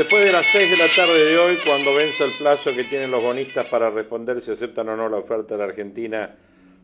Después 0.00 0.24
de 0.24 0.32
las 0.32 0.46
6 0.46 0.70
de 0.70 0.76
la 0.78 0.88
tarde 0.96 1.26
de 1.26 1.36
hoy, 1.36 1.58
cuando 1.62 1.94
vence 1.94 2.24
el 2.24 2.30
plazo 2.32 2.74
que 2.74 2.84
tienen 2.84 3.10
los 3.10 3.22
bonistas 3.22 3.66
para 3.66 3.90
responder 3.90 4.40
si 4.40 4.50
aceptan 4.50 4.88
o 4.88 4.96
no 4.96 5.10
la 5.10 5.18
oferta 5.18 5.52
de 5.52 5.58
la 5.58 5.64
Argentina 5.64 6.38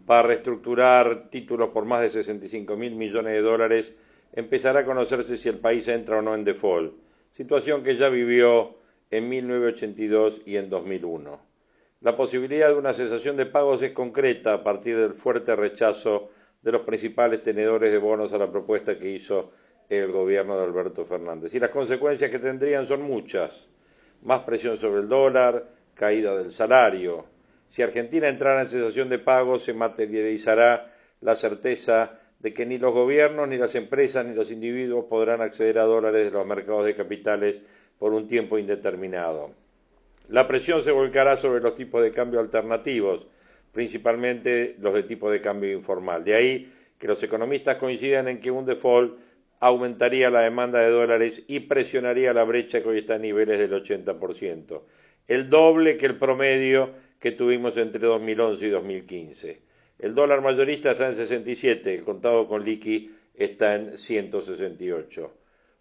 para 0.04 0.24
reestructurar 0.24 1.30
títulos 1.30 1.70
por 1.70 1.86
más 1.86 2.02
de 2.02 2.10
65 2.10 2.76
mil 2.76 2.94
millones 2.94 3.32
de 3.32 3.40
dólares, 3.40 3.96
empezará 4.34 4.80
a 4.80 4.84
conocerse 4.84 5.38
si 5.38 5.48
el 5.48 5.58
país 5.60 5.88
entra 5.88 6.18
o 6.18 6.20
no 6.20 6.34
en 6.34 6.44
default, 6.44 6.92
situación 7.32 7.82
que 7.82 7.96
ya 7.96 8.10
vivió 8.10 8.76
en 9.10 9.30
1982 9.30 10.42
y 10.44 10.58
en 10.58 10.68
2001. 10.68 11.40
La 12.02 12.16
posibilidad 12.16 12.68
de 12.68 12.74
una 12.74 12.92
cesación 12.92 13.38
de 13.38 13.46
pagos 13.46 13.80
es 13.80 13.92
concreta 13.92 14.52
a 14.52 14.62
partir 14.62 14.98
del 14.98 15.14
fuerte 15.14 15.56
rechazo 15.56 16.28
de 16.60 16.70
los 16.70 16.82
principales 16.82 17.42
tenedores 17.42 17.90
de 17.90 17.96
bonos 17.96 18.34
a 18.34 18.38
la 18.38 18.50
propuesta 18.50 18.98
que 18.98 19.08
hizo 19.08 19.52
el 19.88 20.12
gobierno 20.12 20.56
de 20.56 20.64
Alberto 20.64 21.04
Fernández. 21.04 21.54
Y 21.54 21.60
las 21.60 21.70
consecuencias 21.70 22.30
que 22.30 22.38
tendrían 22.38 22.86
son 22.86 23.02
muchas. 23.02 23.66
Más 24.22 24.40
presión 24.40 24.76
sobre 24.76 25.00
el 25.00 25.08
dólar, 25.08 25.68
caída 25.94 26.36
del 26.36 26.52
salario. 26.52 27.24
Si 27.70 27.82
Argentina 27.82 28.28
entrara 28.28 28.62
en 28.62 28.68
cesación 28.68 29.08
de 29.08 29.18
pagos, 29.18 29.62
se 29.62 29.74
materializará 29.74 30.92
la 31.20 31.34
certeza 31.34 32.18
de 32.38 32.52
que 32.52 32.66
ni 32.66 32.78
los 32.78 32.92
gobiernos, 32.92 33.48
ni 33.48 33.56
las 33.56 33.74
empresas, 33.74 34.24
ni 34.24 34.34
los 34.34 34.50
individuos 34.50 35.06
podrán 35.06 35.40
acceder 35.40 35.78
a 35.78 35.84
dólares 35.84 36.26
de 36.26 36.30
los 36.30 36.46
mercados 36.46 36.84
de 36.84 36.94
capitales 36.94 37.60
por 37.98 38.12
un 38.12 38.28
tiempo 38.28 38.58
indeterminado. 38.58 39.52
La 40.28 40.46
presión 40.46 40.82
se 40.82 40.90
volcará 40.90 41.36
sobre 41.36 41.60
los 41.60 41.74
tipos 41.74 42.02
de 42.02 42.12
cambio 42.12 42.40
alternativos, 42.40 43.26
principalmente 43.72 44.76
los 44.80 44.94
de 44.94 45.04
tipo 45.04 45.30
de 45.30 45.40
cambio 45.40 45.72
informal. 45.72 46.24
De 46.24 46.34
ahí 46.34 46.72
que 46.98 47.06
los 47.06 47.22
economistas 47.22 47.76
coincidan 47.76 48.28
en 48.28 48.40
que 48.40 48.50
un 48.50 48.64
default 48.64 49.18
aumentaría 49.60 50.30
la 50.30 50.40
demanda 50.40 50.80
de 50.80 50.90
dólares 50.90 51.42
y 51.46 51.60
presionaría 51.60 52.32
la 52.32 52.44
brecha 52.44 52.82
que 52.82 52.88
hoy 52.88 52.98
está 52.98 53.14
a 53.14 53.18
niveles 53.18 53.58
del 53.58 53.72
80%, 53.72 54.82
el 55.28 55.48
doble 55.48 55.96
que 55.96 56.06
el 56.06 56.18
promedio 56.18 56.90
que 57.18 57.32
tuvimos 57.32 57.76
entre 57.76 58.06
2011 58.06 58.66
y 58.66 58.70
2015. 58.70 59.60
El 59.98 60.14
dólar 60.14 60.42
mayorista 60.42 60.90
está 60.90 61.08
en 61.08 61.16
67, 61.16 61.94
el 61.94 62.04
contado 62.04 62.46
con 62.46 62.64
liqui 62.64 63.14
está 63.34 63.74
en 63.76 63.96
168. 63.96 65.32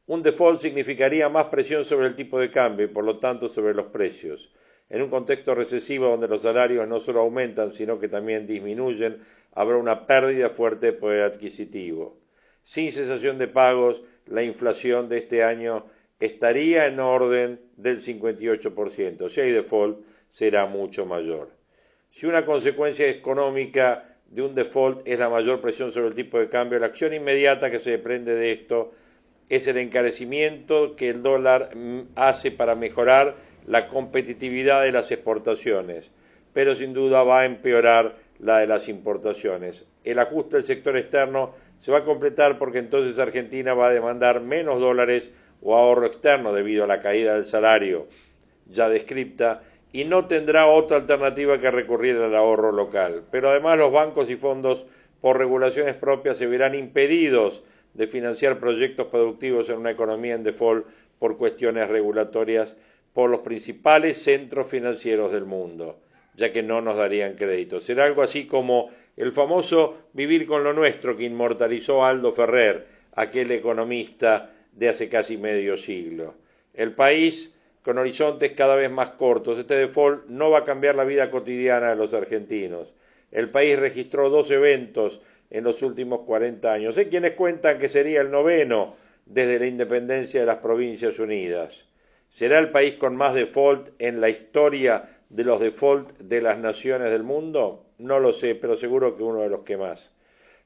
Un 0.07 0.23
default 0.23 0.61
significaría 0.61 1.27
más 1.27 1.45
presión 1.45 1.83
sobre 1.83 2.07
el 2.07 2.15
tipo 2.15 2.39
de 2.39 2.51
cambio 2.51 2.85
y 2.85 2.89
por 2.89 3.03
lo 3.03 3.19
tanto 3.19 3.49
sobre 3.49 3.73
los 3.73 3.87
precios. 3.87 4.53
En 4.89 5.01
un 5.01 5.09
contexto 5.09 5.55
recesivo 5.55 6.07
donde 6.07 6.27
los 6.27 6.43
salarios 6.43 6.87
no 6.87 6.99
solo 6.99 7.21
aumentan, 7.21 7.73
sino 7.73 7.99
que 7.99 8.07
también 8.07 8.45
disminuyen, 8.45 9.17
habrá 9.53 9.77
una 9.77 10.05
pérdida 10.05 10.49
fuerte 10.49 10.87
de 10.87 10.93
poder 10.93 11.23
adquisitivo 11.23 12.24
sin 12.65 12.91
cesación 12.91 13.37
de 13.37 13.47
pagos, 13.47 14.03
la 14.25 14.43
inflación 14.43 15.07
de 15.07 15.17
este 15.17 15.43
año 15.43 15.85
estaría 16.19 16.87
en 16.87 16.99
orden 16.99 17.61
del 17.77 18.01
58%. 18.01 19.29
Si 19.29 19.41
hay 19.41 19.51
default, 19.51 19.99
será 20.31 20.65
mucho 20.65 21.05
mayor. 21.05 21.49
Si 22.09 22.25
una 22.25 22.45
consecuencia 22.45 23.07
económica 23.07 24.17
de 24.27 24.41
un 24.41 24.55
default 24.55 25.07
es 25.07 25.19
la 25.19 25.29
mayor 25.29 25.61
presión 25.61 25.91
sobre 25.91 26.07
el 26.07 26.15
tipo 26.15 26.39
de 26.39 26.49
cambio, 26.49 26.79
la 26.79 26.87
acción 26.87 27.13
inmediata 27.13 27.69
que 27.69 27.79
se 27.79 27.91
desprende 27.91 28.35
de 28.35 28.51
esto 28.51 28.91
es 29.47 29.67
el 29.67 29.77
encarecimiento 29.77 30.95
que 30.95 31.09
el 31.09 31.21
dólar 31.21 31.69
hace 32.15 32.51
para 32.51 32.75
mejorar 32.75 33.35
la 33.67 33.87
competitividad 33.87 34.81
de 34.81 34.91
las 34.91 35.11
exportaciones, 35.11 36.09
pero 36.53 36.73
sin 36.73 36.93
duda 36.93 37.23
va 37.23 37.41
a 37.41 37.45
empeorar 37.45 38.15
la 38.39 38.59
de 38.59 38.67
las 38.67 38.89
importaciones. 38.89 39.85
El 40.03 40.19
ajuste 40.19 40.57
del 40.57 40.65
sector 40.65 40.97
externo 40.97 41.53
se 41.81 41.91
va 41.91 41.99
a 41.99 42.05
completar 42.05 42.57
porque 42.57 42.79
entonces 42.79 43.17
Argentina 43.19 43.73
va 43.73 43.87
a 43.87 43.93
demandar 43.93 44.41
menos 44.41 44.79
dólares 44.79 45.29
o 45.61 45.75
ahorro 45.75 46.05
externo 46.05 46.53
debido 46.53 46.83
a 46.83 46.87
la 46.87 47.01
caída 47.01 47.35
del 47.35 47.45
salario 47.45 48.07
ya 48.67 48.89
descripta 48.89 49.63
y 49.91 50.03
no 50.05 50.27
tendrá 50.27 50.67
otra 50.67 50.97
alternativa 50.97 51.59
que 51.59 51.71
recurrir 51.71 52.17
al 52.17 52.35
ahorro 52.35 52.71
local. 52.71 53.23
Pero 53.31 53.49
además 53.49 53.77
los 53.77 53.91
bancos 53.91 54.29
y 54.29 54.35
fondos 54.35 54.85
por 55.21 55.37
regulaciones 55.37 55.95
propias 55.95 56.37
se 56.37 56.47
verán 56.47 56.75
impedidos 56.75 57.63
de 57.93 58.07
financiar 58.07 58.59
proyectos 58.59 59.07
productivos 59.07 59.69
en 59.69 59.77
una 59.77 59.91
economía 59.91 60.35
en 60.35 60.43
default 60.43 60.85
por 61.17 61.37
cuestiones 61.37 61.87
regulatorias 61.87 62.75
por 63.13 63.29
los 63.29 63.39
principales 63.39 64.21
centros 64.21 64.67
financieros 64.67 65.31
del 65.31 65.45
mundo, 65.45 65.97
ya 66.35 66.51
que 66.51 66.61
no 66.61 66.81
nos 66.81 66.97
darían 66.97 67.35
crédito. 67.35 67.79
Será 67.79 68.03
algo 68.03 68.21
así 68.21 68.45
como 68.45 68.89
el 69.17 69.31
famoso 69.31 69.97
vivir 70.13 70.45
con 70.45 70.63
lo 70.63 70.73
nuestro 70.73 71.15
que 71.15 71.23
inmortalizó 71.23 72.05
Aldo 72.05 72.33
Ferrer, 72.33 72.87
aquel 73.13 73.51
economista 73.51 74.51
de 74.71 74.89
hace 74.89 75.09
casi 75.09 75.37
medio 75.37 75.77
siglo. 75.77 76.35
El 76.73 76.93
país 76.93 77.55
con 77.85 77.99
horizontes 77.99 78.53
cada 78.53 78.75
vez 78.75 78.89
más 78.89 79.11
cortos. 79.11 79.59
Este 79.59 79.75
default 79.75 80.25
no 80.25 80.49
va 80.49 80.59
a 80.59 80.65
cambiar 80.65 80.95
la 80.95 81.03
vida 81.03 81.29
cotidiana 81.29 81.91
de 81.91 81.95
los 81.95 82.15
argentinos. 82.15 82.95
El 83.31 83.51
país 83.51 83.77
registró 83.77 84.31
dos 84.31 84.49
eventos 84.49 85.21
en 85.51 85.63
los 85.63 85.83
últimos 85.83 86.21
40 86.21 86.73
años. 86.73 86.97
Hay 86.97 87.05
quienes 87.05 87.33
cuentan 87.33 87.77
que 87.77 87.87
sería 87.87 88.21
el 88.21 88.31
noveno 88.31 88.95
desde 89.27 89.59
la 89.59 89.67
independencia 89.67 90.39
de 90.39 90.47
las 90.47 90.57
Provincias 90.57 91.19
Unidas. 91.19 91.85
¿Será 92.33 92.57
el 92.57 92.71
país 92.71 92.95
con 92.95 93.15
más 93.15 93.35
default 93.35 93.89
en 93.99 94.19
la 94.19 94.29
historia 94.29 95.19
de 95.29 95.43
los 95.43 95.59
default 95.59 96.17
de 96.17 96.41
las 96.41 96.57
naciones 96.57 97.11
del 97.11 97.23
mundo? 97.23 97.84
No 97.97 98.19
lo 98.19 98.33
sé, 98.33 98.55
pero 98.55 98.75
seguro 98.75 99.15
que 99.15 99.23
uno 99.23 99.41
de 99.41 99.49
los 99.49 99.61
que 99.61 99.77
más. 99.77 100.11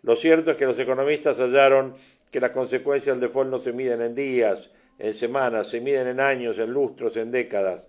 Lo 0.02 0.16
cierto 0.16 0.52
es 0.52 0.58
que 0.58 0.66
los 0.66 0.80
economistas 0.80 1.40
hallaron 1.40 1.94
que 2.32 2.40
las 2.40 2.52
consecuencias 2.52 3.18
del 3.18 3.28
default 3.28 3.50
no 3.50 3.60
se 3.60 3.74
miden 3.74 4.02
en 4.02 4.16
días, 4.16 4.72
en 4.98 5.14
semanas, 5.14 5.68
se 5.68 5.82
miden 5.82 6.08
en 6.08 6.20
años, 6.20 6.58
en 6.60 6.72
lustros, 6.72 7.18
en 7.18 7.32
décadas. 7.32 7.84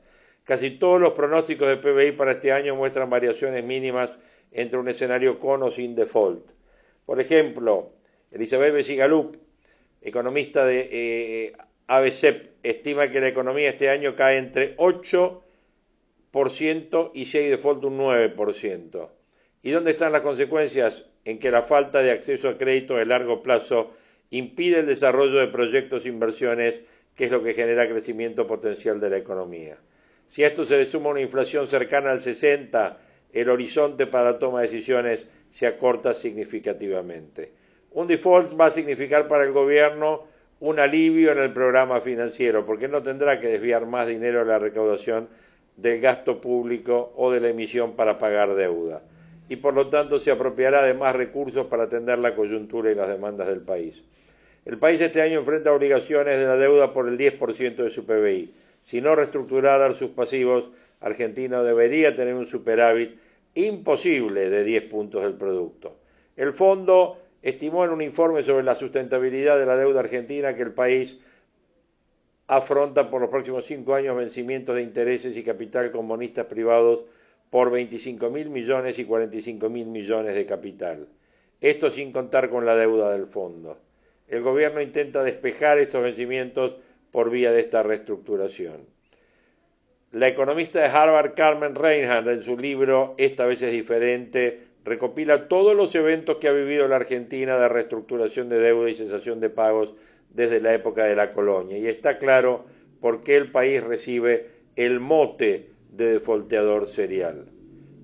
Casi 0.44 0.70
todos 0.70 1.00
los 1.00 1.12
pronósticos 1.12 1.68
de 1.68 1.76
PBI 1.76 2.12
para 2.12 2.32
este 2.32 2.52
año 2.52 2.74
muestran 2.74 3.10
variaciones 3.10 3.64
mínimas 3.64 4.10
entre 4.50 4.78
un 4.78 4.88
escenario 4.88 5.38
con 5.38 5.62
o 5.62 5.70
sin 5.70 5.94
default. 5.94 6.50
Por 7.06 7.20
ejemplo, 7.20 7.92
Elizabeth 8.30 8.74
Besigalup, 8.74 9.36
economista 10.00 10.64
de 10.64 10.88
eh, 10.90 11.52
ABCEP, 11.86 12.52
estima 12.62 13.10
que 13.10 13.20
la 13.20 13.28
economía 13.28 13.68
este 13.68 13.90
año 13.90 14.16
cae 14.16 14.38
entre 14.38 14.76
8% 14.76 17.10
y 17.14 17.26
si 17.26 17.38
hay 17.38 17.48
default 17.48 17.84
un 17.84 17.98
9%. 17.98 19.19
¿Y 19.62 19.72
dónde 19.72 19.90
están 19.90 20.12
las 20.12 20.22
consecuencias? 20.22 21.04
En 21.24 21.38
que 21.38 21.50
la 21.50 21.60
falta 21.60 22.00
de 22.00 22.12
acceso 22.12 22.48
a 22.48 22.56
crédito 22.56 22.96
de 22.96 23.04
largo 23.04 23.42
plazo 23.42 23.92
impide 24.30 24.78
el 24.78 24.86
desarrollo 24.86 25.38
de 25.38 25.48
proyectos 25.48 26.06
e 26.06 26.08
inversiones, 26.08 26.80
que 27.14 27.26
es 27.26 27.30
lo 27.30 27.42
que 27.42 27.52
genera 27.52 27.86
crecimiento 27.86 28.46
potencial 28.46 29.00
de 29.00 29.10
la 29.10 29.18
economía. 29.18 29.76
Si 30.30 30.44
a 30.44 30.46
esto 30.46 30.64
se 30.64 30.78
le 30.78 30.86
suma 30.86 31.10
una 31.10 31.20
inflación 31.20 31.66
cercana 31.66 32.10
al 32.10 32.22
60, 32.22 32.98
el 33.34 33.50
horizonte 33.50 34.06
para 34.06 34.32
la 34.32 34.38
toma 34.38 34.62
de 34.62 34.68
decisiones 34.68 35.26
se 35.52 35.66
acorta 35.66 36.14
significativamente. 36.14 37.52
Un 37.92 38.06
default 38.06 38.58
va 38.58 38.66
a 38.66 38.70
significar 38.70 39.28
para 39.28 39.44
el 39.44 39.52
gobierno 39.52 40.24
un 40.60 40.78
alivio 40.78 41.32
en 41.32 41.38
el 41.38 41.52
programa 41.52 42.00
financiero, 42.00 42.64
porque 42.64 42.88
no 42.88 43.02
tendrá 43.02 43.40
que 43.40 43.48
desviar 43.48 43.84
más 43.84 44.06
dinero 44.06 44.38
de 44.38 44.46
la 44.46 44.58
recaudación 44.58 45.28
del 45.76 46.00
gasto 46.00 46.40
público 46.40 47.12
o 47.16 47.30
de 47.30 47.40
la 47.40 47.48
emisión 47.48 47.94
para 47.94 48.18
pagar 48.18 48.54
deuda 48.54 49.02
y 49.50 49.56
por 49.56 49.74
lo 49.74 49.88
tanto 49.88 50.20
se 50.20 50.30
apropiará 50.30 50.84
de 50.84 50.94
más 50.94 51.14
recursos 51.14 51.66
para 51.66 51.82
atender 51.82 52.20
la 52.20 52.36
coyuntura 52.36 52.92
y 52.92 52.94
las 52.94 53.08
demandas 53.08 53.48
del 53.48 53.60
país. 53.60 54.00
El 54.64 54.78
país 54.78 55.00
este 55.00 55.20
año 55.20 55.40
enfrenta 55.40 55.72
obligaciones 55.72 56.38
de 56.38 56.46
la 56.46 56.56
deuda 56.56 56.92
por 56.92 57.08
el 57.08 57.18
10% 57.18 57.74
de 57.74 57.90
su 57.90 58.06
PBI. 58.06 58.54
Si 58.84 59.00
no 59.00 59.16
reestructurara 59.16 59.92
sus 59.92 60.10
pasivos, 60.10 60.70
Argentina 61.00 61.64
debería 61.64 62.14
tener 62.14 62.34
un 62.34 62.46
superávit 62.46 63.18
imposible 63.54 64.48
de 64.48 64.62
10 64.62 64.84
puntos 64.84 65.24
del 65.24 65.34
producto. 65.34 65.96
El 66.36 66.52
fondo 66.52 67.18
estimó 67.42 67.84
en 67.84 67.90
un 67.90 68.02
informe 68.02 68.44
sobre 68.44 68.62
la 68.62 68.76
sustentabilidad 68.76 69.58
de 69.58 69.66
la 69.66 69.76
deuda 69.76 69.98
argentina 69.98 70.54
que 70.54 70.62
el 70.62 70.72
país 70.72 71.18
afronta 72.46 73.10
por 73.10 73.20
los 73.20 73.30
próximos 73.30 73.64
cinco 73.64 73.94
años 73.94 74.16
vencimientos 74.16 74.76
de 74.76 74.82
intereses 74.82 75.36
y 75.36 75.42
capital 75.42 75.90
con 75.90 76.06
bonistas 76.06 76.46
privados 76.46 77.04
por 77.50 77.72
25.000 77.72 78.48
millones 78.48 78.98
y 78.98 79.04
45.000 79.04 79.68
millones 79.86 80.34
de 80.34 80.46
capital. 80.46 81.08
Esto 81.60 81.90
sin 81.90 82.12
contar 82.12 82.48
con 82.48 82.64
la 82.64 82.76
deuda 82.76 83.12
del 83.12 83.26
fondo. 83.26 83.78
El 84.28 84.42
gobierno 84.42 84.80
intenta 84.80 85.22
despejar 85.24 85.78
estos 85.78 86.02
vencimientos 86.02 86.76
por 87.10 87.30
vía 87.30 87.50
de 87.50 87.60
esta 87.60 87.82
reestructuración. 87.82 88.86
La 90.12 90.28
economista 90.28 90.80
de 90.80 90.86
Harvard, 90.86 91.34
Carmen 91.34 91.74
Reinhardt, 91.74 92.28
en 92.28 92.42
su 92.42 92.56
libro 92.56 93.14
Esta 93.18 93.46
vez 93.46 93.60
es 93.62 93.72
diferente, 93.72 94.60
recopila 94.84 95.48
todos 95.48 95.76
los 95.76 95.94
eventos 95.94 96.36
que 96.36 96.48
ha 96.48 96.52
vivido 96.52 96.88
la 96.88 96.96
Argentina 96.96 97.56
de 97.56 97.68
reestructuración 97.68 98.48
de 98.48 98.58
deuda 98.58 98.90
y 98.90 98.96
cesación 98.96 99.40
de 99.40 99.50
pagos 99.50 99.94
desde 100.30 100.60
la 100.60 100.72
época 100.74 101.04
de 101.04 101.16
la 101.16 101.32
colonia. 101.32 101.78
Y 101.78 101.86
está 101.86 102.18
claro 102.18 102.64
por 103.00 103.20
qué 103.20 103.36
el 103.36 103.50
país 103.50 103.82
recibe 103.82 104.48
el 104.76 105.00
mote 105.00 105.70
de 105.92 106.14
defolteador 106.14 106.86
serial. 106.86 107.46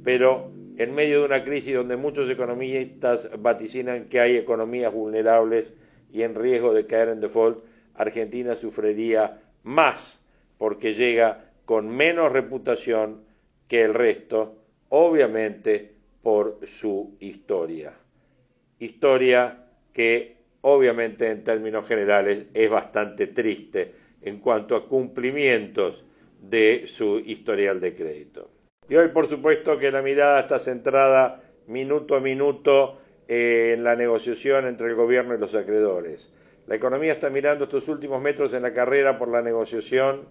Pero 0.05 0.51
en 0.77 0.95
medio 0.95 1.21
de 1.21 1.27
una 1.27 1.45
crisis 1.45 1.75
donde 1.75 1.97
muchos 1.97 2.29
economistas 2.29 3.31
vaticinan 3.39 4.05
que 4.05 4.21
hay 4.21 4.37
economías 4.37 4.93
vulnerables 4.93 5.73
y 6.13 6.23
en 6.23 6.35
riesgo 6.35 6.75
de 6.75 6.87
caer 6.87 7.09
en 7.09 7.21
default, 7.21 7.65
Argentina 7.95 8.55
sufriría 8.55 9.41
más 9.63 10.25
porque 10.59 10.95
llega 10.95 11.51
con 11.65 11.89
menos 11.89 12.33
reputación 12.33 13.25
que 13.69 13.83
el 13.83 13.95
resto, 13.95 14.57
obviamente 14.89 15.93
por 16.23 16.61
su 16.65 17.17
historia. 17.21 17.93
Historia 18.79 19.65
que 19.93 20.37
obviamente 20.61 21.31
en 21.31 21.43
términos 21.43 21.87
generales 21.87 22.47
es 22.53 22.71
bastante 22.71 23.29
triste 23.29 23.95
en 24.23 24.41
cuanto 24.41 24.77
a 24.77 24.89
cumplimientos 24.89 26.06
de 26.51 26.85
su 26.87 27.19
historial 27.19 27.81
de 27.81 27.95
crédito. 27.95 28.51
Y 28.89 28.95
hoy, 28.97 29.09
por 29.09 29.27
supuesto, 29.27 29.79
que 29.79 29.91
la 29.91 30.03
mirada 30.03 30.41
está 30.41 30.59
centrada 30.59 31.43
minuto 31.67 32.15
a 32.15 32.21
minuto 32.21 32.99
en 33.29 33.83
la 33.83 33.97
negociación 33.97 34.67
entre 34.67 34.89
el 34.89 34.95
gobierno 34.95 35.35
y 35.35 35.39
los 35.39 35.55
acreedores. 35.55 36.33
La 36.67 36.77
economía 36.77 37.13
está 37.13 37.31
mirando 37.31 37.65
estos 37.65 37.89
últimos 37.89 38.23
metros 38.23 38.53
en 38.55 38.63
la 38.63 38.73
carrera 38.73 39.19
por 39.19 39.29
la 39.29 39.43
negociación, 39.43 40.29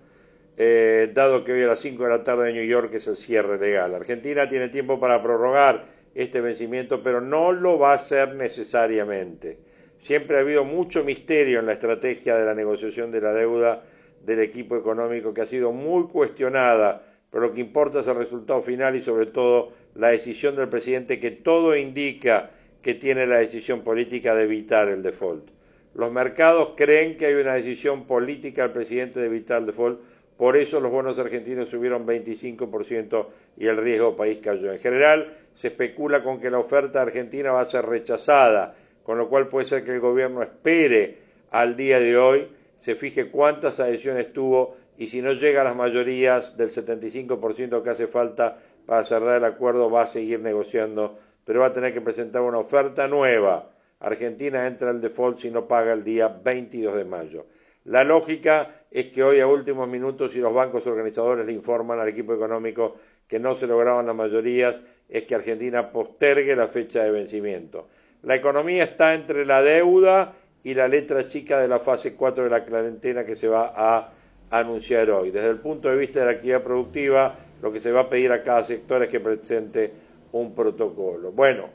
eh, 0.58 1.12
dado 1.14 1.44
que 1.44 1.52
hoy 1.52 1.64
a 1.64 1.68
las 1.68 1.80
5 1.80 2.04
de 2.04 2.10
la 2.10 2.24
tarde 2.24 2.50
en 2.50 2.56
New 2.56 2.66
York 2.66 2.94
es 2.94 3.08
el 3.08 3.18
cierre 3.18 3.58
legal. 3.58 3.94
Argentina 3.94 4.48
tiene 4.48 4.70
tiempo 4.70 5.00
para 5.00 5.22
prorrogar 5.22 5.86
este 6.14 6.40
vencimiento, 6.40 7.04
pero 7.04 7.20
no 7.20 7.52
lo 7.52 7.78
va 7.78 7.92
a 7.92 7.96
hacer 7.96 8.36
necesariamente. 8.36 9.60
Siempre 10.02 10.38
ha 10.38 10.42
habido 10.42 10.64
mucho 10.64 11.04
misterio 11.04 11.60
en 11.60 11.66
la 11.66 11.74
estrategia 11.74 12.38
de 12.38 12.46
la 12.46 12.54
negociación 12.54 13.12
de 13.12 13.22
la 13.22 13.34
deuda 13.34 13.84
del 14.26 14.40
equipo 14.40 14.76
económico 14.76 15.34
que 15.34 15.42
ha 15.42 15.46
sido 15.46 15.72
muy 15.72 16.08
cuestionada 16.08 17.04
pero 17.36 17.48
lo 17.48 17.54
que 17.54 17.60
importa 17.60 18.00
es 18.00 18.08
el 18.08 18.16
resultado 18.16 18.62
final 18.62 18.96
y 18.96 19.02
sobre 19.02 19.26
todo 19.26 19.74
la 19.96 20.08
decisión 20.08 20.56
del 20.56 20.70
presidente 20.70 21.20
que 21.20 21.32
todo 21.32 21.76
indica 21.76 22.52
que 22.82 22.94
tiene 22.94 23.28
la 23.28 23.40
decisión 23.40 23.82
política 23.82 24.34
de 24.34 24.44
evitar 24.44 24.88
el 24.88 25.04
default. 25.04 25.50
Los 25.96 26.14
mercados 26.14 26.76
creen 26.78 27.18
que 27.18 27.26
hay 27.26 27.34
una 27.34 27.56
decisión 27.56 28.08
política 28.08 28.62
del 28.62 28.72
presidente 28.72 29.20
de 29.20 29.26
evitar 29.26 29.60
el 29.60 29.66
default, 29.66 30.00
por 30.38 30.56
eso 30.56 30.80
los 30.80 30.90
bonos 30.90 31.20
argentinos 31.20 31.68
subieron 31.68 32.08
25% 32.08 33.28
y 33.58 33.68
el 33.68 33.76
riesgo 33.76 34.16
país 34.16 34.40
cayó. 34.42 34.72
En 34.72 34.80
general, 34.80 35.34
se 35.56 35.68
especula 35.68 36.24
con 36.24 36.40
que 36.40 36.50
la 36.50 36.60
oferta 36.60 37.02
argentina 37.02 37.52
va 37.52 37.60
a 37.60 37.66
ser 37.66 37.86
rechazada, 37.86 38.76
con 39.04 39.18
lo 39.18 39.28
cual 39.28 39.50
puede 39.50 39.66
ser 39.66 39.84
que 39.84 39.92
el 39.92 40.00
gobierno 40.00 40.42
espere 40.42 41.18
al 41.52 41.76
día 41.76 42.00
de 42.00 42.18
hoy, 42.18 42.48
se 42.86 42.94
fije 42.94 43.32
cuántas 43.32 43.80
adhesiones 43.80 44.32
tuvo 44.32 44.76
y 44.96 45.08
si 45.08 45.20
no 45.20 45.34
llega 45.34 45.62
a 45.62 45.64
las 45.64 45.76
mayorías 45.76 46.56
del 46.56 46.70
75% 46.70 47.82
que 47.82 47.90
hace 47.90 48.06
falta 48.06 48.60
para 48.86 49.04
cerrar 49.04 49.38
el 49.38 49.44
acuerdo, 49.44 49.90
va 49.90 50.04
a 50.04 50.06
seguir 50.06 50.40
negociando, 50.40 51.18
pero 51.46 51.62
va 51.62 51.66
a 51.66 51.74
tener 51.74 51.96
que 51.96 52.02
presentar 52.02 52.44
una 52.44 52.60
oferta 52.60 53.08
nueva. 53.08 53.72
Argentina 54.02 54.68
entra 54.68 54.92
al 54.92 55.02
default 55.02 55.40
si 55.40 55.50
no 55.50 55.68
paga 55.68 55.94
el 55.94 56.04
día 56.04 56.28
22 56.28 56.96
de 56.96 57.06
mayo. 57.06 57.48
La 57.86 58.04
lógica 58.04 58.84
es 58.92 59.08
que 59.08 59.24
hoy 59.24 59.40
a 59.40 59.48
últimos 59.48 59.90
minutos 59.90 60.36
y 60.36 60.40
los 60.40 60.54
bancos 60.54 60.86
organizadores 60.86 61.44
le 61.44 61.54
informan 61.54 62.00
al 62.00 62.10
equipo 62.10 62.36
económico 62.36 62.98
que 63.28 63.40
no 63.40 63.56
se 63.56 63.66
lograban 63.66 64.06
las 64.06 64.16
mayorías, 64.16 64.76
es 65.10 65.26
que 65.26 65.34
Argentina 65.34 65.92
postergue 65.92 66.56
la 66.56 66.68
fecha 66.68 67.04
de 67.04 67.10
vencimiento. 67.10 67.88
La 68.22 68.36
economía 68.36 68.84
está 68.84 69.16
entre 69.16 69.44
la 69.44 69.64
deuda 69.64 70.36
y 70.66 70.74
la 70.74 70.88
letra 70.88 71.28
chica 71.28 71.60
de 71.60 71.68
la 71.68 71.78
fase 71.78 72.16
4 72.16 72.46
de 72.46 72.50
la 72.50 72.66
cuarentena 72.66 73.24
que 73.24 73.36
se 73.36 73.48
va 73.48 73.72
a 73.76 74.12
anunciar 74.50 75.12
hoy. 75.12 75.30
Desde 75.30 75.50
el 75.50 75.60
punto 75.60 75.90
de 75.90 75.96
vista 75.96 76.22
de 76.22 76.26
la 76.26 76.32
actividad 76.32 76.64
productiva, 76.64 77.36
lo 77.62 77.72
que 77.72 77.80
se 77.80 77.92
va 77.92 78.02
a 78.02 78.10
pedir 78.10 78.32
a 78.32 78.42
cada 78.42 78.64
sector 78.64 79.04
es 79.04 79.10
que 79.10 79.20
presente 79.20 79.94
un 80.32 80.56
protocolo. 80.56 81.32
Bueno, 81.32 81.70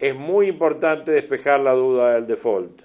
es 0.00 0.16
muy 0.16 0.48
importante 0.48 1.12
despejar 1.12 1.60
la 1.60 1.72
duda 1.72 2.14
del 2.14 2.26
default. 2.26 2.82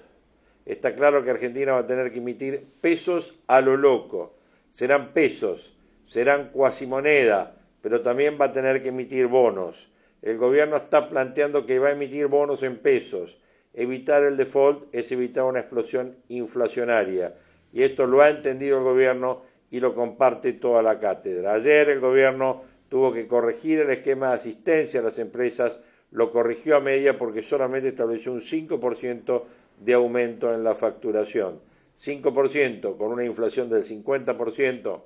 Está 0.64 0.94
claro 0.94 1.24
que 1.24 1.30
Argentina 1.30 1.72
va 1.72 1.78
a 1.80 1.86
tener 1.86 2.12
que 2.12 2.20
emitir 2.20 2.64
pesos 2.80 3.40
a 3.48 3.60
lo 3.60 3.76
loco. 3.76 4.36
Serán 4.74 5.12
pesos, 5.12 5.76
serán 6.06 6.50
cuasimoneda, 6.50 7.56
pero 7.82 8.02
también 8.02 8.38
va 8.40 8.46
a 8.46 8.52
tener 8.52 8.82
que 8.82 8.90
emitir 8.90 9.26
bonos. 9.26 9.90
El 10.22 10.38
gobierno 10.38 10.76
está 10.76 11.08
planteando 11.08 11.66
que 11.66 11.80
va 11.80 11.88
a 11.88 11.92
emitir 11.92 12.28
bonos 12.28 12.62
en 12.62 12.76
pesos. 12.76 13.40
Evitar 13.78 14.24
el 14.24 14.38
default 14.38 14.88
es 14.92 15.12
evitar 15.12 15.44
una 15.44 15.60
explosión 15.60 16.16
inflacionaria 16.28 17.34
y 17.74 17.82
esto 17.82 18.06
lo 18.06 18.22
ha 18.22 18.30
entendido 18.30 18.78
el 18.78 18.84
gobierno 18.84 19.42
y 19.70 19.80
lo 19.80 19.94
comparte 19.94 20.54
toda 20.54 20.82
la 20.82 20.98
cátedra. 20.98 21.52
Ayer 21.52 21.90
el 21.90 22.00
gobierno 22.00 22.62
tuvo 22.88 23.12
que 23.12 23.26
corregir 23.26 23.80
el 23.80 23.90
esquema 23.90 24.28
de 24.28 24.36
asistencia 24.36 25.00
a 25.00 25.02
las 25.02 25.18
empresas, 25.18 25.78
lo 26.10 26.30
corrigió 26.30 26.76
a 26.76 26.80
media 26.80 27.18
porque 27.18 27.42
solamente 27.42 27.88
estableció 27.88 28.32
un 28.32 28.40
5% 28.40 29.42
de 29.80 29.92
aumento 29.92 30.54
en 30.54 30.64
la 30.64 30.74
facturación. 30.74 31.60
5% 32.02 32.96
con 32.96 33.12
una 33.12 33.24
inflación 33.24 33.68
del 33.68 33.84
50%, 33.84 35.02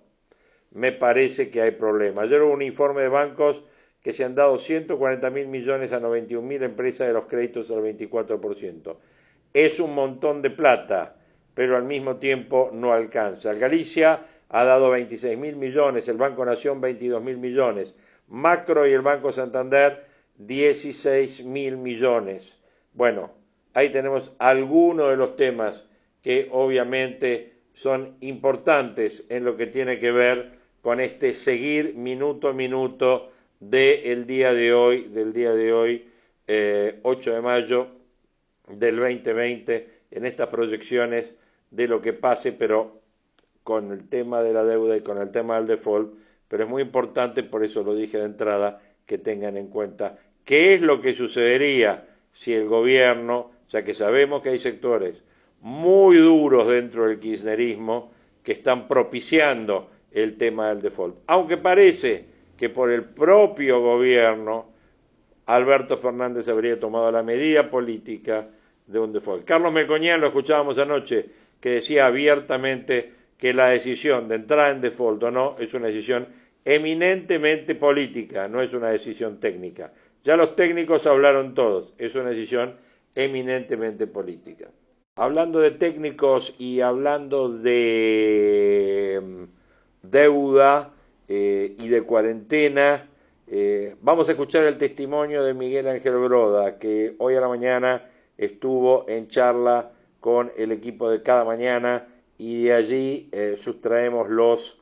me 0.73 0.93
parece 0.93 1.51
que 1.51 1.63
hay 1.63 1.73
problemas. 1.73 2.27
Ayer 2.27 2.43
hubo 2.43 2.53
un 2.53 2.63
informe 2.63 3.03
de 3.03 3.09
bancos 3.09 3.65
que 4.03 4.13
se 4.13 4.25
han 4.25 4.35
dado 4.35 4.59
140 4.59 5.31
mil 5.31 5.49
millones 5.49 5.93
a 5.93 6.01
91 6.01 6.47
mil 6.47 6.63
empresas 6.63 7.07
de 7.07 7.13
los 7.13 7.27
créditos 7.27 7.71
al 7.71 7.83
24%. 7.83 8.97
Es 9.53 9.81
un 9.81 9.95
montón 9.95 10.43
de 10.43 10.51
plata 10.51 11.17
pero 11.55 11.77
al 11.77 11.85
mismo 11.85 12.17
tiempo 12.17 12.71
no 12.73 12.93
alcanza. 12.93 13.53
Galicia 13.55 14.25
ha 14.49 14.65
dado 14.65 14.91
26 14.91 15.37
mil 15.39 15.57
millones, 15.57 16.09
el 16.09 16.17
Banco 16.17 16.45
Nación 16.45 16.81
22 16.81 17.23
mil 17.23 17.39
millones, 17.39 17.95
Macro 18.29 18.87
y 18.89 18.93
el 18.93 19.03
Banco 19.03 19.33
Santander 19.33 20.07
16 20.39 21.45
mil 21.45 21.77
millones. 21.77 22.59
Bueno, 22.95 23.31
ahí 23.75 23.91
tenemos 23.91 24.33
algunos 24.39 25.11
de 25.11 25.17
los 25.17 25.37
temas 25.37 25.85
que 26.23 26.49
obviamente 26.51 27.53
son 27.73 28.17
importantes 28.21 29.25
en 29.29 29.45
lo 29.45 29.57
que 29.57 29.67
tiene 29.67 29.99
que 29.99 30.13
ver 30.13 30.59
con 30.83 31.01
este 31.01 31.35
seguir 31.35 31.95
minuto 31.95 32.49
a 32.49 32.53
minuto 32.53 33.30
del 33.61 34.27
día 34.27 34.55
de 34.55 34.73
hoy, 34.73 35.03
del 35.05 35.33
día 35.33 35.53
de 35.53 35.73
hoy, 35.73 36.09
8 36.47 36.49
eh, 36.49 37.35
de 37.35 37.41
mayo 37.41 37.89
del 38.67 38.97
2020, 38.97 39.89
en 40.11 40.27
estas 40.27 40.49
proyecciones 40.49 41.27
de 41.71 41.87
lo 41.87 42.01
que 42.01 42.13
pase, 42.13 42.53
pero 42.53 43.01
con 43.63 43.93
el 43.93 44.09
tema 44.09 44.43
de 44.43 44.53
la 44.53 44.65
deuda 44.65 44.97
y 44.97 45.03
con 45.03 45.19
el 45.19 45.31
tema 45.31 45.57
del 45.57 45.67
default, 45.67 46.15
pero 46.49 46.65
es 46.65 46.71
muy 46.71 46.83
importante, 46.83 47.43
por 47.43 47.63
eso 47.63 47.85
lo 47.85 47.95
dije 47.95 48.19
de 48.19 48.25
entrada, 48.25 48.83
que 49.07 49.19
tengan 49.19 49.57
en 49.57 49.69
cuenta 49.69 50.19
qué 50.45 50.75
es 50.75 50.81
lo 50.81 51.01
que 51.01 51.15
sucedería 51.15 52.09
si 52.33 52.55
el 52.55 52.67
gobierno, 52.67 53.53
ya 53.71 53.85
que 53.85 53.95
sabemos 53.95 54.43
que 54.43 54.49
hay 54.49 54.59
sectores 54.59 55.23
muy 55.61 56.17
duros 56.17 56.69
dentro 56.69 57.07
del 57.07 57.21
kirchnerismo 57.21 58.11
que 58.43 58.53
están 58.53 58.89
propiciando 58.89 59.91
el 60.11 60.37
tema 60.39 60.71
del 60.71 60.81
default, 60.81 61.17
aunque 61.27 61.59
parece 61.59 62.30
que 62.61 62.69
por 62.69 62.91
el 62.91 63.05
propio 63.05 63.81
gobierno 63.81 64.67
Alberto 65.47 65.97
Fernández 65.97 66.47
habría 66.47 66.79
tomado 66.79 67.11
la 67.11 67.23
medida 67.23 67.71
política 67.71 68.49
de 68.87 68.99
un 68.99 69.15
default. 69.15 69.47
Carlos 69.47 69.73
Melcoñán 69.73 70.21
lo 70.21 70.27
escuchábamos 70.27 70.77
anoche 70.77 71.25
que 71.59 71.71
decía 71.71 72.05
abiertamente 72.05 73.15
que 73.39 73.55
la 73.55 73.69
decisión 73.69 74.29
de 74.29 74.35
entrar 74.35 74.75
en 74.75 74.83
default 74.83 75.23
o 75.23 75.31
no 75.31 75.57
es 75.59 75.73
una 75.73 75.87
decisión 75.87 76.29
eminentemente 76.63 77.75
política, 77.77 78.47
no 78.47 78.61
es 78.61 78.75
una 78.75 78.91
decisión 78.91 79.41
técnica. 79.41 79.95
Ya 80.23 80.37
los 80.37 80.55
técnicos 80.55 81.07
hablaron 81.07 81.55
todos, 81.55 81.95
es 81.97 82.15
una 82.15 82.29
decisión 82.29 82.75
eminentemente 83.15 84.07
política. 84.07 84.69
Hablando 85.17 85.61
de 85.61 85.71
técnicos 85.71 86.55
y 86.59 86.83
hablando 86.83 87.49
de 87.49 89.19
mm, 89.23 89.45
deuda 90.07 90.93
eh, 91.33 91.77
y 91.79 91.87
de 91.87 92.03
cuarentena, 92.03 93.09
eh, 93.47 93.95
vamos 94.01 94.29
a 94.29 94.33
escuchar 94.33 94.65
el 94.65 94.77
testimonio 94.77 95.45
de 95.45 95.55
Miguel 95.55 95.87
Ángel 95.87 96.17
Broda, 96.17 96.77
que 96.77 97.15
hoy 97.19 97.37
a 97.37 97.41
la 97.41 97.47
mañana 97.47 98.05
estuvo 98.37 99.09
en 99.09 99.29
charla 99.29 99.93
con 100.19 100.51
el 100.57 100.73
equipo 100.73 101.09
de 101.09 101.23
cada 101.23 101.45
mañana 101.45 102.09
y 102.37 102.65
de 102.65 102.73
allí 102.73 103.29
eh, 103.31 103.55
sustraemos 103.57 104.29
los 104.29 104.77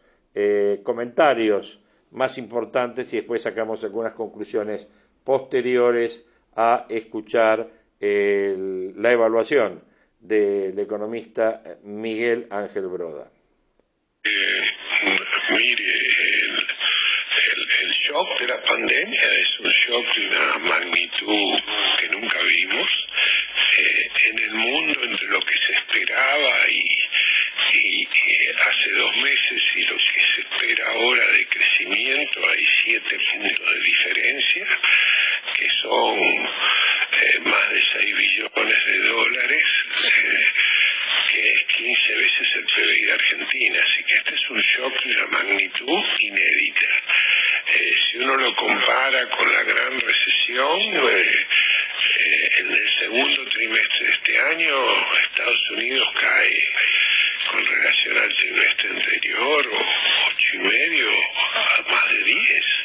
comentarios 0.84 1.80
más 2.12 2.38
importantes 2.38 3.12
y 3.12 3.16
después 3.16 3.42
sacamos 3.42 3.82
algunas 3.82 4.14
conclusiones 4.14 4.86
posteriores 5.24 6.24
a 6.54 6.86
escuchar 6.88 7.68
la 7.98 9.12
evaluación 9.12 9.82
del 10.20 10.78
economista 10.78 11.60
Miguel 11.82 12.46
Ángel 12.50 12.86
Broda. 12.86 13.32
Mire, 15.50 15.84
el, 15.86 16.27
shock 18.08 18.40
de 18.40 18.46
la 18.46 18.62
pandemia 18.62 19.20
es 19.34 19.60
un 19.60 19.70
shock 19.70 20.14
de 20.14 20.26
una 20.28 20.58
magnitud 20.58 21.60
que 21.98 22.08
nunca 22.08 22.38
vimos. 22.42 23.06
Eh, 23.76 24.08
en 24.28 24.38
el 24.38 24.54
mundo, 24.54 25.00
entre 25.04 25.28
lo 25.28 25.40
que 25.40 25.56
se 25.58 25.72
esperaba 25.72 26.68
y, 26.70 27.04
hace 28.66 28.90
dos 28.92 29.16
meses 29.18 29.62
y 29.76 29.82
lo 29.84 29.96
que 29.96 30.20
se 30.20 30.40
espera 30.40 30.86
ahora 30.88 31.26
de 31.32 31.46
crecimiento, 31.48 32.40
hay 32.48 32.66
siete 32.82 33.18
puntos 33.30 33.74
de 33.74 33.80
diferencia, 33.80 34.66
que 35.54 35.70
son 35.70 36.18
eh, 36.18 37.40
más 37.40 37.70
de 37.70 37.82
6 37.82 38.16
billones 38.16 38.86
de 38.86 38.98
dólares, 39.00 39.64
que 41.28 41.52
es 41.52 41.64
15 41.64 42.16
veces 42.16 42.56
el 42.56 42.64
PBI 42.64 43.04
de 43.04 43.12
Argentina. 43.12 43.80
Así 43.82 44.02
que 44.04 44.14
este 44.14 44.34
es 44.34 44.50
un 44.50 44.60
shock 44.60 45.04
de 45.04 45.16
una 45.16 45.26
magnitud 45.26 46.02
inédita. 46.20 46.86
Eh, 47.70 47.94
si 47.98 48.16
uno 48.16 48.34
lo 48.36 48.54
compara 48.56 49.28
con 49.28 49.52
la 49.52 49.62
gran 49.62 50.00
recesión, 50.00 50.80
eh, 50.80 51.46
eh, 52.18 52.50
en 52.60 52.72
el 52.72 52.88
segundo 52.98 53.44
trimestre 53.48 54.06
de 54.06 54.12
este 54.12 54.38
año 54.38 54.74
Estados 55.20 55.70
Unidos 55.72 56.08
cae 56.18 56.68
con 57.50 57.66
relación 57.66 58.16
al 58.16 58.34
trimestre 58.34 58.88
anterior, 58.88 59.70
ocho 60.28 60.56
y 60.56 60.58
medio 60.60 61.10
a 61.10 61.82
más 61.90 62.08
de 62.10 62.24
10. 62.24 62.84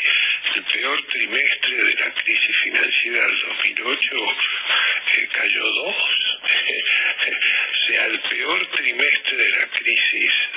El 0.55 0.63
peor 0.65 1.01
trimestre 1.07 1.77
de 1.77 1.93
la 1.93 2.13
crisis 2.15 2.57
financiera 2.57 3.25
del 3.25 3.39
2008 3.39 4.17
cayó 5.31 5.63
dos. 5.63 6.39
o 6.43 7.87
sea, 7.87 8.05
el 8.05 8.19
peor 8.21 8.65
trimestre 8.75 9.37
de 9.37 9.49
la 9.49 9.67
crisis 9.67 10.49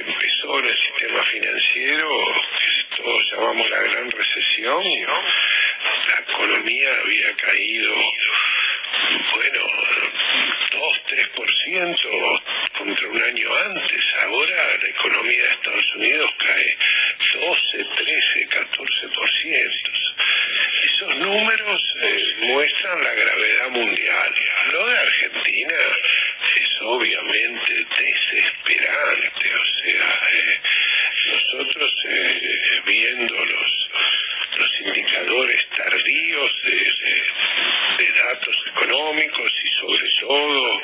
empezó 0.00 0.58
en 0.58 0.66
el 0.66 0.76
sistema 0.76 1.22
financiero, 1.24 2.08
que 2.58 3.02
todos 3.02 3.32
llamamos 3.32 3.70
la 3.70 3.80
gran 3.80 4.10
recesión, 4.10 4.82
la 4.82 6.32
economía 6.32 6.88
había 7.02 7.34
caído, 7.36 7.94
bueno, 9.34 9.66
2, 10.72 11.02
3% 11.06 12.42
contra 12.76 13.08
un 13.08 13.22
año 13.22 13.48
antes. 13.56 14.14
Ahora 14.22 14.78
la 14.80 14.88
economía 14.88 15.42
de 15.42 15.50
Estados 15.50 15.94
Unidos 15.96 16.30
cae 16.38 16.78
12, 17.32 17.84
13, 17.96 18.48
14%. 18.48 20.14
Esos 20.84 21.16
números 21.16 21.96
eh, 22.02 22.34
muestran 22.40 23.02
la 23.02 23.12
gravedad 23.12 23.70
mundial. 23.70 24.34
Lo 24.72 24.88
de 24.88 24.98
Argentina 24.98 25.76
es 26.56 26.80
obviamente 26.82 27.86
desesperante, 27.98 29.54
o 29.54 29.64
sea, 29.64 30.20
eh, 30.32 30.60
nosotros 31.28 32.04
eh, 32.08 32.82
viendo 32.86 33.34
los, 33.34 33.90
los 34.58 34.80
indicadores 34.80 35.68
tardíos 35.76 36.62
de, 36.64 38.04
de 38.04 38.12
datos 38.12 38.64
económicos 38.74 39.62
y 39.64 39.68
sobre 39.68 40.10
todo 40.20 40.82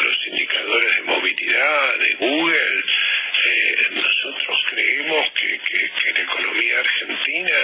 los 0.00 0.26
indicadores 0.26 0.96
de 0.96 1.02
movilidad 1.02 1.98
de 1.98 2.14
Google, 2.14 2.84
nosotros 3.90 4.64
creemos 4.68 5.30
que, 5.30 5.60
la 6.12 6.20
economía 6.20 6.78
argentina 6.80 7.56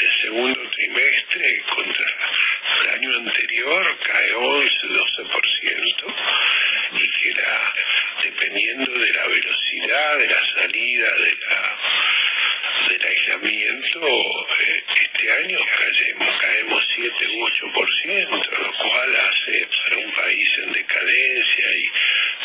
el 0.00 0.10
segundo 0.20 0.70
trimestre 0.70 1.62
contra 1.74 2.06
el 2.82 2.88
año 2.90 3.16
anterior 3.18 3.98
cae 4.00 4.34
11-12% 4.34 6.14
y 6.92 7.10
que 7.10 7.32
la, 7.32 7.74
dependiendo 8.22 8.92
de 8.92 9.12
la 9.12 9.26
velocidad 9.26 10.18
de 10.18 10.28
la 10.28 10.44
salida 10.44 11.12
de 11.14 11.36
la 11.48 11.78
del 12.88 13.04
aislamiento, 13.06 14.46
eh, 14.60 14.84
este 15.02 15.32
año 15.32 15.58
caemos, 15.78 16.40
caemos 16.40 16.88
7 16.94 17.26
u 17.28 17.46
8%, 17.46 18.50
lo 18.58 18.72
cual 18.72 19.16
hace 19.28 19.68
para 19.84 19.96
un 19.98 20.12
país 20.12 20.58
en 20.58 20.72
decadencia 20.72 21.76
y 21.76 21.90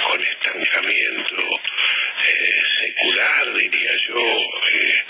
con 0.08 0.22
estancamiento 0.22 1.62
eh, 2.28 2.62
secular, 2.80 3.54
diría 3.54 3.96
yo, 3.96 4.20
eh, 4.72 5.04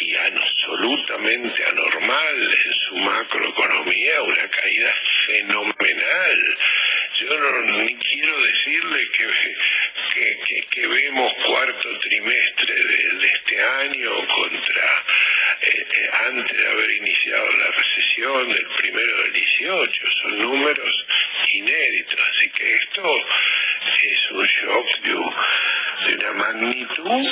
y 0.00 0.16
absolutamente 0.16 1.64
anormal 1.64 2.54
en 2.64 2.72
su 2.72 2.96
macroeconomía, 2.96 4.22
una 4.22 4.48
caída 4.48 4.94
fenomenal. 5.26 6.58
Yo 7.22 7.38
no, 7.38 7.60
ni 7.82 7.94
quiero 7.98 8.36
decirle 8.42 9.08
que, 9.12 10.64
que, 10.70 10.86
vemos 10.88 11.32
cuarto 11.46 11.98
trimestre 12.00 12.74
de, 12.74 13.26
este 13.26 13.62
año 13.62 14.10
contra 14.28 15.04
eh, 15.60 16.10
antes 16.26 16.56
de 16.56 16.68
haber 16.68 16.90
iniciado 16.90 17.46
la 17.58 17.70
recesión 17.76 18.48
del 18.48 18.66
primero 18.76 19.22
del 19.22 19.32
18, 19.34 20.10
son 20.10 20.38
números 20.38 21.06
inéditos, 21.52 22.20
así 22.30 22.50
que 22.50 22.74
esto 22.74 23.16
es 24.02 24.30
un 24.32 24.46
shock 24.46 25.00
de 25.02 25.14
una 25.14 26.32
magnitud 26.34 27.26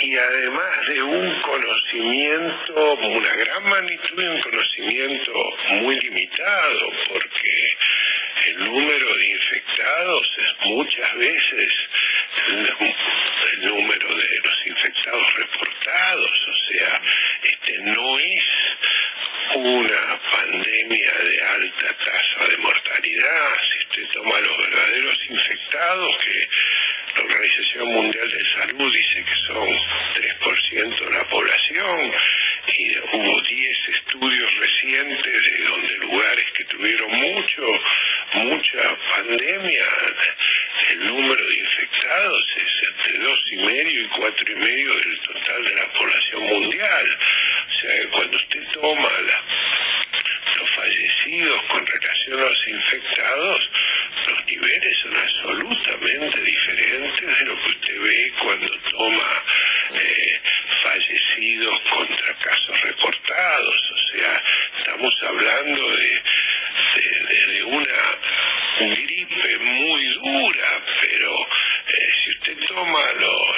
y 0.00 0.16
además 0.16 0.86
de 0.88 1.02
un 1.02 1.40
conocimiento, 1.40 2.94
una 2.94 3.32
gran 3.34 3.64
magnitud 3.64 4.22
y 4.22 4.26
un 4.26 4.40
conocimiento 4.40 5.32
muy 5.82 6.00
limitado, 6.00 6.90
porque 7.08 7.76
el 8.46 8.64
número 8.64 9.14
de 9.16 9.30
infectados 9.30 10.38
es 10.38 10.66
muchas 10.66 11.14
veces 11.16 11.88
el, 12.48 13.68
número 13.68 14.08
de 14.14 14.40
los 14.44 14.66
infectados 14.66 15.34
reportados, 15.34 16.48
o 16.48 16.54
sea, 16.54 17.00
este 17.42 17.78
no 17.78 18.18
es 18.18 18.76
una 19.54 20.20
pandemia 20.30 21.12
de 21.12 21.42
alta 21.42 21.96
tasa 22.04 22.46
de 22.48 22.56
mortalidad, 22.58 23.62
si 23.62 23.78
usted 23.78 24.06
toma 24.12 24.40
los 24.40 24.58
verdaderos 24.58 25.26
infectados, 25.30 26.16
que 26.18 26.48
la 27.16 27.22
Organización 27.22 27.88
Mundial 27.88 28.28
de 28.30 28.44
Salud 28.44 28.92
dice 28.92 29.24
que 29.24 29.36
son 29.36 29.68
3% 30.14 31.04
de 31.04 31.10
la 31.10 31.28
población, 31.28 32.12
y 32.76 32.98
hubo 33.12 33.40
10 33.40 33.88
estudios 33.88 34.56
recientes 34.58 35.44
de 35.44 35.64
donde 35.64 35.96
lugares 35.98 36.50
que 36.52 36.64
tuvieron 36.64 37.10
mucho, 37.10 37.62
mucha 38.34 38.98
pandemia, 39.14 39.84
el 40.90 41.06
número 41.06 41.46
de 41.46 41.56
infectados 41.58 42.56
es 42.56 42.82
entre 42.88 43.18
dos 43.18 43.52
y 43.52 43.56
medio 43.56 44.00
y 44.02 44.08
cuatro 44.08 44.52
y 44.52 44.56
medio 44.56 44.94
del 44.94 45.20
total 45.20 45.64
de 45.64 45.74
la 45.74 45.92
población 45.92 46.42
mundial. 46.42 47.18
O 47.68 47.72
sea 47.72 48.08
cuando 48.10 48.36
usted 48.36 48.62
toma 48.72 49.08
los 50.56 50.70
fallecidos 50.70 51.62
con 51.70 51.86
relación 51.86 52.40
a 52.40 52.46
los 52.46 52.68
infectados, 52.68 53.70
los 54.28 54.46
niveles 54.46 54.96
son 54.98 55.16
absolutamente 55.16 56.40
diferentes 56.42 57.38
de 57.38 57.44
lo 57.46 57.56
que 57.62 57.68
usted 57.68 58.00
ve 58.00 58.32
cuando 58.40 58.72
toma 58.90 59.44
eh, 59.94 60.40
fallecidos 60.82 61.80
contra 61.90 62.34
casos 62.38 62.80
reportados. 62.82 63.92
O 63.92 63.98
sea, 63.98 64.42
estamos 64.78 65.22
hablando 65.26 65.96
de, 65.96 66.22
de 67.46 67.64
una 67.64 68.18
gripe 68.80 69.58
muy 69.58 70.04
dura, 70.14 70.84
pero 71.00 71.46
eh, 71.88 72.12
si 72.14 72.30
usted 72.30 72.56
toma 72.66 73.12
lo, 73.20 73.54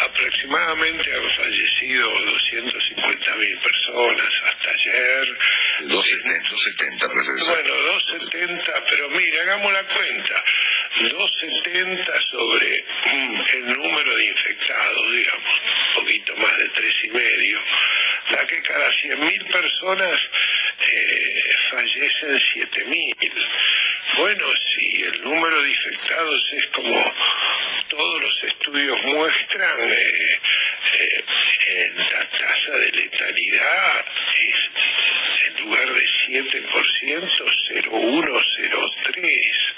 aproximadamente 0.00 1.14
han 1.14 1.30
fallecido 1.30 2.10
250 2.26 3.36
mil 3.36 3.58
personas 3.58 4.42
hasta 4.46 4.70
ayer. 4.70 5.38
270, 5.88 7.06
Bueno, 7.08 7.74
270, 7.74 8.84
pero 8.88 9.08
mire, 9.10 9.40
hagamos 9.40 9.72
la 9.72 9.84
cuenta. 9.86 10.44
270 11.00 12.20
sobre 12.20 12.84
mm, 13.06 13.42
el 13.54 13.66
número 13.72 14.16
de 14.16 14.24
infectados, 14.26 15.12
digamos, 15.12 15.60
un 15.88 16.00
poquito 16.00 16.36
más 16.36 16.58
de 16.58 16.68
tres 16.70 17.04
y 17.04 17.08
medio, 17.10 17.60
da 18.30 18.46
que 18.46 18.62
cada 18.62 18.90
100.000 18.90 19.52
personas 19.52 20.28
fallecen 21.70 22.38
7.000. 22.38 23.48
Bueno, 24.16 24.46
si 24.56 25.02
el 25.02 25.22
número 25.22 25.62
de 25.62 25.68
infectados 25.68 26.52
es 26.56 26.66
como 26.68 27.14
todos 27.88 28.22
los 28.22 28.44
estudios 28.44 29.02
muestran, 29.04 29.90
eh, 29.90 30.40
eh, 30.98 31.92
la 32.10 32.28
tasa 32.38 32.72
de 32.78 32.90
letalidad 32.92 34.04
es 34.34 34.70
en 35.46 35.64
lugar 35.64 35.92
de 35.92 36.02
7%, 36.02 37.44
0,1, 37.72 38.42
0,3. 38.56 39.74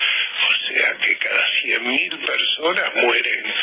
O 0.49 0.55
sea 0.55 0.97
que 0.99 1.17
cada 1.17 1.47
100.000 1.63 2.27
personas 2.27 2.95
mueren 2.97 3.55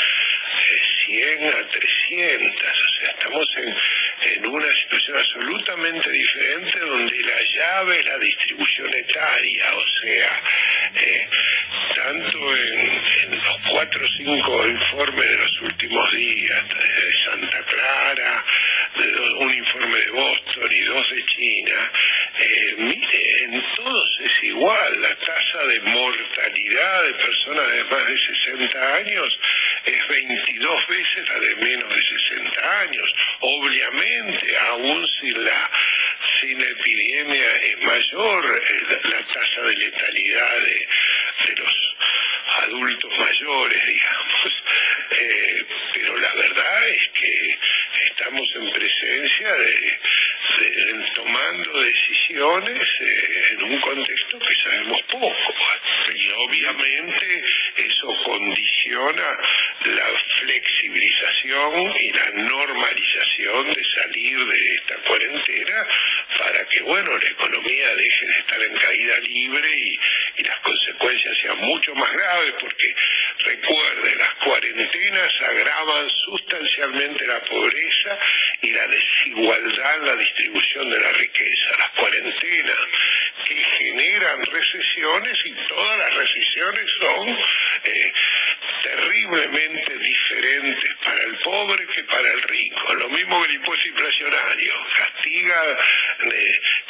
100 1.13 1.47
a 1.47 1.69
300, 1.69 2.81
o 2.81 2.87
sea, 2.87 3.09
estamos 3.09 3.57
en, 3.57 4.47
una 4.47 4.73
situación 4.73 5.17
absolutamente 5.17 6.09
diferente 6.09 6.79
donde 6.79 7.21
la 7.21 7.41
llave 7.41 7.99
es 7.99 8.05
la 8.05 8.17
distribución 8.17 8.93
etaria, 8.93 9.75
o 9.75 9.87
sea, 9.87 10.41
eh, 10.95 11.29
tanto 11.95 12.57
en, 12.57 13.37
los 13.43 13.57
cuatro 13.69 14.03
o 14.03 14.07
cinco 14.07 14.67
informes 14.67 15.29
de 15.29 15.37
los 15.37 15.61
últimos 15.61 16.11
días, 16.13 16.63
de 16.69 17.13
Santa 17.13 17.63
Clara, 17.65 18.45
un 19.39 19.53
informe 19.53 19.97
de 19.97 20.11
Boston 20.11 20.69
y 20.71 20.81
dos 20.81 21.09
de 21.11 21.25
China, 21.25 21.91
eh, 22.39 22.75
mire, 22.77 23.43
en 23.43 23.63
todos 23.75 24.19
es 24.23 24.43
igual, 24.43 25.01
la 25.01 25.15
tasa 25.15 25.63
de 25.65 25.79
mortalidad 25.81 27.03
de 27.03 27.13
personas 27.15 27.71
de 27.71 27.83
más 27.85 28.07
de 28.07 28.17
60 28.17 28.95
años 28.95 29.39
es 29.85 30.07
22 30.07 30.87
veces 30.87 31.02
la 31.03 31.39
de 31.39 31.55
menos 31.57 31.95
de 31.95 32.01
60 32.01 32.81
años. 32.81 33.15
Obviamente, 33.41 34.57
aún 34.69 35.05
sin 35.07 35.43
la 35.43 35.71
sin 36.39 36.61
epidemia 36.61 37.55
es 37.57 37.77
mayor 37.79 38.63
eh, 38.67 38.99
la, 39.03 39.27
tasa 39.27 39.61
de 39.61 39.75
letalidad 39.75 40.59
de, 40.61 41.55
los 41.57 41.95
adultos 42.63 43.11
mayores, 43.17 43.85
digamos. 43.85 44.63
Eh, 45.15 45.65
pero 45.93 46.17
la 46.17 46.33
verdad 46.33 46.89
es 46.89 47.07
que 47.09 47.59
estamos 48.05 48.55
en 48.55 48.71
presencia 48.71 49.53
de, 49.53 49.99
tomando 51.13 51.81
decisiones 51.81 53.01
eh, 53.01 53.43
en 53.51 53.63
un 53.63 53.79
contexto 53.79 54.39
que 54.39 54.55
sabemos 54.55 55.01
poco. 55.03 55.53
Y 56.15 56.29
obviamente 56.31 57.43
eso 57.77 58.07
condiciona 58.23 59.37
la 59.85 60.07
flexibilización 60.39 61.93
y 61.99 62.11
la 62.11 62.29
normalización 62.31 63.73
de 63.73 63.83
salir 63.83 64.45
de 64.45 64.75
esta 64.75 64.95
cuarentena 65.07 65.87
para 66.37 66.65
que, 66.67 66.81
bueno, 66.81 67.17
la 67.17 67.29
economía 67.29 67.95
deje 67.95 68.25
de 68.25 68.33
estar 68.33 68.61
en 68.61 68.77
caída 68.77 69.19
libre 69.19 69.77
y, 69.77 69.99
las 70.43 70.59
consecuencias 70.59 71.37
sean 71.37 71.57
mucho 71.59 71.95
más 71.95 72.11
graves, 72.11 72.32
porque 72.59 72.95
recuerde, 73.39 74.15
las 74.15 74.33
cuarentenas 74.35 75.41
agravan 75.41 76.09
sustancialmente 76.09 77.27
la 77.27 77.43
pobreza 77.45 78.17
y 78.61 78.71
la 78.71 78.87
desigualdad 78.87 79.95
en 79.97 80.05
la 80.05 80.15
distribución 80.15 80.89
de 80.89 80.99
la 80.99 81.11
riqueza. 81.13 81.69
Las 81.77 81.89
cuarentenas 81.91 82.77
que 83.45 83.55
generan 83.55 84.45
recesiones 84.45 85.45
y 85.45 85.53
todas 85.67 85.97
las 85.99 86.13
recesiones 86.15 86.91
son 86.99 87.29
eh, 87.83 88.13
terriblemente 88.83 89.97
diferentes 89.97 90.95
para 91.03 91.23
el 91.23 91.37
pobre 91.39 91.87
que 91.87 92.03
para 92.03 92.29
el 92.29 92.41
rico. 92.41 92.93
Lo 92.95 93.09
mismo 93.09 93.41
que 93.41 93.49
el 93.49 93.55
impuesto 93.55 93.87
inflacionario. 93.87 94.73
Castiga 94.97 95.77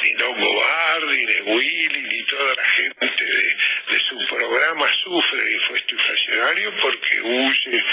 ni 0.02 0.12
Longobardi, 0.14 1.26
ni 1.26 1.40
Willy, 1.52 2.02
ni 2.02 2.22
toda 2.24 2.54
la 2.54 2.64
gente 2.64 3.24
de, 3.24 3.98
su 3.98 4.18
programa 4.26 4.92
sufre 4.92 5.40
el 5.40 5.54
impuesto 5.54 5.94
inflacionario 5.94 6.74
porque 6.82 7.20
huye 7.20 7.84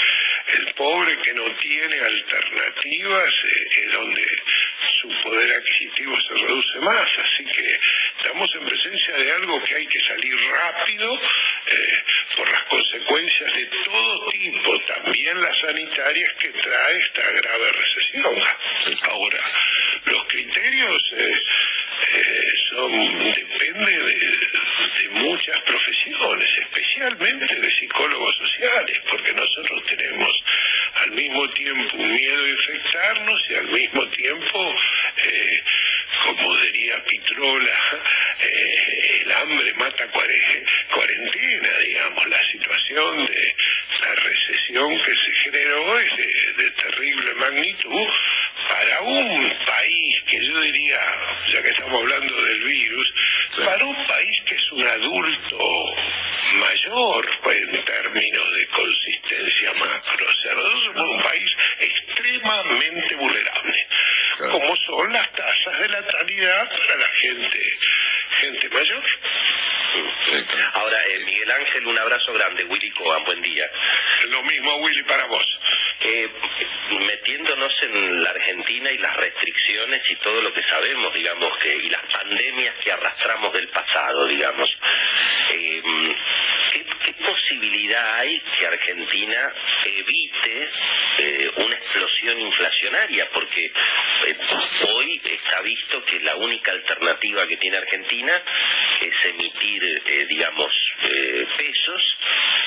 el 0.58 0.74
pobre 0.74 1.16
que 1.22 1.32
no 1.32 1.44
tiene 1.58 2.00
alternativas, 2.00 3.44
eh, 3.44 3.88
donde 3.92 4.42
su 4.90 5.08
poder 5.22 5.56
adquisitivo 5.58 6.20
se 6.20 6.34
reduce 6.34 6.80
más. 6.80 7.18
Así 7.18 7.44
que 7.44 7.80
estamos 8.18 8.54
en 8.56 8.66
presencia 8.66 9.14
de 9.14 9.32
algo 9.32 9.62
que 9.62 9.76
hay 9.76 9.86
que 9.86 10.00
salir 10.00 10.36
rápido 10.50 11.14
eh, 11.14 12.04
por 12.36 12.50
las 12.50 12.62
consecuencias 12.64 13.52
de 13.54 13.66
todo 13.84 13.91
tipo, 14.30 14.80
también 14.86 15.40
las 15.40 15.58
sanitarias 15.58 16.32
que 16.38 16.48
trae 16.48 16.98
esta 16.98 17.30
grave 17.30 17.72
recesión. 17.72 18.42
Ahora, 19.02 19.44
los 20.06 20.24
criterios 20.24 21.14
eh, 21.16 21.42
eh, 22.14 22.52
son 22.70 23.32
depende 23.32 23.98
de, 23.98 24.52
muchas 25.12 25.60
profesiones, 25.60 26.58
especialmente 26.58 27.54
de 27.56 27.70
psicólogos 27.70 28.34
sociales, 28.36 28.98
porque 29.10 29.32
nosotros 29.34 29.84
tenemos 29.86 30.44
al 30.94 31.10
mismo 31.12 31.48
tiempo 31.50 31.96
un 31.96 32.14
miedo 32.14 32.44
a 32.44 32.48
infectarnos 32.48 33.50
y 33.50 33.54
al 33.54 33.68
mismo 33.68 34.08
tiempo, 34.08 34.74
eh, 35.22 35.62
como 36.24 36.56
diría 36.58 37.04
Pitrola, 37.04 38.02
el 39.20 39.32
hambre 39.32 39.74
mata 39.74 40.08
cuarentena, 40.10 41.78
digamos, 41.84 42.26
la 42.28 42.42
situación 42.44 43.26
de 43.26 43.54
la 44.00 44.14
recesión 44.14 45.02
que 45.02 45.14
se 45.14 45.32
generó 45.32 45.98
es 45.98 46.16
de 46.16 46.70
terrible 46.70 47.34
magnitud 47.34 48.08
para 48.68 49.00
un 49.02 49.52
país 49.66 50.22
que 50.26 50.44
yo 50.44 50.60
diría, 50.60 51.00
ya 51.48 51.62
que 51.62 51.70
estamos 51.70 52.00
hablando 52.00 52.42
del 52.42 52.64
virus, 52.64 53.14
para 53.64 53.84
un 53.84 54.06
país 54.06 54.40
que 54.46 54.54
es 54.54 54.72
un 54.72 54.82
adulto 54.82 55.94
mayor 56.54 57.26
en 57.44 57.84
términos 57.84 58.54
de 58.54 58.66
consistencia 58.68 59.72
macro. 59.74 60.26
O 60.28 60.34
sea, 60.34 60.54
nosotros 60.54 60.84
somos 60.84 61.10
un 61.10 61.22
país 61.22 61.56
extremadamente 61.80 63.14
vulnerable, 63.16 63.86
como 64.38 64.76
son 64.76 65.12
las 65.12 65.32
tasas 65.32 65.78
de 65.80 65.88
natalidad 65.88 66.68
para 66.68 66.96
la 66.96 67.06
gente, 67.06 67.78
gente 68.40 68.68
mayor. 68.70 69.02
Ahora, 70.74 70.96
eh, 71.08 71.24
Miguel 71.24 71.50
Ángel, 71.50 71.86
un 71.86 71.98
abrazo 71.98 72.32
grande. 72.32 72.64
Willy 72.64 72.90
Coan, 72.90 73.24
buen 73.24 73.42
día. 73.42 73.70
Lo 74.28 74.42
mismo, 74.44 74.76
Willy, 74.76 75.02
para 75.02 75.26
vos. 75.26 75.60
Eh, 76.00 76.28
metiéndonos 77.06 77.82
en 77.82 78.22
la 78.22 78.30
Argentina 78.30 78.90
y 78.90 78.98
las 78.98 79.16
restricciones 79.16 80.00
y 80.10 80.16
todo 80.16 80.40
lo 80.42 80.52
que 80.52 80.62
sabemos, 80.64 81.12
digamos, 81.14 81.50
que 81.58 81.76
y 81.76 81.88
las 81.88 82.02
pandemias 82.12 82.74
que 82.82 82.92
arrastramos 82.92 83.52
del 83.52 83.68
pasado, 83.68 84.26
digamos. 84.26 84.78
Eh, 85.52 85.82
¿qué, 86.72 86.84
posibilidad 87.24 88.18
hay 88.18 88.40
que 88.58 88.66
Argentina 88.66 89.54
evite 89.84 90.70
eh, 91.18 91.50
una 91.56 91.74
explosión 91.74 92.38
inflacionaria? 92.40 93.28
Porque 93.32 93.66
eh, 93.66 94.38
hoy 94.88 95.20
está 95.24 95.60
visto 95.62 96.04
que 96.04 96.20
la 96.20 96.36
única 96.36 96.72
alternativa 96.72 97.46
que 97.46 97.56
tiene 97.58 97.76
Argentina 97.76 98.42
es 99.00 99.24
emitir, 99.24 100.02
digamos, 100.28 100.94
pesos 101.58 102.18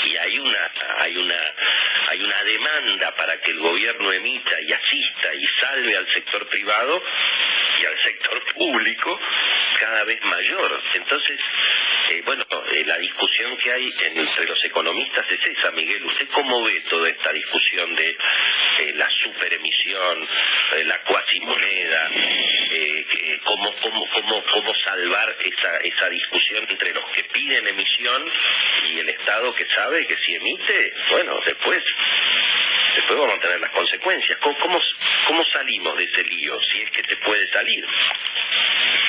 y 0.06 0.18
hay 0.18 0.40
una 0.40 0.72
hay 0.98 1.18
una 1.18 1.40
hay 2.10 2.22
una 2.22 2.44
demanda 2.44 3.16
para 3.16 3.40
que 3.42 3.52
el 3.52 3.60
gobierno 3.60 4.12
emita 4.12 4.62
y 4.62 4.74
asista 4.74 5.34
y 5.34 5.48
salve 5.48 5.96
al 5.96 6.08
sector 6.12 6.48
privado 6.50 7.02
y 7.82 7.86
al 7.86 8.00
sector 8.00 8.44
público 8.54 9.20
cada 9.80 10.04
vez 10.06 10.22
mayor. 10.24 10.82
Entonces, 10.94 11.40
eh, 12.10 12.22
bueno, 12.26 12.46
eh, 12.72 12.84
la 12.86 12.98
discusión 12.98 13.58
que 13.58 13.72
hay 13.72 13.92
entre 14.02 14.48
los 14.48 14.64
economistas 14.64 15.26
es 15.30 15.58
esa, 15.58 15.72
Miguel. 15.72 16.06
¿Usted 16.06 16.28
cómo 16.34 16.64
ve 16.64 16.80
toda 16.90 17.10
esta 17.10 17.32
discusión 17.34 17.96
de 17.96 18.10
eh, 18.10 18.94
la 18.96 19.10
superemisión, 19.10 20.28
la 20.86 21.02
cuasimoneda? 21.04 22.12
cómo, 23.44 23.74
cómo, 23.82 24.06
cómo, 24.12 24.44
¿Cómo 24.52 24.76
salvar 24.76 25.38
esa, 25.40 25.78
esa 25.78 26.10
discusión 26.10 26.66
entre 26.70 26.94
los 26.94 27.06
que 27.12 27.24
piden 27.26 27.68
emisión 27.68 28.32
y 28.88 29.00
el 29.00 29.10
Estado 29.10 29.54
que 29.54 29.66
sabe 29.68 30.06
que 30.08 30.18
si 30.18 30.36
emite, 30.36 30.94
bueno, 31.12 31.40
después 31.46 31.84
después 32.96 33.20
vamos 33.20 33.36
a 33.36 33.40
tener 33.40 33.60
las 33.60 33.72
consecuencias. 33.72 34.38
¿Cómo, 34.42 34.58
cómo, 34.60 34.80
cómo 35.28 35.44
salimos 35.46 35.98
de 35.98 36.06
ese 36.06 36.24
lío, 36.24 36.62
si 36.64 36.82
es 36.82 36.92
que 36.92 37.04
se 37.08 37.18
puede 37.18 37.48
salir? 37.52 37.86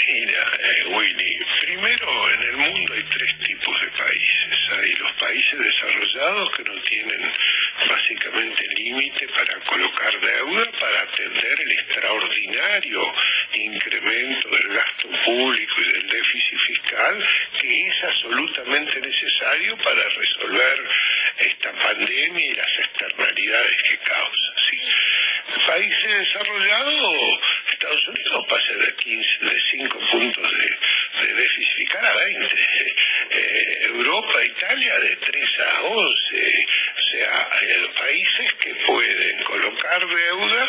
Mira, 0.05 0.53
eh, 0.61 0.85
Winnie, 0.89 1.41
primero 1.61 2.31
en 2.31 2.43
el 2.43 2.57
mundo 2.59 2.93
hay 2.93 3.03
tres 3.05 3.39
tipos 3.39 3.81
de 3.81 3.89
países. 3.89 4.71
Hay 4.79 4.93
los 4.95 5.13
países 5.13 5.59
desarrollados 5.59 6.51
que 6.51 6.63
no 6.65 6.83
tienen 6.83 7.33
básicamente 7.89 8.67
límite 8.77 9.27
para 9.29 9.59
colocar 9.65 10.21
deuda 10.21 10.71
para 10.79 11.01
atender 11.01 11.61
el 11.61 11.73
extraordinario 11.73 13.15
incremento 13.55 14.49
del 14.51 14.69
gasto 14.69 15.09
público 15.25 15.75
y 15.81 15.93
del 15.93 16.07
déficit 16.09 16.59
fiscal 16.59 17.27
que 17.59 17.89
es 17.89 18.05
absolutamente 18.05 19.01
necesario 19.01 19.77
para 19.79 20.09
resolver 20.11 20.91
esta 21.39 21.73
pandemia 21.73 22.45
y 22.45 22.55
las 22.55 22.79
externalidades 22.79 23.83
que 23.83 23.99
causa. 23.99 24.46
Países 25.67 26.19
desarrollados, 26.19 27.39
Estados 27.71 28.09
Unidos 28.09 28.47
pasa 28.49 28.73
de 28.75 28.95
15, 28.95 29.45
de 29.47 29.61
5 29.61 29.99
puntos 30.13 30.53
de, 30.59 31.35
déficit 31.35 31.77
fiscal 31.77 32.05
a 32.05 32.15
20. 32.25 32.55
Eh, 33.31 33.79
Europa, 33.85 34.45
Italia 34.45 34.99
de 35.01 35.17
3 35.17 35.61
a 35.61 35.83
11. 35.83 36.67
O 36.97 37.01
sea, 37.01 37.49
hay 37.53 37.89
países 37.99 38.53
que 38.55 38.75
pueden 38.87 39.43
colocar 39.45 40.07
deuda, 40.07 40.69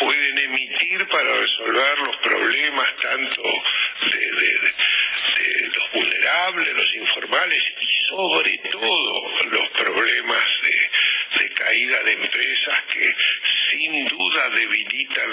pueden 0.00 0.38
emitir 0.38 1.08
para 1.08 1.40
resolver 1.40 1.98
los 2.00 2.16
problemas 2.18 2.96
tanto 3.00 3.42
de, 4.12 4.36
los 5.74 5.92
vulnerables, 5.92 6.68
los 6.74 6.94
informales 6.96 7.74
y 7.80 8.06
sobre 8.08 8.58
todo 8.70 9.22
los 9.50 9.68
problemas 9.70 10.60
de, 10.62 10.90
caída 11.36 11.66
caída 11.66 12.02
de 12.04 12.12
empresas 12.12 12.82
que 12.90 13.14
sin 13.44 14.06
duda 14.06 14.50
debilitan 14.50 15.30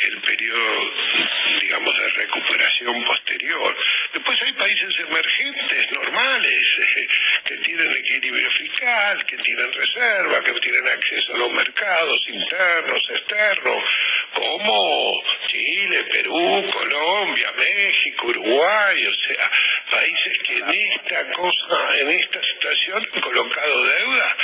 el 0.00 0.20
periodo, 0.22 0.92
digamos, 1.60 1.98
de 1.98 2.08
recuperación 2.08 3.04
posterior. 3.04 3.76
Después 4.12 4.42
hay 4.42 4.52
países 4.54 4.98
emergentes, 4.98 5.86
normales, 5.92 6.80
que 7.44 7.56
tienen 7.58 7.90
equilibrio 7.92 8.50
fiscal, 8.50 9.24
que 9.26 9.36
tienen 9.38 9.72
reserva, 9.72 10.42
que 10.42 10.52
tienen 10.54 10.88
acceso 10.88 11.34
a 11.34 11.38
los 11.38 11.52
mercados 11.52 12.28
internos, 12.28 13.10
externos, 13.10 13.84
como 14.34 15.22
Chile, 15.46 16.04
Perú, 16.10 16.64
Colombia, 16.72 17.52
México, 17.56 18.26
Uruguay, 18.28 19.06
o 19.06 19.14
sea, 19.14 19.50
países 19.90 20.38
que 20.44 20.56
en 20.56 20.70
esta 20.70 21.30
cosa, 21.32 21.98
en 22.00 22.10
esta 22.10 22.42
situación 22.42 23.06
han 23.12 23.20
colocado 23.20 23.84
deuda. 23.84 24.36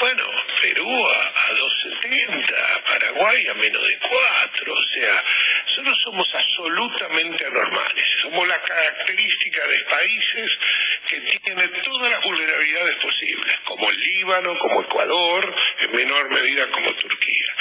Bueno, 0.00 0.24
Perú 0.62 1.06
a, 1.06 1.52
2,70, 1.56 2.84
Paraguay 2.84 3.46
a 3.48 3.54
menos 3.54 3.86
de 3.86 3.98
4, 3.98 4.72
o 4.72 4.82
sea, 4.82 5.24
nosotros 5.66 6.02
somos 6.02 6.34
absolutamente 6.34 7.46
anormales, 7.46 8.16
somos 8.22 8.48
la 8.48 8.62
característica 8.62 9.66
de 9.66 9.80
países 9.84 10.58
que 11.06 11.20
tienen 11.20 11.82
todas 11.82 12.10
las 12.12 12.22
vulnerabilidades 12.22 12.96
posibles, 12.96 13.58
como 13.66 13.90
el 13.90 14.00
Líbano, 14.00 14.58
como 14.58 14.80
Ecuador, 14.80 15.54
en 15.80 15.92
menor 15.92 16.30
medida 16.30 16.70
como 16.70 16.94
Turquía. 16.94 17.54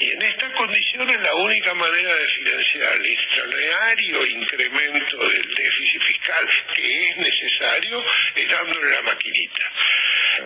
Y 0.00 0.10
en 0.12 0.22
estas 0.22 0.50
condiciones 0.52 1.20
la 1.20 1.34
única 1.34 1.74
manera 1.74 2.14
de 2.14 2.26
financiar 2.26 2.94
el 2.94 3.06
extraordinario 3.06 4.26
incremento 4.26 5.28
del 5.28 5.54
déficit 5.54 6.00
fiscal 6.00 6.48
que 6.74 7.08
es 7.08 7.16
necesario 7.18 8.02
es 8.34 8.48
dándole 8.48 8.90
la 8.92 9.02
maquinita. 9.02 9.72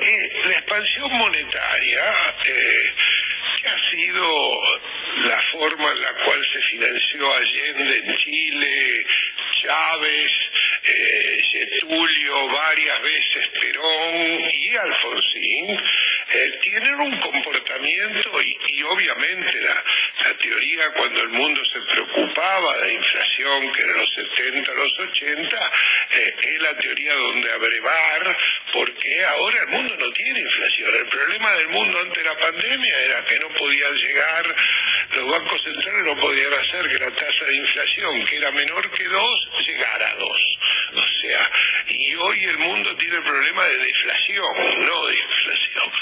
Eh, 0.00 0.30
la 0.46 0.54
expansión 0.54 1.08
monetaria, 1.12 2.34
eh, 2.46 2.92
que 3.62 3.68
ha 3.68 3.78
sido 3.90 4.60
la 5.16 5.40
forma 5.40 5.90
en 5.90 6.02
la 6.02 6.14
cual 6.24 6.44
se 6.44 6.60
financió 6.60 7.32
Allende 7.34 7.96
en 7.96 8.16
Chile, 8.16 9.06
Chávez, 9.52 10.50
eh, 10.82 11.38
Getulio, 11.42 12.48
varias 12.48 13.00
veces 13.02 13.48
Perón 13.60 14.50
y 14.50 14.76
Alfonsín, 14.76 15.80
eh, 16.32 16.58
tienen 16.60 16.94
un 16.96 17.20
comportamiento 17.20 18.30
y, 18.42 18.82
obviamente 18.82 19.60
la, 19.60 19.84
teoría 20.40 20.92
cuando 20.96 21.22
el 21.22 21.28
mundo 21.30 21.64
se 21.64 21.80
preocupaba 21.80 22.78
de 22.78 22.94
inflación, 22.94 23.72
que 23.72 23.82
era 23.82 23.96
los 23.96 24.14
70, 24.14 24.74
los 24.74 24.98
80, 24.98 25.72
eh, 26.10 26.34
es 26.42 26.62
la 26.62 26.76
teoría 26.78 27.14
donde 27.14 27.52
abrevar, 27.52 28.36
porque 28.72 29.24
ahora 29.24 29.60
el 29.60 29.68
mundo 29.68 29.96
no 29.98 30.10
tiene 30.12 30.40
inflación. 30.40 30.94
El 30.94 31.06
problema 31.06 31.54
del 31.56 31.68
mundo 31.68 31.98
ante 32.00 32.22
la 32.24 32.36
pandemia 32.36 33.00
era 33.04 33.24
que 33.24 33.38
no 33.38 33.48
podían 33.54 33.94
llegar 33.94 34.54
los 35.12 35.30
bancos 35.30 35.62
centrales 35.62 36.04
no 36.04 36.20
podían 36.20 36.52
hacer 36.54 36.88
que 36.88 36.98
la 36.98 37.14
tasa 37.16 37.44
de 37.44 37.56
inflación, 37.56 38.24
que 38.24 38.36
era 38.36 38.50
menor 38.50 38.90
que 38.92 39.04
2, 39.04 39.48
llegara 39.66 40.10
a 40.10 40.14
2. 40.16 40.58
O 40.94 41.06
sea, 41.06 41.50
y 41.88 42.14
hoy 42.14 42.44
el 42.44 42.58
mundo 42.58 42.96
tiene 42.96 43.16
el 43.16 43.22
problema 43.22 43.64
de 43.66 43.78
deflación, 43.78 44.86
no 44.86 45.06
de 45.06 45.16
inflación. 45.16 45.92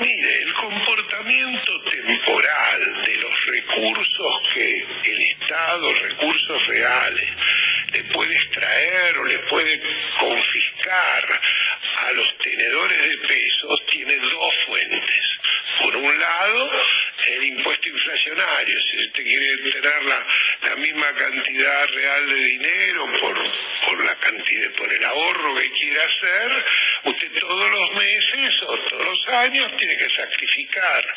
Mire, 0.00 0.42
el 0.42 0.54
comportamiento 0.54 1.82
temporal 1.82 3.02
de 3.04 3.16
los 3.16 3.46
recursos 3.46 4.40
que 4.52 4.86
el 5.04 5.22
Estado, 5.22 5.92
recursos 5.94 6.66
reales, 6.66 7.30
le 7.92 8.04
puede 8.04 8.34
extraer 8.34 9.18
o 9.18 9.24
le 9.24 9.38
puede 9.40 9.80
confiscar 10.18 11.40
a 11.96 12.12
los 12.12 12.38
tenedores 12.38 13.08
de 13.08 13.18
pesos, 13.28 13.86
tiene 13.86 14.16
dos 14.18 14.54
fuentes. 14.66 15.33
Por 15.84 15.96
un 15.96 16.18
lado, 16.18 16.70
el 17.26 17.44
impuesto 17.44 17.90
inflacionario, 17.90 18.80
si 18.80 19.00
usted 19.00 19.22
quiere 19.22 19.70
tener 19.70 20.02
la, 20.04 20.76
misma 20.76 21.14
cantidad 21.14 21.88
real 21.88 22.28
de 22.28 22.34
dinero 22.34 23.06
por, 23.20 24.04
la 24.04 24.14
cantidad, 24.16 24.72
por 24.72 24.92
el 24.92 25.04
ahorro 25.04 25.54
que 25.56 25.70
quiera 25.72 26.02
hacer, 26.04 26.64
usted 27.04 27.32
todos 27.38 27.70
los 27.70 27.90
meses 27.92 28.62
o 28.62 28.78
todos 28.88 29.04
los 29.04 29.28
años 29.28 29.76
tiene 29.76 29.96
que 29.96 30.08
sacrificar 30.10 31.16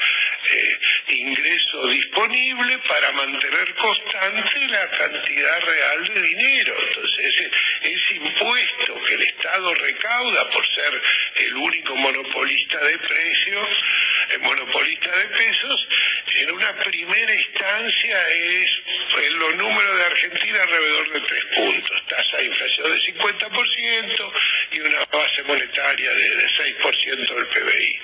eh, 0.51 0.79
ingreso 1.07 1.87
disponible 1.87 2.77
para 2.87 3.11
mantener 3.13 3.73
constante 3.75 4.67
la 4.67 4.89
cantidad 4.91 5.61
real 5.61 6.05
de 6.05 6.21
dinero. 6.21 6.75
Entonces, 6.87 7.49
ese, 7.81 8.15
impuesto 8.15 9.03
que 9.05 9.13
el 9.13 9.23
Estado 9.23 9.73
recauda 9.73 10.49
por 10.49 10.65
ser 10.65 11.01
el 11.35 11.55
único 11.55 11.95
monopolista 11.95 12.79
de 12.79 12.97
precios, 12.99 13.83
el 14.29 14.41
monopolista 14.57 15.11
de 15.11 15.25
pesos, 15.37 15.87
en 16.35 16.51
una 16.51 16.73
primera 16.83 17.33
instancia 17.33 18.29
es 18.29 18.81
en 19.23 19.39
los 19.39 19.55
números 19.55 19.97
de 19.97 20.03
Argentina 20.03 20.61
alrededor 20.61 21.11
de 21.11 21.21
tres 21.21 21.45
puntos, 21.55 22.03
tasa 22.07 22.37
de 22.37 22.45
inflación 22.45 22.91
de 22.91 22.99
50% 22.99 24.33
y 24.71 24.79
una 24.81 25.05
base 25.05 25.43
monetaria 25.43 26.11
de, 26.11 26.47
6% 26.47 27.35
del 27.35 27.47
PBI. 27.47 27.99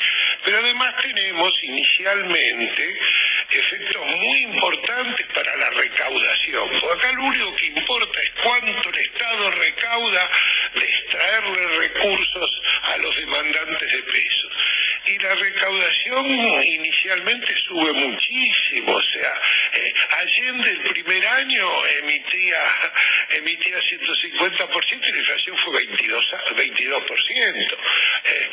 Pero 0.46 0.58
además 0.60 0.94
tenemos 1.02 1.64
inicialmente 1.64 3.00
efectos 3.52 4.06
muy 4.06 4.38
importantes 4.40 5.26
para 5.34 5.56
la 5.56 5.70
recaudación, 5.72 6.70
porque 6.80 7.00
acá 7.00 7.14
lo 7.14 7.24
único 7.24 7.56
que 7.56 7.66
importa 7.68 8.22
es 8.22 8.32
cuánto 8.44 8.90
el 8.90 9.00
Estado 9.00 9.52
recauda 9.52 10.30
de 10.76 10.86
extraerle 10.86 11.68
recursos 11.78 12.62
a 12.84 12.98
los 12.98 13.16
demandantes 13.18 13.92
de 13.92 14.04
pesos. 14.04 14.52
Y 15.06 15.20
la 15.20 15.36
recaudación 15.36 16.43
inicialmente 16.64 17.56
sube 17.56 17.92
muchísimo, 17.94 18.96
o 18.96 19.02
sea, 19.02 19.34
eh, 19.74 19.94
Allende 20.20 20.70
el 20.70 20.84
primer 20.94 21.26
año 21.28 21.68
emitía, 22.00 22.64
emitía 23.30 23.80
150% 23.80 25.08
y 25.08 25.12
la 25.12 25.18
inflación 25.18 25.58
fue 25.58 25.86
22%. 25.86 26.44
22%. 26.56 27.78
Eh, 28.26 28.50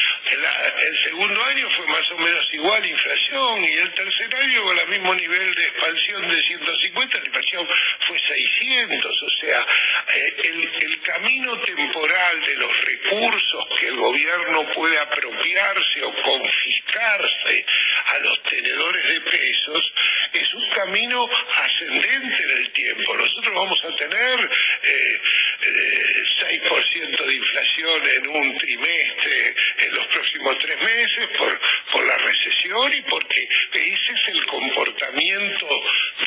el, 0.86 0.98
segundo 0.98 1.44
año 1.44 1.70
fue 1.70 1.86
más 1.86 2.10
o 2.10 2.18
menos 2.18 2.52
igual 2.52 2.84
inflación 2.86 3.64
y 3.64 3.72
el 3.72 3.92
tercer 3.94 4.34
año 4.36 4.62
con 4.64 4.78
el 4.78 4.88
mismo 4.88 5.14
nivel 5.14 5.54
de 5.54 5.66
expansión 5.66 6.28
de 6.28 6.42
150, 6.42 7.18
la 7.18 7.26
inflación 7.26 7.68
fue 8.00 8.18
600, 8.18 9.22
o 9.22 9.30
sea, 9.30 9.66
eh, 10.14 10.34
el, 10.44 10.82
el 10.82 11.02
camino 11.02 11.60
temporal 11.62 12.40
de 12.40 12.56
los 12.56 12.84
recursos 12.84 13.66
que 13.78 13.86
el 13.86 13.96
gobierno 13.96 14.70
puede 14.72 14.98
apropiarse 14.98 16.02
o 16.02 16.22
confiscarse 16.22 17.66
a 18.06 18.18
los 18.18 18.42
tenedores 18.44 19.08
de 19.08 19.20
pesos 19.22 19.92
es 20.32 20.54
un 20.54 20.70
camino 20.70 21.28
ascendente 21.64 22.42
en 22.42 22.50
el 22.50 22.70
tiempo. 22.70 23.16
Nosotros 23.16 23.54
vamos 23.54 23.84
a 23.84 23.94
tener 23.96 24.50
eh, 24.82 25.20
6% 25.62 27.20
eh, 27.20 27.26
de 27.26 27.34
inflación 27.34 28.06
en 28.06 28.28
un 28.28 28.56
trimestre, 28.58 29.54
en 29.78 29.94
los 29.94 30.06
próximos 30.06 30.58
tres 30.58 30.80
meses, 30.80 31.28
por, 31.36 31.60
por 31.92 32.06
la 32.06 32.18
recesión 32.18 32.92
y 32.92 33.02
porque 33.02 33.48
ese 33.72 34.12
es 34.12 34.28
el 34.28 34.44
comportamiento 34.46 35.66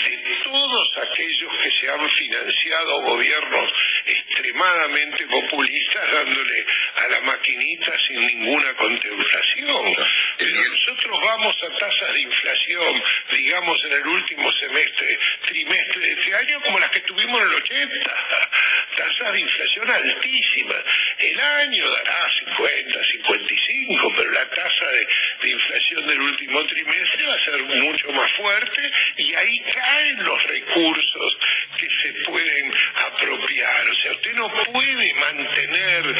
de 0.05 0.23
todos 0.43 0.97
aquellos 0.97 1.51
que 1.61 1.71
se 1.71 1.89
han 1.89 2.09
financiado 2.09 3.01
gobiernos 3.01 3.71
extremadamente 4.05 5.25
populistas 5.27 6.11
dándole 6.11 6.65
a 6.95 7.07
la 7.07 7.21
maquinita 7.21 7.97
sin 7.99 8.25
ninguna 8.25 8.73
contemplación. 8.75 9.95
Pero 10.37 10.69
nosotros 10.69 11.19
vamos 11.37 11.63
a 11.63 11.77
tasas 11.77 12.13
de 12.13 12.21
inflación, 12.21 13.03
digamos, 13.31 13.83
en 13.85 13.93
el 13.93 14.07
último 14.07 14.51
semestre, 14.51 15.19
trimestre 15.45 15.99
de 15.99 16.13
este 16.13 16.35
año, 16.35 16.61
como 16.61 16.79
las 16.79 16.91
que 16.91 16.99
tuvimos 17.01 17.41
en 17.41 17.47
el 17.47 17.55
80. 17.55 18.13
Tasas 18.95 19.33
de 19.33 19.39
inflación 19.39 19.89
altísimas. 19.89 20.83
El 21.17 21.39
año 21.39 21.89
dará 21.89 22.29
50, 22.29 23.03
55, 23.03 24.13
pero 24.15 24.31
la 24.31 24.49
tasa 24.51 24.87
de, 24.87 25.07
de 25.41 25.49
inflación 25.49 26.07
del 26.07 26.21
último 26.21 26.63
trimestre 26.65 27.25
va 27.25 27.33
a 27.33 27.39
ser 27.39 27.63
mucho 27.63 28.11
más 28.11 28.31
fuerte 28.33 28.91
y 29.17 29.33
ahí 29.33 29.59
caen 29.73 30.23
los 30.23 30.43
recursos 30.43 31.37
que 31.79 31.89
se 31.89 32.13
pueden 32.25 32.73
apropiar. 33.07 33.89
O 33.89 33.95
sea, 33.95 34.11
usted 34.11 34.33
no 34.35 34.49
puede 34.71 35.13
mantener 35.15 36.15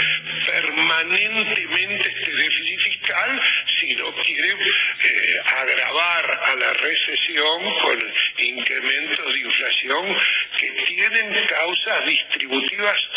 permanentemente 0.48 2.10
este 2.10 2.34
déficit 2.34 2.80
fiscal 2.80 3.42
si 3.68 3.96
no 3.96 4.12
quiere 4.24 4.56
eh, 5.04 5.42
agravar 5.46 6.42
a 6.46 6.56
la 6.56 6.74
recesión 6.74 7.80
con 7.82 8.14
incrementos 8.38 9.34
de 9.34 9.40
inflación 9.40 10.18
que 10.58 10.72
tienen 10.86 11.46
causas 11.48 12.06
distributivas 12.06 13.10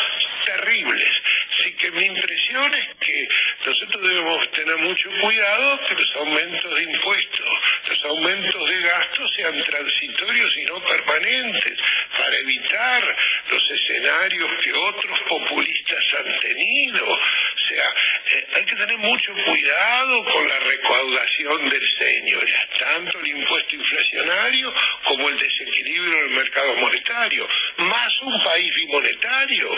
terribles. 0.45 1.23
Así 1.53 1.73
que 1.73 1.91
mi 1.93 2.07
impresión 2.07 2.75
es 2.75 2.89
que 3.01 3.29
nosotros 3.65 4.03
debemos 4.03 4.51
tener 4.53 4.77
mucho 4.79 5.11
cuidado 5.23 5.81
que 5.87 5.95
los 5.95 6.17
aumentos 6.17 6.75
de 6.75 6.83
impuestos, 6.83 7.49
los 7.89 8.05
aumentos 8.05 8.71
de 8.71 8.81
gastos 8.81 9.35
sean 9.35 9.63
transitorios 9.63 10.57
y 10.57 10.65
no 10.65 10.83
permanentes, 10.85 11.79
para 12.17 12.37
evitar 12.39 13.17
los 13.51 13.71
escenarios 13.71 14.51
que 14.63 14.73
otros 14.73 15.21
populistas 15.29 16.15
han 16.19 16.39
tenido. 16.41 17.13
O 17.13 17.59
sea, 17.59 17.95
eh, 18.33 18.47
hay 18.55 18.65
que 18.65 18.77
tener 18.77 18.99
mucho 18.99 19.33
cuidado 19.45 20.25
con 20.25 20.49
la 20.49 20.59
recaudación 20.61 21.69
del 21.69 21.89
señor, 21.89 22.47
tanto 22.79 23.19
el 23.21 23.29
impuesto 23.29 23.77
inflacionario 23.77 24.73
como 25.05 25.29
el 25.29 25.39
desequilibrio 25.39 26.17
del 26.17 26.31
mercado 26.31 26.75
monetario, 26.77 27.49
más 27.79 28.21
un 28.23 28.43
país 28.43 28.75
bimonetario, 28.75 29.71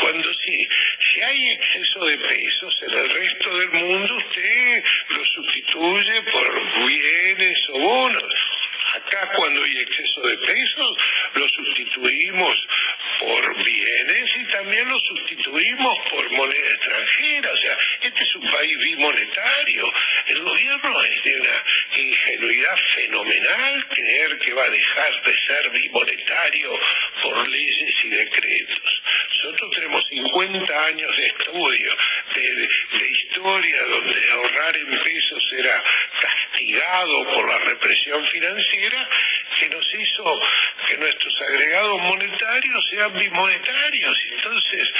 cuando 0.00 0.32
si, 0.34 0.68
si 1.00 1.22
hay 1.22 1.50
exceso 1.52 2.04
de 2.04 2.18
pesos 2.18 2.82
en 2.86 2.98
el 2.98 3.10
resto 3.10 3.58
del 3.58 3.70
mundo, 3.70 4.16
usted 4.16 4.84
lo 5.08 5.24
sustituye 5.24 6.22
por 6.30 6.86
bienes 6.86 7.53
o 7.70 7.78
bonos. 7.78 8.53
Acá 8.94 9.32
cuando 9.36 9.62
hay 9.62 9.78
exceso 9.78 10.20
de 10.22 10.36
pesos, 10.38 10.98
lo 11.34 11.48
sustituimos 11.48 12.68
por 13.18 13.64
bienes 13.64 14.36
y 14.36 14.44
también 14.48 14.88
lo 14.88 14.98
sustituimos 15.00 15.98
por 16.10 16.30
moneda 16.32 16.68
extranjera. 16.74 17.52
O 17.52 17.56
sea, 17.56 17.78
este 18.02 18.22
es 18.22 18.36
un 18.36 18.50
país 18.50 18.78
bimonetario. 18.78 19.92
El 20.26 20.42
gobierno 20.42 21.02
es 21.02 21.22
de 21.22 21.40
una 21.40 21.64
ingenuidad 21.96 22.76
fenomenal 22.94 23.88
creer 23.88 24.38
que 24.38 24.52
va 24.52 24.64
a 24.64 24.70
dejar 24.70 25.22
de 25.24 25.36
ser 25.36 25.70
bimonetario 25.70 26.80
por 27.22 27.48
leyes 27.48 28.04
y 28.04 28.08
decretos. 28.08 29.02
Nosotros 29.28 29.70
tenemos 29.74 30.06
50 30.06 30.84
años 30.86 31.16
de 31.16 31.26
estudio, 31.26 31.96
de, 32.34 32.68
de 32.98 33.10
historia, 33.10 33.82
donde 33.84 34.30
ahorrar 34.30 34.76
en 34.76 35.02
pesos 35.02 35.54
era 35.58 35.82
castigado 36.20 37.24
por 37.34 37.48
la 37.48 37.58
represión 37.60 38.26
financiera, 38.26 38.73
que 39.58 39.68
nos 39.68 39.94
hizo 39.94 40.40
que 40.86 40.96
nuestros 40.98 41.40
agregados 41.42 42.00
monetarios 42.02 42.88
sean 42.90 43.12
bimonetarios. 43.18 44.26
Entonces, 44.32 44.92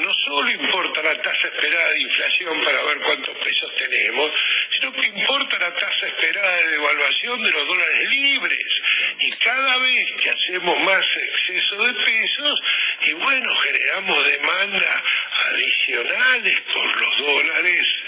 no 0.00 0.12
solo 0.14 0.50
importa 0.50 1.02
la 1.02 1.20
tasa 1.20 1.48
esperada 1.48 1.90
de 1.90 2.00
inflación 2.00 2.62
para 2.62 2.82
ver 2.82 3.00
cuántos 3.00 3.36
pesos 3.38 3.74
tenemos, 3.76 4.30
sino 4.70 4.92
que 4.92 5.06
importa 5.06 5.58
la 5.58 5.74
tasa 5.74 6.06
esperada 6.06 6.56
de 6.56 6.68
devaluación 6.68 7.42
de 7.42 7.50
los 7.50 7.66
dólares 7.66 8.08
libres. 8.10 8.82
Y 9.18 9.30
cada 9.32 9.78
vez 9.78 10.06
que 10.22 10.30
hacemos 10.30 10.78
más 10.80 11.16
exceso 11.16 11.84
de 11.84 11.94
pesos, 12.04 12.62
y 13.02 13.12
bueno, 13.14 13.54
generamos 13.56 14.26
demanda 14.26 15.02
adicionales 15.48 16.60
por 16.72 17.00
los 17.00 17.18
dólares 17.18 18.02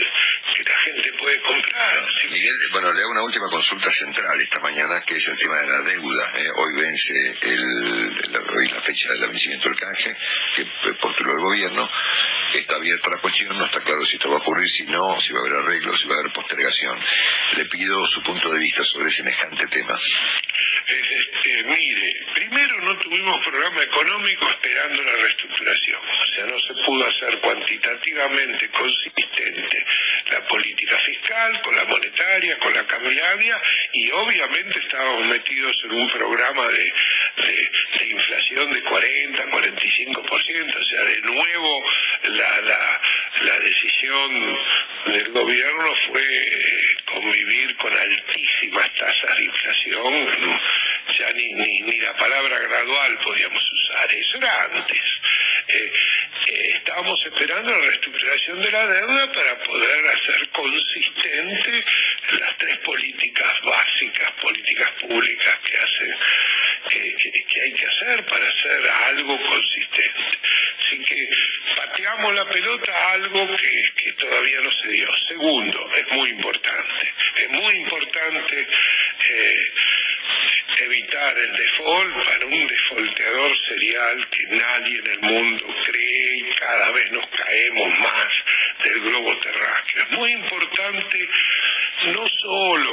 que 0.54 0.64
la 0.64 0.76
gente 0.76 1.12
puede 1.14 1.40
comprar. 1.42 2.06
Miguel, 2.30 2.56
bueno, 2.72 2.92
le 2.92 3.00
hago 3.00 3.10
una 3.10 3.22
última 3.22 3.48
consulta 3.48 3.90
central 3.90 4.40
esta 4.40 4.60
mañana, 4.60 5.02
que 5.06 5.16
es 5.16 5.28
el 5.28 5.38
tema 5.38 5.56
de 5.56 5.66
la 5.66 5.80
deuda. 5.82 6.32
¿eh? 6.36 6.50
Hoy 6.56 6.72
vence 6.74 7.38
el, 7.42 8.36
hoy 8.54 8.68
la 8.68 8.80
fecha 8.82 9.12
del 9.12 9.28
vencimiento 9.28 9.68
del 9.68 9.78
canje, 9.78 10.16
que 10.56 10.66
postuló 11.00 11.32
el 11.32 11.40
gobierno. 11.40 11.88
Está 12.54 12.76
abierta 12.76 13.08
la 13.10 13.18
cuestión, 13.18 13.56
no 13.56 13.64
está 13.64 13.80
claro 13.80 14.04
si 14.04 14.16
esto 14.16 14.28
va 14.28 14.36
a 14.36 14.40
ocurrir, 14.40 14.68
si 14.68 14.84
no, 14.84 15.18
si 15.20 15.32
va 15.32 15.38
a 15.38 15.42
haber 15.42 15.54
arreglo, 15.54 15.96
si 15.96 16.06
va 16.06 16.16
a 16.16 16.18
haber 16.20 16.32
postergación. 16.32 16.98
Le 17.54 17.64
pido 17.66 18.06
su 18.06 18.22
punto 18.22 18.50
de 18.50 18.58
vista 18.58 18.84
sobre 18.84 19.10
semejante 19.10 19.66
tema. 19.68 19.98
Este, 20.86 21.64
mire, 21.64 22.26
primero 22.34 22.80
no 22.82 22.98
tuvimos 22.98 23.38
programa 23.46 23.82
económico 23.82 24.48
esperando 24.50 25.02
la 25.02 25.12
reestructuración, 25.12 26.00
o 26.22 26.26
sea, 26.26 26.46
no 26.46 26.58
se 26.58 26.74
pudo 26.84 27.06
hacer 27.06 27.40
cuantitativamente 27.40 28.68
consistente 28.70 29.86
la 30.30 30.41
política 30.48 30.96
fiscal 30.98 31.60
con 31.62 31.76
la 31.76 31.84
monetaria, 31.84 32.58
con 32.58 32.72
la 32.74 32.86
cambiaria 32.86 33.60
y 33.92 34.10
obviamente 34.10 34.78
estábamos 34.78 35.26
metidos 35.26 35.82
en 35.84 35.92
un 35.92 36.10
programa 36.10 36.68
de, 36.68 36.92
inflación 38.10 38.72
de 38.72 38.82
40, 38.82 39.44
45%, 39.46 40.76
o 40.76 40.82
sea, 40.82 41.02
de 41.02 41.20
nuevo 41.22 41.84
la, 42.24 42.60
la, 43.42 43.58
decisión 43.60 44.58
del 45.06 45.30
gobierno 45.30 45.94
fue 45.94 46.96
convivir 47.06 47.76
con 47.76 47.92
altísimas 47.92 48.92
tasas 48.94 49.36
de 49.36 49.44
inflación, 49.44 50.60
ya 51.10 51.32
ni, 51.32 51.52
ni, 51.54 51.80
ni 51.80 51.98
la 51.98 52.16
palabra 52.16 52.58
gradual 52.58 53.18
podíamos 53.20 53.72
usar, 53.72 54.12
eso 54.12 54.38
era 54.38 54.62
antes. 54.64 55.20
Eh, 55.68 55.92
eh, 56.46 56.72
estábamos 56.74 57.24
esperando 57.24 57.72
la 57.72 57.86
reestructuración 57.86 58.60
de 58.62 58.70
la 58.70 58.86
deuda 58.86 59.32
para 59.32 59.62
poder 59.62 60.06
hacer 60.08 60.31
consistente 60.52 61.84
las 62.32 62.58
tres 62.58 62.78
políticas 62.78 63.60
básicas, 63.62 64.30
políticas 64.40 64.90
públicas 65.00 65.58
que 65.64 65.78
hacen, 65.78 66.14
que, 66.88 67.60
hay 67.62 67.72
que 67.72 67.86
hacer 67.86 68.26
para 68.26 68.46
hacer 68.46 68.88
algo 69.06 69.38
consistente. 69.46 70.38
Así 70.80 70.98
que 71.04 71.28
pateamos 71.76 72.34
la 72.34 72.48
pelota 72.48 72.92
a 72.92 73.12
algo 73.12 73.56
que, 73.56 73.90
que 73.96 74.12
todavía 74.12 74.60
no 74.60 74.70
se 74.70 74.88
dio. 74.88 75.16
Segundo, 75.16 75.90
es 75.94 76.06
muy 76.12 76.30
importante, 76.30 77.14
es 77.36 77.48
muy 77.50 77.74
importante 77.76 78.66
eh, 79.28 79.72
evitar 80.78 81.38
el 81.38 81.52
default 81.56 82.24
para 82.24 82.46
un 82.46 82.66
defaulteador 82.66 83.56
serial 83.68 84.28
que 84.30 84.46
nadie 84.46 84.98
en 84.98 85.06
el 85.06 85.20
mundo 85.20 85.66
cree 85.84 86.36
y 86.36 86.50
cada 86.54 86.90
vez 86.92 87.10
nos 87.12 87.26
caemos 87.26 87.98
más 87.98 88.44
del 88.82 89.00
globo 89.00 89.38
terráqueo. 89.40 90.02
Es 90.02 90.10
muy 90.18 90.32
importante 90.32 91.28
no 92.14 92.28
solo 92.28 92.92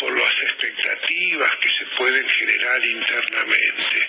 por 0.00 0.18
las 0.18 0.42
expectativas 0.42 1.56
que 1.56 1.68
se 1.68 1.84
pueden 1.98 2.26
generar 2.28 2.84
internamente, 2.84 4.08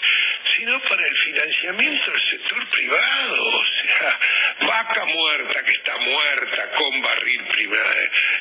sino 0.56 0.82
para 0.84 1.06
el 1.06 1.18
financiamiento 1.18 2.12
del 2.12 2.20
sector 2.22 2.70
privado, 2.70 3.50
o 3.50 3.66
sea, 3.66 4.20
vaca 4.62 5.06
muerta 5.06 5.64
que 5.66 5.72
está 5.74 5.98
muerta 5.98 6.72
con 6.78 7.02
barril 7.02 7.42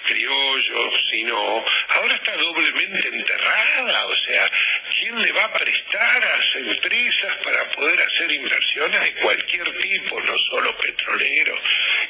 criollo, 0.06 0.98
si 1.10 1.24
no, 1.24 1.64
ahora 1.88 2.14
está 2.14 2.36
doblemente 2.36 3.08
enterrada, 3.08 4.06
o 4.06 4.14
sea, 4.14 4.50
¿quién 4.98 5.20
le 5.20 5.32
va 5.32 5.44
a 5.44 5.52
prestar 5.54 6.24
a 6.24 6.36
las 6.36 6.54
empresas 6.54 7.36
para 7.42 7.68
poder 7.70 8.00
hacer 8.00 8.30
inversiones 8.30 9.00
de 9.00 9.14
cualquier 9.14 9.78
tipo, 9.80 10.20
no 10.20 10.38
solo 10.38 10.76
petrolero? 10.78 11.54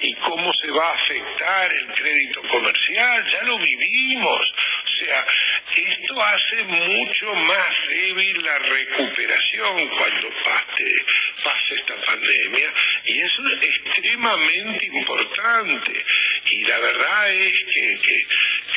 ¿Y 0.00 0.14
cómo 0.16 0.52
se 0.52 0.70
va 0.70 0.90
a 0.90 0.94
afectar 0.94 1.72
el 1.72 1.86
crédito 1.94 2.42
comercial? 2.50 3.26
Ya 3.26 3.42
lo 3.42 3.58
vivimos, 3.58 4.54
o 4.84 4.88
sea, 4.88 5.26
esto 5.76 6.22
hace 6.22 6.64
mucho 6.64 7.34
más 7.34 7.88
débil 7.88 8.42
la 8.44 8.58
recuperación 8.58 9.88
cuando 9.96 10.28
pase, 10.44 11.04
pase 11.44 11.74
esta 11.74 12.00
pandemia 12.02 12.72
y 13.04 13.20
eso 13.20 13.42
es 13.48 13.68
extremadamente 13.68 14.86
importante. 14.86 16.04
Y 16.46 16.64
la 16.64 16.78
verdad 16.78 17.32
es 17.32 17.64
que, 17.64 18.00
que, 18.02 18.26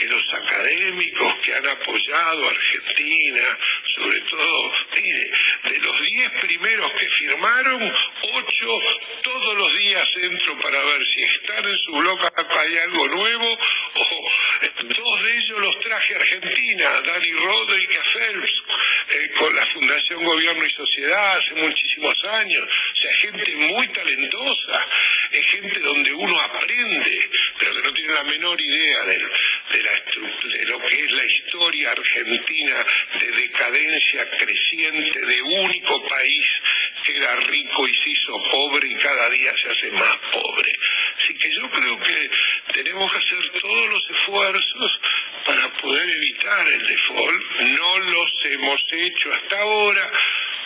los 0.04 0.34
académicos 0.34 1.34
que 1.42 1.54
han 1.56 1.66
apoyado 1.66 2.46
a 2.46 2.52
Argentina, 2.52 3.58
sobre 3.86 4.20
todo, 4.22 4.74
mire, 4.96 5.32
de 5.64 5.80
los 5.80 6.02
10 6.02 6.32
primeros 6.42 6.92
que 6.92 7.08
firmaron, 7.08 7.94
8 8.34 8.80
todos 9.24 9.58
los 9.58 9.78
días 9.78 10.18
entro 10.18 10.60
para 10.60 10.84
ver 10.84 11.06
si 11.06 11.24
están 11.24 11.66
en 11.66 11.78
su 11.78 11.94
blog 11.94 12.20
hay 12.36 12.78
algo 12.78 13.08
nuevo 13.08 13.58
o 13.96 14.30
dos 14.82 15.24
de 15.24 15.38
ellos 15.38 15.60
los 15.60 15.80
traje 15.80 16.14
a 16.14 16.18
Argentina, 16.18 16.43
Dani 16.44 17.32
Rodríguez 17.32 18.08
Phelps, 18.14 18.64
eh, 19.10 19.32
con 19.38 19.56
la 19.56 19.66
Fundación 19.68 20.24
Gobierno 20.24 20.66
y 20.66 20.70
Sociedad 20.70 21.38
hace 21.38 21.54
muchísimos 21.56 22.24
años, 22.26 22.64
o 22.64 22.96
sea, 22.96 23.14
gente 23.14 23.56
muy 23.56 23.88
talentosa, 23.88 24.88
es 25.32 25.46
gente 25.48 25.80
donde 25.80 26.14
uno 26.14 26.40
aprende, 26.40 27.30
pero 27.58 27.74
que 27.76 27.82
no 27.82 27.94
tiene 27.94 28.14
la 28.14 28.24
menor 28.24 28.60
idea 28.60 29.06
de, 29.06 29.18
de, 29.18 29.84
la, 29.84 29.92
de 30.58 30.66
lo 30.66 30.80
que 30.86 30.96
es 30.96 31.12
la 31.12 31.26
historia 31.26 31.92
argentina 31.92 32.86
de 33.20 33.28
decadencia 33.28 34.30
creciente, 34.38 35.26
de 35.26 35.42
único 35.42 36.06
país 36.08 36.62
que 37.04 37.18
era 37.18 37.36
rico 37.38 37.88
y 37.88 37.94
se 37.94 38.10
hizo 38.10 38.42
pobre 38.52 38.88
y 38.88 38.96
cada 38.96 39.30
día 39.30 39.56
se 39.58 39.70
hace 39.70 39.92
más 39.92 40.18
pobre. 40.32 40.74
Así 41.18 41.34
que 41.36 41.50
yo 41.52 41.70
creo 41.70 42.00
que 42.00 42.30
tenemos 42.74 43.12
que 43.12 43.18
hacer 43.18 43.50
todos 43.60 43.90
los 43.90 44.10
esfuerzos 44.10 45.00
para 45.46 45.74
poder 45.74 46.10
evitar 46.10 46.68
el 46.68 46.88
default. 46.88 47.44
No 47.80 48.00
los 48.00 48.46
hemos 48.46 48.86
hecho 48.92 49.34
hasta 49.34 49.60
ahora, 49.60 50.12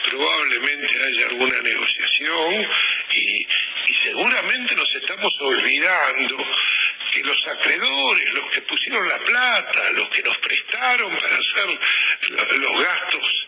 probablemente 0.10 1.04
haya 1.04 1.28
alguna 1.28 1.62
negociación 1.62 2.68
y, 3.12 3.48
seguramente 4.04 4.76
nos 4.76 4.96
estamos 4.96 5.34
olvidando 5.42 6.38
que 7.12 7.24
los 7.24 7.48
acreedores, 7.48 8.34
los 8.34 8.52
que 8.52 8.62
pusieron 8.62 9.08
la 9.08 9.20
plata, 9.20 9.92
los 9.94 10.10
que 10.10 10.24
nos 10.24 10.38
prestaron 10.40 11.18
para 11.18 11.38
hacer 11.38 11.80
los 12.60 12.86
gastos 12.86 13.48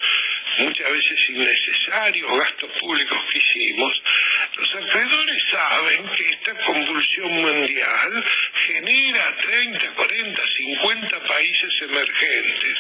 muchas 0.60 0.92
veces 0.92 1.30
innecesarios, 1.30 2.40
gastos 2.40 2.72
públicos 2.80 3.18
que 3.32 3.38
hicimos, 3.38 4.02
los 4.58 4.76
acreedores 4.76 5.44
saben 5.50 6.10
que 6.16 6.30
esta 6.30 6.54
convulsión 6.66 7.32
mundial 7.32 8.26
genera 8.56 9.38
30, 9.38 9.92
40, 9.96 10.48
50 10.48 11.24
países 11.26 11.82
emergentes 11.82 12.80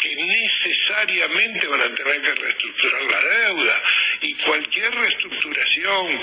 que 0.00 0.16
necesariamente 0.16 1.66
van 1.66 1.82
a 1.82 1.94
tener 1.94 2.22
que 2.22 2.34
reestructurar 2.34 3.02
la 3.02 3.20
deuda. 3.20 3.82
Y 4.22 4.34
cualquier 4.44 4.94
reestructuración 4.94 6.20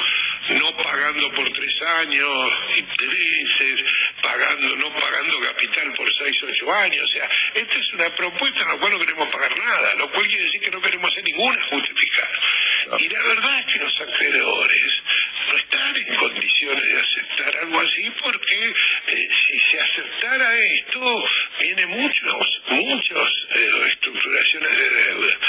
no 0.49 0.77
pagando 0.77 1.31
por 1.33 1.49
tres 1.51 1.81
años 1.81 2.51
intereses, 2.75 3.83
pagando, 4.21 4.75
no 4.77 4.93
pagando 4.95 5.39
capital 5.41 5.93
por 5.93 6.11
seis, 6.13 6.41
ocho 6.43 6.71
años, 6.73 7.03
o 7.03 7.07
sea, 7.07 7.29
esta 7.53 7.79
es 7.79 7.93
una 7.93 8.13
propuesta 8.15 8.61
en 8.61 8.67
la 8.69 8.77
cual 8.77 8.93
no 8.93 8.99
queremos 8.99 9.29
pagar 9.29 9.57
nada, 9.57 9.95
lo 9.95 10.11
cual 10.11 10.27
quiere 10.27 10.43
decir 10.43 10.61
que 10.61 10.71
no 10.71 10.81
queremos 10.81 10.96
hacer 11.05 11.23
ningún 11.23 11.57
ajuste 11.57 11.93
fiscal. 11.95 12.29
Y 12.97 13.09
la 13.09 13.23
verdad 13.23 13.59
es 13.59 13.73
que 13.73 13.79
los 13.79 14.01
acreedores 14.01 15.03
no 15.49 15.57
están 15.57 15.95
en 15.95 16.15
condiciones 16.15 16.83
de 16.83 16.99
aceptar 16.99 17.57
algo 17.63 17.79
así 17.81 18.09
porque 18.23 18.73
eh, 19.07 19.29
si 19.31 19.59
se 19.59 19.79
aceptara 19.79 20.57
esto, 20.57 21.23
vienen 21.59 21.89
muchos, 21.89 22.61
muchos 22.69 23.47
eh, 23.53 23.69
reestructuraciones 23.81 24.77
de 24.77 24.89
deuda. 24.89 25.39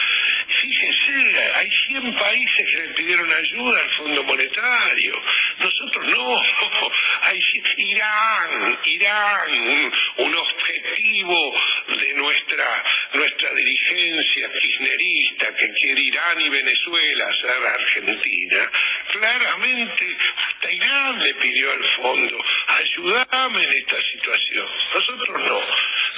Fíjense, 0.49 1.53
hay 1.55 1.71
100 1.71 2.17
países 2.17 2.67
que 2.71 2.83
le 2.83 2.95
pidieron 2.95 3.33
ayuda 3.33 3.81
al 3.81 3.91
Fondo 3.91 4.25
Monetario. 4.25 5.23
Nosotros 5.59 6.07
no. 6.07 6.43
Hay 7.23 7.41
Irán, 7.77 8.79
Irán, 8.85 9.93
un, 10.17 10.35
objetivo 10.35 11.55
de 11.99 12.15
nuestra, 12.15 12.85
nuestra 13.15 13.51
dirigencia 13.55 14.51
kirchnerista 14.53 15.55
que 15.57 15.73
quiere 15.75 16.01
Irán 16.01 16.41
y 16.41 16.49
Venezuela 16.49 17.33
ser 17.35 17.51
Argentina. 17.51 18.71
Claramente, 19.11 20.17
hasta 20.37 20.73
Irán 20.73 21.23
le 21.23 21.35
pidió 21.35 21.73
al 21.73 21.85
fondo, 21.85 22.45
ayúdame 22.69 23.65
en 23.65 23.73
esta 23.73 24.01
situación. 24.01 24.67
Nosotros 24.95 25.43
no. 25.45 25.61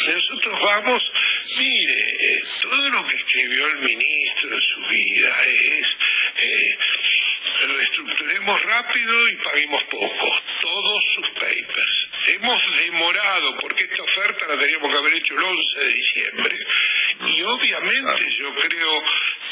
Nosotros 0.07 0.61
vamos, 0.61 1.12
mire, 1.59 2.16
eh, 2.18 2.42
todo 2.62 2.90
lo 2.90 3.07
que 3.07 3.16
escribió 3.16 3.66
el 3.68 3.79
ministro 3.79 4.55
en 4.55 4.61
su 4.61 4.81
vida 4.88 5.35
es 5.44 5.96
eh, 6.37 6.79
reestructuremos 7.66 8.62
rápido 8.62 9.29
y 9.29 9.37
paguemos 9.37 9.83
poco. 9.85 10.42
Todos 10.61 11.05
sus 11.14 11.31
papers. 11.31 12.09
Hemos 12.29 12.77
demorado, 12.77 13.59
porque 13.59 13.85
esta 13.85 14.03
oferta 14.03 14.46
la 14.46 14.59
teníamos 14.59 14.92
que 14.92 14.99
haber 14.99 15.14
hecho 15.14 15.35
el 15.35 15.42
11 15.42 15.79
de 15.79 15.88
diciembre, 15.88 16.66
y 17.27 17.42
obviamente 17.42 18.31
yo 18.31 18.55
creo 18.55 19.03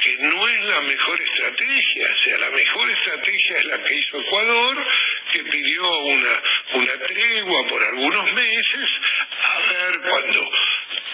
que 0.01 0.17
no 0.19 0.49
es 0.49 0.61
la 0.65 0.81
mejor 0.83 1.21
estrategia, 1.21 2.09
o 2.13 2.17
sea, 2.17 2.39
la 2.39 2.51
mejor 2.51 2.91
estrategia 2.91 3.59
es 3.59 3.65
la 3.65 3.83
que 3.85 3.95
hizo 3.95 4.21
Ecuador, 4.21 4.87
que 5.33 5.45
pidió 5.45 5.99
una, 5.99 6.43
una 6.75 7.07
tregua 7.07 7.67
por 7.67 7.83
algunos 7.83 8.33
meses, 8.35 9.01
a 9.43 9.73
ver 9.73 10.01
cuando 10.09 10.51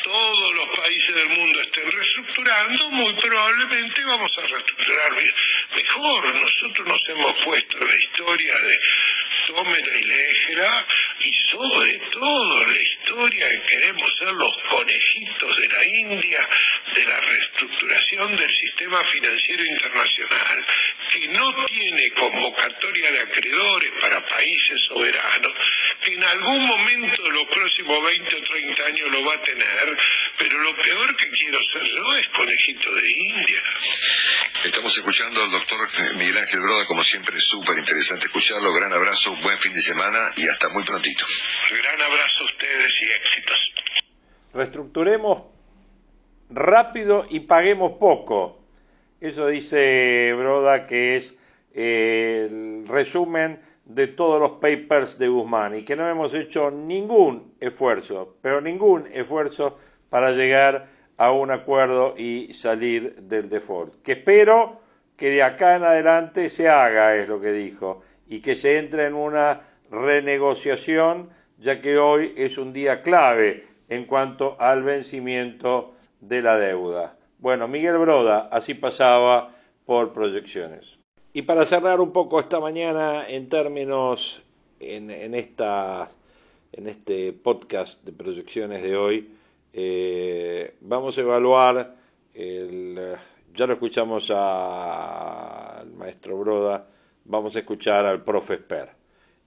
todos 0.05 0.55
los 0.55 0.67
países 0.79 1.15
del 1.15 1.29
mundo 1.31 1.61
estén 1.63 1.91
reestructurando, 1.91 2.91
muy 2.91 3.15
probablemente 3.15 4.05
vamos 4.05 4.31
a 4.37 4.43
reestructurar 4.43 5.13
mejor. 5.75 6.35
Nosotros 6.35 6.87
nos 6.87 7.09
hemos 7.09 7.45
puesto 7.45 7.79
en 7.79 7.89
la 7.89 7.97
historia 7.97 8.55
de 8.55 8.81
tómela 9.47 9.99
y 9.99 10.03
léjela, 10.03 10.87
y 11.21 11.33
sobre 11.51 11.93
todo 12.11 12.67
la 12.67 12.79
historia 12.79 13.49
que 13.51 13.63
queremos 13.63 14.17
ser 14.17 14.33
los 14.33 14.57
conejitos 14.71 15.57
de 15.57 15.69
la 15.69 15.85
India 15.85 16.49
de 16.95 17.05
la 17.05 17.21
reestructuración 17.21 18.37
del 18.37 18.51
sistema 18.51 19.05
financiero 19.05 19.65
internacional, 19.65 20.67
que 21.11 21.29
no 21.29 21.65
tiene 21.67 22.11
convocatoria 22.13 23.13
de 23.13 23.21
acreedores 23.21 23.91
para 24.01 24.27
países 24.27 24.81
soberanos, 24.83 25.53
que 26.01 26.15
en 26.15 26.25
algún 26.25 26.67
momento 26.67 27.23
de 27.23 27.31
los 27.31 27.45
próximos 27.47 28.03
20 28.03 28.37
o 28.37 28.43
30 28.43 28.87
años 28.87 29.11
lo 29.11 29.25
va 29.25 29.35
a 29.35 29.43
tener, 29.43 29.99
pero 30.39 30.59
lo 30.59 30.77
peor 30.77 31.17
que 31.17 31.31
quiero 31.31 31.63
ser 31.63 31.85
yo 31.85 32.17
es 32.17 32.29
conejito 32.29 32.95
de 32.95 33.11
India. 33.11 33.63
Estamos 34.65 34.97
escuchando 34.97 35.43
al 35.43 35.51
doctor 35.51 35.79
Miguel 36.17 36.39
Ángel 36.39 36.61
Broda, 36.61 36.87
como 36.87 37.05
siempre, 37.05 37.39
súper 37.39 37.79
interesante 37.79 38.25
escucharlo. 38.25 38.73
Gran 38.73 38.91
abrazo, 38.95 39.37
buen 39.43 39.59
fin 39.59 39.75
de 39.75 39.83
semana 39.83 40.31
y 40.37 40.49
hasta 40.49 40.71
muy 40.71 40.83
prontito. 40.85 41.27
Gran 41.69 42.01
abrazo 42.01 42.43
a 42.43 42.47
ustedes 42.47 43.03
y 43.03 43.05
éxitos. 43.05 43.73
Reestructuremos 44.55 45.43
rápido 46.49 47.27
y 47.29 47.41
paguemos 47.41 47.99
poco. 48.01 48.65
Eso 49.21 49.49
dice 49.49 50.33
Broda 50.35 50.87
que 50.87 51.17
es 51.19 51.35
eh, 51.75 52.49
el 52.51 52.89
resumen 52.89 53.61
de 53.85 54.07
todos 54.07 54.41
los 54.41 54.53
papers 54.63 55.19
de 55.19 55.29
Guzmán 55.29 55.75
y 55.75 55.85
que 55.85 55.95
no 55.95 56.09
hemos 56.09 56.33
hecho 56.33 56.71
ningún 56.71 57.55
esfuerzo, 57.61 58.39
pero 58.41 58.63
ningún 58.63 59.11
esfuerzo 59.13 59.79
para 60.09 60.31
llegar 60.31 60.94
a 61.17 61.33
un 61.33 61.51
acuerdo 61.51 62.15
y 62.17 62.55
salir 62.55 63.15
del 63.23 63.49
default. 63.49 64.03
Que 64.03 64.13
espero 64.13 64.81
que 65.17 65.31
de 65.31 65.43
acá 65.43 65.77
en 65.77 65.85
adelante 65.85 66.49
se 66.51 66.69
haga, 66.69 67.17
es 67.17 67.29
lo 67.29 67.41
que 67.41 67.53
dijo, 67.53 68.03
y 68.29 68.41
que 68.41 68.57
se 68.57 68.79
entre 68.79 69.07
en 69.07 69.15
una 69.15 69.61
renegociación, 69.91 71.31
ya 71.59 71.81
que 71.81 71.99
hoy 71.99 72.35
es 72.37 72.59
un 72.59 72.73
día 72.73 73.03
clave 73.03 73.65
en 73.89 74.07
cuanto 74.07 74.57
al 74.59 74.83
vencimiento 74.83 75.95
de 76.21 76.43
la 76.43 76.59
deuda. 76.59 77.17
Bueno, 77.39 77.69
Miguel 77.69 77.99
Broda, 77.99 78.49
así 78.51 78.75
pasaba 78.75 79.55
por 79.85 80.13
proyecciones. 80.13 80.99
Y 81.33 81.43
para 81.43 81.67
cerrar 81.67 82.01
un 82.01 82.13
poco 82.13 82.41
esta 82.41 82.61
mañana 82.61 83.29
en 83.29 83.49
términos 83.49 84.43
en, 84.81 85.35
esta 85.35 86.11
en 86.73 86.89
este 86.89 87.33
podcast 87.33 88.03
de 88.05 88.13
proyecciones 88.13 88.83
de 88.83 88.97
hoy, 88.97 89.29
eh, 89.75 90.77
vamos 90.81 91.19
a 91.19 91.21
evaluar, 91.21 91.97
ya 92.33 93.67
lo 93.67 93.73
escuchamos 93.73 94.31
al 94.31 95.91
maestro 95.93 96.39
Broda, 96.39 96.89
vamos 97.25 97.57
a 97.57 97.59
escuchar 97.59 98.07
al 98.07 98.23
profe 98.23 98.55
Esper. 98.55 98.91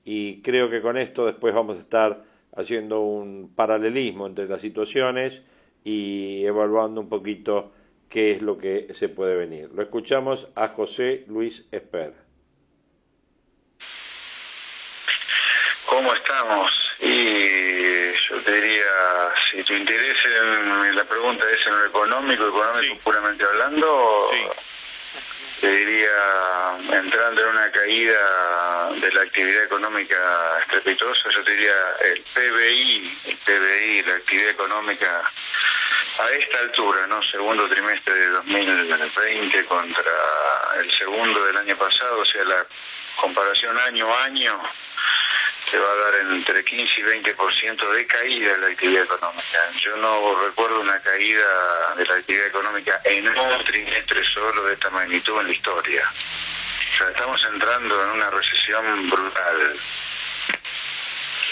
Y 0.03 0.41
creo 0.41 0.69
que 0.69 0.81
con 0.81 0.97
esto 0.97 1.25
después 1.25 1.53
vamos 1.53 1.77
a 1.77 1.81
estar 1.81 2.23
haciendo 2.55 3.01
un 3.01 3.53
paralelismo 3.55 4.27
entre 4.27 4.47
las 4.47 4.61
situaciones 4.61 5.41
y 5.83 6.45
evaluando 6.45 7.01
un 7.01 7.09
poquito 7.09 7.71
qué 8.09 8.31
es 8.31 8.41
lo 8.41 8.57
que 8.57 8.93
se 8.93 9.09
puede 9.09 9.35
venir. 9.35 9.69
Lo 9.73 9.81
escuchamos 9.81 10.49
a 10.55 10.67
José 10.69 11.23
Luis 11.27 11.65
Esper. 11.71 12.13
¿Cómo 15.89 16.13
estamos? 16.13 16.71
Y 17.01 17.86
yo 18.29 18.41
te 18.41 18.51
diría, 18.51 18.85
si 19.49 19.63
tu 19.63 19.73
interés 19.73 20.17
en 20.25 20.95
la 20.95 21.03
pregunta 21.05 21.45
es 21.49 21.65
en 21.65 21.77
lo 21.77 21.85
económico, 21.85 22.47
económico 22.47 22.99
puramente 23.03 23.45
hablando, 23.45 24.29
te 25.61 25.71
diría, 25.71 26.09
entrando 26.91 27.41
en 27.41 27.47
una 27.49 27.71
caída 27.71 28.89
de 28.99 29.11
la 29.13 29.21
actividad 29.21 29.63
económica 29.63 30.59
estrepitosa, 30.61 31.29
yo 31.29 31.43
te 31.43 31.51
diría 31.51 31.73
el 32.01 32.21
PBI, 32.21 33.17
el 33.27 33.37
PBI, 33.37 34.03
la 34.03 34.15
actividad 34.15 34.49
económica 34.49 35.23
a 36.19 36.29
esta 36.31 36.59
altura, 36.59 37.07
¿no? 37.07 37.21
Segundo 37.23 37.67
trimestre 37.69 38.13
de 38.13 38.27
2020 38.27 39.65
contra 39.65 40.11
el 40.79 40.91
segundo 40.91 41.45
del 41.45 41.57
año 41.57 41.77
pasado, 41.77 42.19
o 42.19 42.25
sea, 42.25 42.43
la 42.43 42.65
comparación 43.15 43.77
año 43.77 44.13
a 44.13 44.23
año 44.25 44.61
se 45.69 45.77
va 45.77 45.91
a 45.91 45.95
dar 45.95 46.15
entre 46.31 46.63
15 46.63 47.01
y 47.01 47.03
20% 47.03 47.91
de 47.91 48.07
caída 48.07 48.53
de 48.53 48.57
la 48.59 48.67
actividad 48.67 49.03
económica. 49.03 49.59
Yo 49.77 49.97
no 49.97 50.45
recuerdo 50.45 50.79
una 50.79 50.97
caída 51.01 51.95
de 51.97 52.05
la 52.05 52.13
actividad 52.15 52.47
económica 52.47 53.01
en 53.03 53.27
un 53.27 53.63
trimestre 53.65 54.23
solo 54.23 54.63
de 54.63 54.75
esta 54.75 54.89
magnitud 54.91 55.41
en 55.41 55.47
la 55.47 55.51
historia. 55.51 56.09
O 56.09 56.97
sea, 56.97 57.09
estamos 57.09 57.43
entrando 57.51 58.01
en 58.01 58.09
una 58.11 58.29
recesión 58.29 59.09
brutal. 59.09 59.75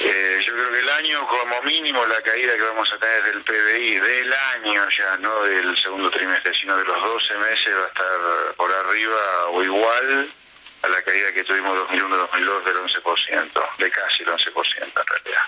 Eh, 0.01 0.41
yo 0.45 0.53
creo 0.53 0.71
que 0.71 0.79
el 0.79 0.89
año, 0.89 1.27
como 1.27 1.61
mínimo, 1.63 2.05
la 2.05 2.21
caída 2.21 2.55
que 2.55 2.63
vamos 2.63 2.91
a 2.93 2.97
tener 2.97 3.23
del 3.23 3.41
PBI 3.41 3.99
del 3.99 4.33
año 4.33 4.89
ya, 4.89 5.17
no 5.17 5.43
del 5.43 5.77
segundo 5.77 6.09
trimestre, 6.09 6.53
sino 6.53 6.77
de 6.77 6.85
los 6.85 7.01
12 7.01 7.37
meses, 7.37 7.73
va 7.75 7.83
a 7.83 7.87
estar 7.87 8.55
por 8.55 8.71
arriba 8.71 9.47
o 9.49 9.61
igual 9.61 10.29
a 10.85 10.89
la 10.89 11.01
caída 11.01 11.31
que 11.33 11.43
tuvimos 11.43 11.75
2001-2002 11.89 12.63
del 12.63 12.77
11%, 12.77 13.77
de 13.77 13.91
casi 13.91 14.23
el 14.23 14.29
11% 14.29 14.77
en 14.77 15.07
realidad. 15.07 15.43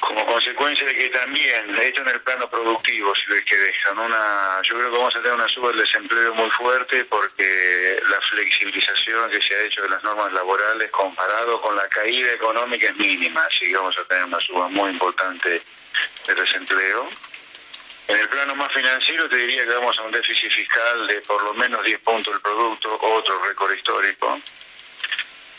Como 0.00 0.26
consecuencia 0.26 0.86
de 0.86 0.94
que 0.94 1.08
también, 1.08 1.74
esto 1.80 2.02
en 2.02 2.08
el 2.08 2.20
plano 2.20 2.48
productivo, 2.48 3.14
si 3.14 3.26
ves 3.28 3.44
que 3.44 3.56
dejan 3.56 3.98
una, 3.98 4.60
yo 4.62 4.74
creo 4.74 4.90
que 4.90 4.96
vamos 4.98 5.16
a 5.16 5.18
tener 5.20 5.34
una 5.34 5.48
suba 5.48 5.68
del 5.68 5.80
desempleo 5.80 6.34
muy 6.34 6.50
fuerte 6.50 7.04
porque 7.06 8.00
la 8.08 8.20
flexibilización 8.20 9.30
que 9.30 9.40
se 9.40 9.54
ha 9.54 9.62
hecho 9.62 9.82
de 9.82 9.88
las 9.88 10.02
normas 10.04 10.32
laborales 10.32 10.90
comparado 10.90 11.60
con 11.60 11.74
la 11.74 11.88
caída 11.88 12.32
económica 12.32 12.88
es 12.88 12.96
mínima, 12.96 13.42
así 13.50 13.66
que 13.66 13.76
vamos 13.76 13.98
a 13.98 14.04
tener 14.04 14.24
una 14.24 14.40
suba 14.40 14.68
muy 14.68 14.90
importante 14.90 15.62
de 16.26 16.34
desempleo 16.34 17.08
en 18.08 18.16
el 18.16 18.28
plano 18.28 18.54
más 18.54 18.72
financiero 18.72 19.28
te 19.28 19.36
diría 19.36 19.64
que 19.64 19.74
vamos 19.74 19.98
a 19.98 20.02
un 20.02 20.12
déficit 20.12 20.50
fiscal 20.50 21.06
de 21.06 21.20
por 21.22 21.42
lo 21.42 21.54
menos 21.54 21.84
10 21.84 22.00
puntos 22.00 22.32
del 22.32 22.40
producto, 22.40 22.98
otro 23.02 23.42
récord 23.44 23.72
histórico. 23.72 24.40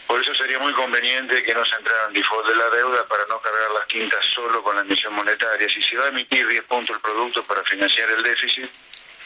Por 0.08 0.22
eso 0.22 0.34
sería 0.34 0.58
muy 0.60 0.72
conveniente 0.72 1.44
que 1.44 1.54
no 1.54 1.66
se 1.66 1.76
entrara 1.76 2.08
en 2.08 2.14
default 2.14 2.48
de 2.48 2.56
la 2.56 2.70
deuda 2.70 3.06
para 3.08 3.26
no 3.26 3.42
cargar 3.42 3.72
las 3.72 3.86
quintas 3.88 4.26
solo 4.26 4.64
con 4.64 4.76
la 4.76 4.82
emisión 4.82 5.14
monetaria. 5.14 5.68
Si 5.68 5.82
se 5.82 5.98
va 5.98 6.06
a 6.06 6.08
emitir 6.08 6.48
10 6.48 6.64
puntos 6.64 6.96
el 6.96 7.02
producto 7.02 7.44
para 7.44 7.62
financiar 7.64 8.10
el 8.12 8.24
déficit, 8.24 8.70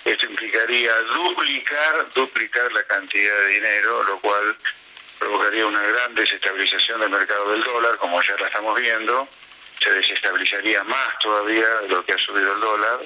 esto 0.04 0.26
implicaría 0.26 0.96
duplicar, 1.04 2.10
duplicar 2.16 2.74
la 2.74 2.84
cantidad 2.86 3.38
de 3.42 3.48
dinero, 3.50 4.04
lo 4.04 4.20
cual 4.20 4.58
provocaría 5.20 5.68
una 5.68 5.84
gran 5.84 6.16
desestabilización 6.16 7.00
del 7.02 7.12
mercado 7.12 7.52
del 7.52 7.64
dólar, 7.64 7.98
como 7.98 8.20
ya 8.24 8.36
la 8.38 8.48
estamos 8.48 8.80
viendo, 8.80 9.28
se 9.82 9.92
desestabilizaría 9.92 10.84
más 10.84 11.20
todavía 11.20 11.68
de 11.82 11.90
lo 11.90 12.06
que 12.06 12.14
ha 12.14 12.18
subido 12.18 12.54
el 12.54 12.60
dólar, 12.60 13.00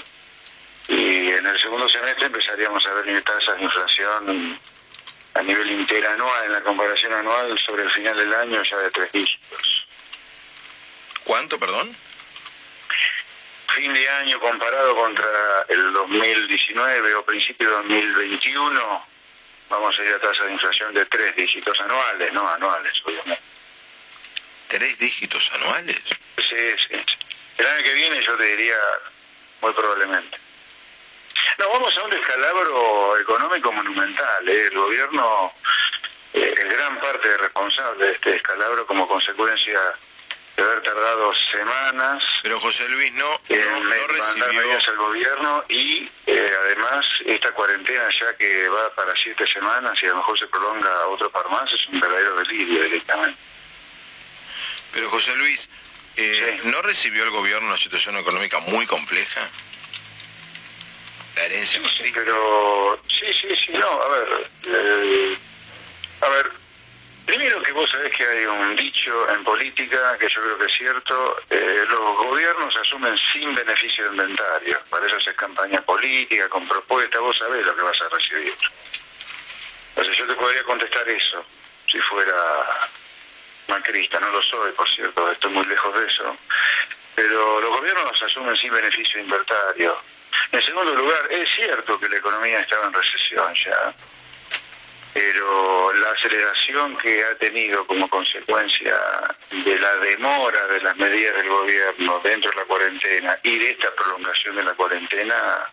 y 0.88 1.30
en 1.30 1.46
el 1.46 1.60
segundo 1.60 1.88
semestre 1.90 2.26
empezaríamos 2.26 2.86
a 2.86 2.94
ver 2.96 3.24
tasas 3.24 3.58
de 3.58 3.64
inflación 3.64 4.60
a 5.34 5.42
nivel 5.42 5.72
interanual, 5.72 6.46
en 6.46 6.52
la 6.52 6.62
comparación 6.62 7.14
anual 7.14 7.58
sobre 7.60 7.84
el 7.84 7.92
final 7.92 8.18
del 8.18 8.34
año 8.34 8.62
ya 8.64 8.78
de 8.78 8.92
tres 8.92 9.12
dígitos. 9.12 9.88
¿Cuánto, 11.24 11.60
perdón? 11.60 11.96
Fin 13.74 13.94
de 13.94 14.10
año 14.10 14.40
comparado 14.40 14.96
contra 14.96 15.66
el 15.68 15.92
2019 15.92 17.16
o 17.16 17.26
principio 17.26 17.70
de 17.70 17.76
2021, 17.76 19.06
vamos 19.70 20.00
a 20.00 20.04
ir 20.04 20.14
a 20.14 20.20
tasa 20.20 20.46
de 20.46 20.54
inflación 20.54 20.94
de 20.94 21.06
tres 21.08 21.36
dígitos 21.36 21.82
anuales, 21.82 22.32
no 22.32 22.48
anuales, 22.48 22.94
obviamente. 23.04 23.45
¿Tres 24.76 25.00
dígitos 25.00 25.50
anuales? 25.54 26.02
Sí, 26.38 26.76
sí. 26.90 27.02
El 27.58 27.66
año 27.66 27.84
que 27.86 27.94
viene 27.94 28.22
yo 28.22 28.36
te 28.36 28.44
diría 28.44 28.76
muy 29.62 29.72
probablemente. 29.72 30.38
No, 31.60 31.70
vamos 31.70 31.98
a 31.98 32.04
un 32.04 32.10
descalabro 32.10 33.18
económico 33.18 33.72
monumental. 33.72 34.50
¿eh? 34.50 34.68
El 34.70 34.78
gobierno 34.78 35.54
eh, 36.34 36.54
es 36.58 36.70
gran 36.70 37.00
parte 37.00 37.38
responsable 37.38 38.06
de 38.06 38.12
este 38.16 38.32
descalabro 38.32 38.86
como 38.86 39.08
consecuencia 39.08 39.80
de 40.58 40.64
haber 40.64 40.82
tardado 40.82 41.32
semanas. 41.34 42.22
Pero 42.44 42.60
José 42.60 42.90
Luis 42.90 43.14
no, 43.14 43.30
no, 43.30 43.80
no 43.80 44.08
recibió 44.08 44.78
al 44.78 44.98
gobierno 44.98 45.64
y 45.70 46.10
eh, 46.28 46.54
además 46.64 47.06
esta 47.26 47.50
cuarentena 47.54 48.10
ya 48.10 48.36
que 48.36 48.68
va 48.68 48.94
para 48.94 49.16
siete 49.16 49.48
semanas 49.48 49.98
y 50.04 50.08
a 50.08 50.10
lo 50.10 50.18
mejor 50.18 50.38
se 50.38 50.48
prolonga 50.48 51.08
otro 51.08 51.30
par 51.30 51.50
más 51.50 51.72
es 51.72 51.88
un 51.88 51.98
verdadero 51.98 52.36
delirio 52.36 52.84
directamente. 52.84 53.55
Pero 54.96 55.10
José 55.10 55.36
Luis, 55.36 55.70
eh, 56.16 56.62
¿no 56.64 56.82
recibió 56.82 57.26
el 57.26 57.30
gobierno 57.30 57.68
una 57.68 57.78
situación 57.78 58.16
económica 58.18 58.60
muy 58.60 58.86
compleja? 58.86 59.42
La 61.36 61.44
herencia. 61.44 61.82
Sí, 61.90 62.10
pero 62.14 62.98
sí, 63.10 63.26
sí, 63.34 63.54
sí, 63.58 63.74
no, 63.74 63.86
a 64.02 64.08
ver, 64.08 64.50
eh, 64.70 65.38
a 66.22 66.30
ver, 66.30 66.52
primero 67.26 67.62
que 67.62 67.74
vos 67.74 67.92
sabés 67.92 68.16
que 68.16 68.26
hay 68.26 68.46
un 68.46 68.74
dicho 68.78 69.30
en 69.30 69.44
política 69.44 70.18
que 70.18 70.30
yo 70.30 70.42
creo 70.42 70.58
que 70.60 70.66
es 70.66 70.72
cierto, 70.72 71.40
eh, 71.50 71.84
los 71.90 72.16
gobiernos 72.16 72.74
asumen 72.78 73.18
sin 73.34 73.54
beneficio 73.54 74.06
de 74.06 74.12
inventario, 74.12 74.80
para 74.90 75.06
eso 75.08 75.20
se 75.20 75.36
campaña 75.36 75.82
política, 75.82 76.48
con 76.48 76.66
propuesta, 76.66 77.20
vos 77.20 77.38
sabés 77.38 77.66
lo 77.66 77.76
que 77.76 77.82
vas 77.82 78.02
a 78.02 78.08
recibir. 78.08 78.56
Entonces 79.90 80.16
yo 80.16 80.26
te 80.26 80.36
podría 80.36 80.64
contestar 80.64 81.10
eso, 81.10 81.44
si 81.86 82.00
fuera 82.00 82.88
macrista, 83.68 84.20
no 84.20 84.30
lo 84.30 84.42
soy, 84.42 84.72
por 84.74 84.90
cierto, 84.90 85.32
estoy 85.32 85.52
muy 85.52 85.66
lejos 85.66 86.00
de 86.00 86.08
eso, 86.08 86.38
pero 87.16 87.60
los 87.62 87.70
gobiernos 87.80 88.22
asumen 88.22 88.56
sin 88.56 88.72
beneficio 88.72 89.18
de 89.18 89.24
inventario 89.24 89.98
en 90.52 90.62
segundo 90.62 90.94
lugar, 90.96 91.32
es 91.32 91.50
cierto 91.50 92.00
que 92.00 92.10
la 92.10 92.18
economía 92.18 92.60
estaba 92.62 92.88
en 92.88 92.94
recesión 92.94 93.54
ya, 93.56 93.94
pero 95.14 95.94
la 95.94 96.12
aceleración 96.12 96.98
que 96.98 97.24
ha 97.24 97.36
tenido 97.36 97.86
como 97.88 98.08
consecuencia 98.10 98.96
de 99.50 99.80
la 99.80 99.96
demora 99.98 100.68
de 100.68 100.82
las 100.82 100.96
medidas 100.98 101.36
del 101.36 101.50
gobierno 101.50 102.22
dentro 102.24 102.52
de 102.52 102.58
la 102.58 102.66
cuarentena 102.66 103.40
y 103.44 103.58
de 103.58 103.72
esta 103.72 103.94
prolongación 103.96 104.56
de 104.56 104.64
la 104.64 104.74
cuarentena 104.74 105.70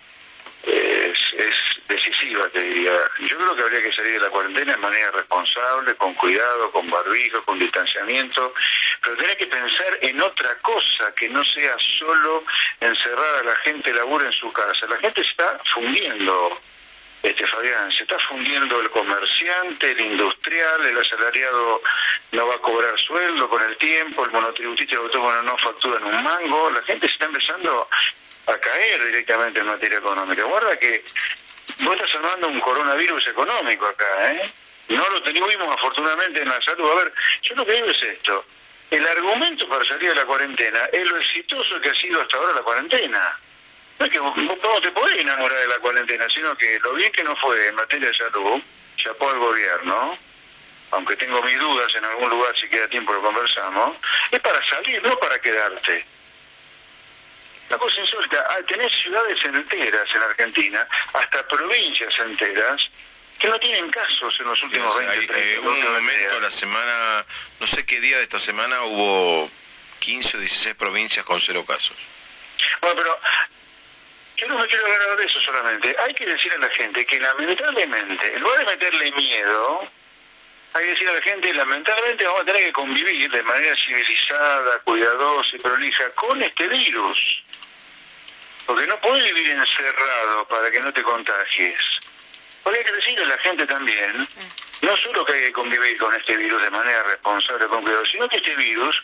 es, 1.37 1.55
decisiva, 1.89 2.49
te 2.49 2.61
diría. 2.61 2.93
Yo 3.20 3.37
creo 3.39 3.57
que 3.57 3.62
habría 3.62 3.83
que 3.83 3.93
salir 3.93 4.14
de 4.14 4.20
la 4.20 4.30
cuarentena 4.30 4.72
de 4.72 4.78
manera 4.78 5.11
responsable, 5.11 5.95
con 5.97 6.14
cuidado, 6.14 6.70
con 6.70 6.89
barbijo, 6.91 7.43
con 7.45 7.59
distanciamiento, 7.59 8.55
pero 9.03 9.16
tenés 9.16 9.37
que 9.37 9.47
pensar 9.47 9.99
en 10.01 10.20
otra 10.20 10.55
cosa, 10.59 11.12
que 11.14 11.28
no 11.28 11.45
sea 11.45 11.76
solo 11.78 12.45
encerrar 12.80 13.37
a 13.41 13.45
la 13.45 13.57
gente 13.57 13.93
labura 13.93 14.26
en 14.26 14.33
su 14.33 14.53
casa. 14.53 14.87
La 14.87 14.99
gente 14.99 15.22
está 15.22 15.59
fundiendo, 15.72 16.61
este 17.22 17.47
Fabián, 17.47 17.91
se 17.93 18.03
está 18.03 18.18
fundiendo 18.18 18.80
el 18.80 18.91
comerciante, 18.91 19.93
el 19.93 20.01
industrial, 20.01 20.87
el 20.87 20.99
asalariado 20.99 21.83
no 22.33 22.47
va 22.47 22.55
a 22.55 22.59
cobrar 22.59 22.99
sueldo 22.99 23.49
con 23.49 23.62
el 23.62 23.76
tiempo, 23.76 24.24
el 24.24 24.33
monotributista 24.33 24.97
autónomo 24.97 25.30
no 25.43 25.59
facturan 25.59 26.05
un 26.05 26.22
mango, 26.22 26.70
la 26.70 26.83
gente 26.83 27.07
se 27.07 27.14
está 27.14 27.26
empezando 27.26 27.89
a 28.47 28.59
caer 28.59 29.05
directamente 29.07 29.61
en 29.61 29.66
materia 29.66 29.99
económica. 29.99 30.45
Guarda 30.45 30.78
que 30.78 31.05
vos 31.80 31.95
estás 31.95 32.14
armando 32.16 32.49
un 32.49 32.61
coronavirus 32.61 33.28
económico 33.28 33.86
acá, 33.86 34.32
¿eh? 34.32 34.51
No 34.88 35.09
lo 35.11 35.22
tuvimos 35.22 35.74
afortunadamente 35.74 36.43
en 36.43 36.49
la 36.49 36.61
salud. 36.61 36.90
A 36.90 36.95
ver, 36.97 37.12
yo 37.43 37.55
lo 37.55 37.64
que 37.64 37.72
digo 37.72 37.86
es 37.86 38.03
esto. 38.03 38.45
El 38.90 39.07
argumento 39.07 39.68
para 39.68 39.84
salir 39.84 40.11
de 40.11 40.16
la 40.16 40.26
cuarentena 40.26 40.80
es 40.93 41.07
lo 41.07 41.16
exitoso 41.16 41.80
que 41.80 41.90
ha 41.90 41.95
sido 41.95 42.20
hasta 42.20 42.36
ahora 42.36 42.55
la 42.55 42.62
cuarentena. 42.62 43.38
No 43.99 44.07
es 44.07 44.12
que 44.12 44.18
vos, 44.18 44.36
no 44.36 44.80
te 44.80 44.90
podés 44.90 45.18
enamorar 45.18 45.59
de 45.61 45.68
la 45.68 45.78
cuarentena, 45.78 46.28
sino 46.28 46.57
que 46.57 46.78
lo 46.80 46.95
bien 46.95 47.12
que 47.12 47.22
no 47.22 47.34
fue 47.36 47.68
en 47.68 47.74
materia 47.74 48.09
de 48.09 48.14
salud, 48.14 48.61
chapó 48.97 49.30
al 49.30 49.38
gobierno, 49.38 50.18
aunque 50.90 51.16
tengo 51.16 51.40
mis 51.43 51.59
dudas 51.59 51.95
en 51.95 52.05
algún 52.05 52.28
lugar, 52.30 52.55
si 52.57 52.68
queda 52.68 52.86
tiempo 52.88 53.12
lo 53.12 53.22
conversamos, 53.22 53.97
es 54.30 54.40
para 54.40 54.62
salir, 54.66 55.03
no 55.03 55.18
para 55.18 55.40
quedarte. 55.40 56.05
Una 57.69 57.79
cosa 57.79 58.01
insólita, 58.01 58.45
ah, 58.51 58.59
tenés 58.67 58.93
ciudades 58.93 59.43
enteras 59.45 60.09
en 60.15 60.23
Argentina, 60.23 60.87
hasta 61.15 61.47
provincias 61.49 62.19
enteras, 62.19 62.89
que 63.39 63.49
no 63.49 63.59
tienen 63.59 63.91
casos 63.91 64.39
en 64.41 64.47
los 64.47 64.63
últimos 64.63 64.97
20, 64.97 65.13
años. 65.13 65.31
Eh, 65.37 65.59
un 65.59 65.83
momento, 65.83 66.41
la 66.41 66.51
semana, 66.51 67.25
no 67.61 67.67
sé 67.67 67.85
qué 67.87 68.01
día 68.01 68.19
de 68.19 68.25
esta 68.25 68.39
semana 68.39 68.83
hubo 68.85 69.51
15 70.01 70.37
o 70.37 70.41
16 70.41 70.75
provincias 70.77 71.25
con 71.25 71.41
cero 71.41 71.65
casos. 71.67 71.97
Bueno, 72.81 72.97
pero 72.97 73.21
yo 74.37 74.49
no 74.49 74.59
me 74.59 74.67
quiero 74.67 74.85
hablar 74.85 75.17
de 75.17 75.25
eso 75.25 75.41
solamente. 75.41 75.97
Hay 76.05 76.15
que 76.15 76.27
decir 76.27 76.53
a 76.53 76.59
la 76.59 76.69
gente 76.71 77.07
que 77.07 77.19
lamentablemente, 77.19 78.35
en 78.35 78.43
lugar 78.43 78.59
de 78.59 78.67
meterle 78.67 79.13
miedo, 79.13 79.89
hay 80.75 80.85
que 80.85 80.91
decir 80.91 81.09
a 81.09 81.12
la 81.12 81.23
gente, 81.23 81.53
lamentablemente 81.53 82.25
vamos 82.25 82.41
a 82.41 82.45
tener 82.45 82.64
que 82.64 82.73
convivir 82.73 83.31
de 83.31 83.43
manera 83.43 83.77
civilizada, 83.77 84.79
cuidadosa 84.81 85.57
y 85.57 85.59
prolija 85.59 86.11
con 86.11 86.43
este 86.43 86.66
virus. 86.68 87.43
Porque 88.64 88.87
no 88.87 88.99
puedes 89.01 89.25
vivir 89.25 89.51
encerrado 89.51 90.47
para 90.49 90.70
que 90.70 90.81
no 90.81 90.93
te 90.93 91.03
contagies. 91.03 91.79
Porque 92.62 92.79
hay 92.79 92.85
que 92.85 92.93
decirle 92.93 93.25
a 93.25 93.29
la 93.29 93.39
gente 93.39 93.66
también, 93.66 94.27
no 94.81 94.97
solo 94.97 95.25
que 95.25 95.33
hay 95.33 95.41
que 95.43 95.53
convivir 95.53 95.99
con 95.99 96.14
este 96.14 96.37
virus 96.37 96.62
de 96.62 96.70
manera 96.70 97.03
responsable, 97.03 97.66
con 97.66 97.83
cuidado, 97.83 98.07
sino 98.07 98.29
que 98.29 98.37
este 98.37 98.55
virus 98.55 99.03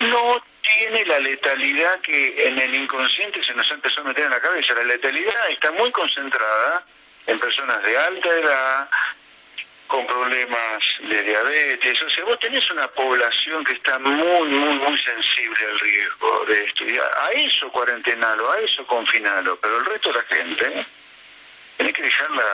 no 0.00 0.42
tiene 0.62 1.04
la 1.06 1.20
letalidad 1.20 2.00
que 2.00 2.48
en 2.48 2.58
el 2.58 2.74
inconsciente 2.74 3.42
se 3.42 3.54
nos 3.54 3.70
empezó 3.70 4.02
a 4.02 4.04
meter 4.04 4.24
en 4.24 4.30
la 4.30 4.40
cabeza. 4.40 4.74
La 4.74 4.84
letalidad 4.84 5.50
está 5.50 5.70
muy 5.72 5.90
concentrada 5.90 6.84
en 7.26 7.38
personas 7.38 7.82
de 7.82 7.96
alta 7.96 8.28
edad, 8.28 8.90
con 9.88 10.06
problemas 10.06 10.84
de 11.00 11.22
diabetes. 11.22 12.02
O 12.02 12.10
sea, 12.10 12.24
vos 12.24 12.38
tenés 12.38 12.70
una 12.70 12.86
población 12.88 13.64
que 13.64 13.72
está 13.72 13.98
muy, 13.98 14.48
muy, 14.48 14.74
muy 14.74 14.98
sensible 14.98 15.64
al 15.64 15.80
riesgo 15.80 16.44
de 16.46 16.64
esto. 16.64 16.84
a 17.16 17.32
eso 17.32 17.72
cuarentenalo, 17.72 18.52
a 18.52 18.60
eso 18.60 18.86
confinalo. 18.86 19.58
Pero 19.58 19.78
el 19.78 19.86
resto 19.86 20.12
de 20.12 20.18
la 20.18 20.24
gente, 20.24 20.86
tenés 21.78 21.92
que 21.94 22.02
dejarla 22.02 22.44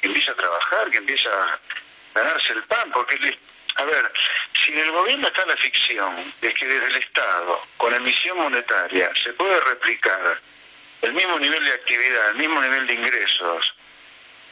que 0.00 0.08
empiece 0.08 0.30
a 0.32 0.34
trabajar, 0.34 0.90
que 0.90 0.98
empiece 0.98 1.28
a 1.28 1.58
ganarse 2.14 2.52
el 2.52 2.62
pan, 2.64 2.90
porque, 2.92 3.38
a 3.76 3.84
ver, 3.84 4.12
si 4.52 4.72
en 4.72 4.78
el 4.78 4.90
gobierno 4.90 5.28
está 5.28 5.46
la 5.46 5.56
ficción 5.56 6.16
es 6.42 6.54
que 6.54 6.66
desde 6.66 6.88
el 6.88 6.96
Estado, 6.96 7.62
con 7.76 7.94
emisión 7.94 8.36
monetaria, 8.38 9.12
se 9.14 9.32
puede 9.34 9.60
replicar 9.60 10.40
el 11.02 11.12
mismo 11.14 11.38
nivel 11.38 11.64
de 11.64 11.72
actividad, 11.72 12.30
el 12.30 12.36
mismo 12.36 12.60
nivel 12.60 12.86
de 12.86 12.94
ingresos, 12.94 13.74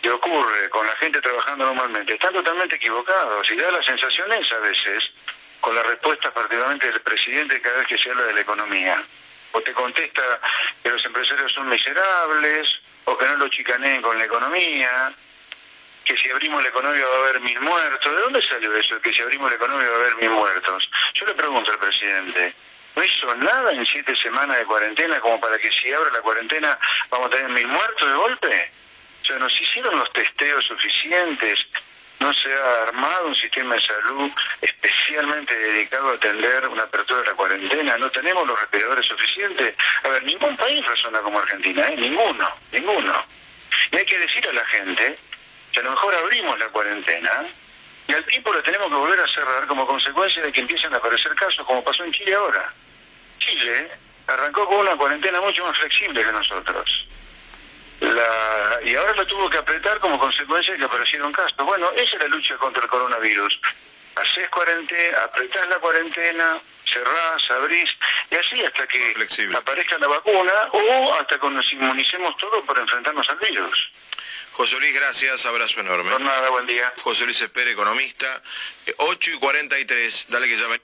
que 0.00 0.10
ocurre 0.10 0.70
con 0.70 0.86
la 0.86 0.94
gente 0.96 1.20
trabajando 1.20 1.64
normalmente 1.64 2.14
están 2.14 2.32
totalmente 2.32 2.76
equivocados 2.76 3.50
y 3.50 3.56
da 3.56 3.70
la 3.70 3.82
sensación 3.82 4.32
esa 4.32 4.56
a 4.56 4.60
veces 4.60 5.10
con 5.60 5.74
la 5.74 5.82
respuesta 5.82 6.32
particularmente 6.32 6.90
del 6.90 7.00
presidente 7.00 7.60
cada 7.60 7.78
vez 7.78 7.88
que 7.88 7.98
se 7.98 8.10
habla 8.10 8.24
de 8.24 8.34
la 8.34 8.40
economía. 8.40 9.02
O 9.52 9.60
te 9.60 9.72
contesta 9.72 10.40
que 10.82 10.90
los 10.90 11.04
empresarios 11.04 11.52
son 11.52 11.68
miserables, 11.68 12.80
o 13.04 13.16
que 13.16 13.26
no 13.26 13.36
lo 13.36 13.48
chicaneen 13.48 14.02
con 14.02 14.18
la 14.18 14.24
economía, 14.24 15.12
que 16.04 16.16
si 16.16 16.30
abrimos 16.30 16.62
la 16.62 16.68
economía 16.68 17.04
va 17.04 17.16
a 17.16 17.28
haber 17.28 17.40
mil 17.40 17.60
muertos. 17.60 18.14
¿De 18.14 18.20
dónde 18.20 18.42
salió 18.42 18.76
eso? 18.76 19.00
Que 19.00 19.12
si 19.12 19.22
abrimos 19.22 19.50
la 19.50 19.56
economía 19.56 19.88
va 19.88 19.96
a 19.96 20.00
haber 20.00 20.16
mil 20.16 20.30
muertos. 20.30 20.90
Yo 21.14 21.26
le 21.26 21.34
pregunto 21.34 21.70
al 21.72 21.78
presidente, 21.78 22.54
¿no 22.94 23.04
hizo 23.04 23.34
nada 23.36 23.72
en 23.72 23.84
siete 23.86 24.14
semanas 24.16 24.58
de 24.58 24.64
cuarentena 24.64 25.20
como 25.20 25.40
para 25.40 25.58
que 25.58 25.72
si 25.72 25.92
abre 25.92 26.10
la 26.12 26.20
cuarentena 26.20 26.78
vamos 27.10 27.26
a 27.26 27.30
tener 27.30 27.50
mil 27.50 27.66
muertos 27.66 28.08
de 28.08 28.14
golpe? 28.14 28.70
O 29.28 29.30
sea, 29.30 29.40
nos 29.40 29.60
hicieron 29.60 29.94
los 29.94 30.10
testeos 30.14 30.64
suficientes, 30.64 31.66
no 32.18 32.32
se 32.32 32.50
ha 32.50 32.82
armado 32.84 33.26
un 33.26 33.34
sistema 33.34 33.74
de 33.74 33.80
salud 33.82 34.30
especialmente 34.62 35.54
dedicado 35.54 36.08
a 36.08 36.14
atender 36.14 36.66
una 36.68 36.84
apertura 36.84 37.20
de 37.20 37.26
la 37.26 37.34
cuarentena, 37.34 37.98
no 37.98 38.10
tenemos 38.10 38.46
los 38.46 38.58
respiradores 38.58 39.04
suficientes. 39.04 39.74
A 40.02 40.08
ver, 40.08 40.22
ningún 40.22 40.56
país 40.56 40.82
razona 40.86 41.20
como 41.20 41.40
Argentina, 41.40 41.88
¿eh? 41.88 41.96
ninguno, 41.98 42.50
ninguno. 42.72 43.22
Y 43.92 43.98
hay 43.98 44.06
que 44.06 44.18
decir 44.18 44.48
a 44.48 44.52
la 44.54 44.64
gente 44.64 45.18
que 45.72 45.80
a 45.80 45.82
lo 45.82 45.90
mejor 45.90 46.14
abrimos 46.14 46.58
la 46.58 46.68
cuarentena 46.70 47.44
y 48.06 48.12
al 48.14 48.24
tiempo 48.24 48.50
lo 48.50 48.62
tenemos 48.62 48.88
que 48.88 48.94
volver 48.94 49.20
a 49.20 49.28
cerrar 49.28 49.66
como 49.66 49.86
consecuencia 49.86 50.42
de 50.42 50.50
que 50.50 50.60
empiezan 50.62 50.94
a 50.94 50.96
aparecer 50.96 51.34
casos, 51.34 51.66
como 51.66 51.84
pasó 51.84 52.02
en 52.02 52.12
Chile 52.12 52.34
ahora. 52.34 52.72
Chile 53.40 53.90
arrancó 54.26 54.66
con 54.66 54.78
una 54.78 54.96
cuarentena 54.96 55.38
mucho 55.42 55.66
más 55.66 55.76
flexible 55.76 56.24
que 56.24 56.32
nosotros. 56.32 57.06
La, 58.00 58.80
y 58.84 58.94
ahora 58.94 59.12
lo 59.14 59.26
tuvo 59.26 59.50
que 59.50 59.58
apretar 59.58 59.98
como 59.98 60.18
consecuencia 60.18 60.72
de 60.72 60.78
que 60.78 60.84
aparecieron 60.84 61.32
casos. 61.32 61.56
Bueno, 61.64 61.90
esa 61.92 62.16
es 62.16 62.22
la 62.22 62.28
lucha 62.28 62.56
contra 62.56 62.82
el 62.82 62.88
coronavirus. 62.88 63.60
Haces 64.16 64.48
cuarentena, 64.50 65.24
apretás 65.24 65.68
la 65.68 65.78
cuarentena, 65.78 66.60
cerrás, 66.84 67.50
abrís, 67.50 67.90
y 68.30 68.34
así 68.34 68.64
hasta 68.64 68.86
que 68.86 69.14
aparezca 69.56 69.98
la 69.98 70.08
vacuna 70.08 70.52
o 70.72 71.14
hasta 71.14 71.38
que 71.38 71.50
nos 71.50 71.72
inmunicemos 71.72 72.36
todos 72.36 72.64
para 72.64 72.80
enfrentarnos 72.82 73.28
al 73.30 73.38
virus. 73.38 73.90
José 74.52 74.76
Luis, 74.80 74.92
gracias, 74.92 75.46
abrazo 75.46 75.80
enorme. 75.80 76.10
Por 76.10 76.20
nada, 76.20 76.50
buen 76.50 76.66
día. 76.66 76.92
José 77.02 77.24
Luis 77.26 77.40
Espere, 77.40 77.70
economista, 77.70 78.42
8 78.96 79.30
eh, 79.30 79.34
y 79.34 79.38
43, 79.38 80.26
dale 80.30 80.48
que 80.48 80.56
llame. 80.56 80.80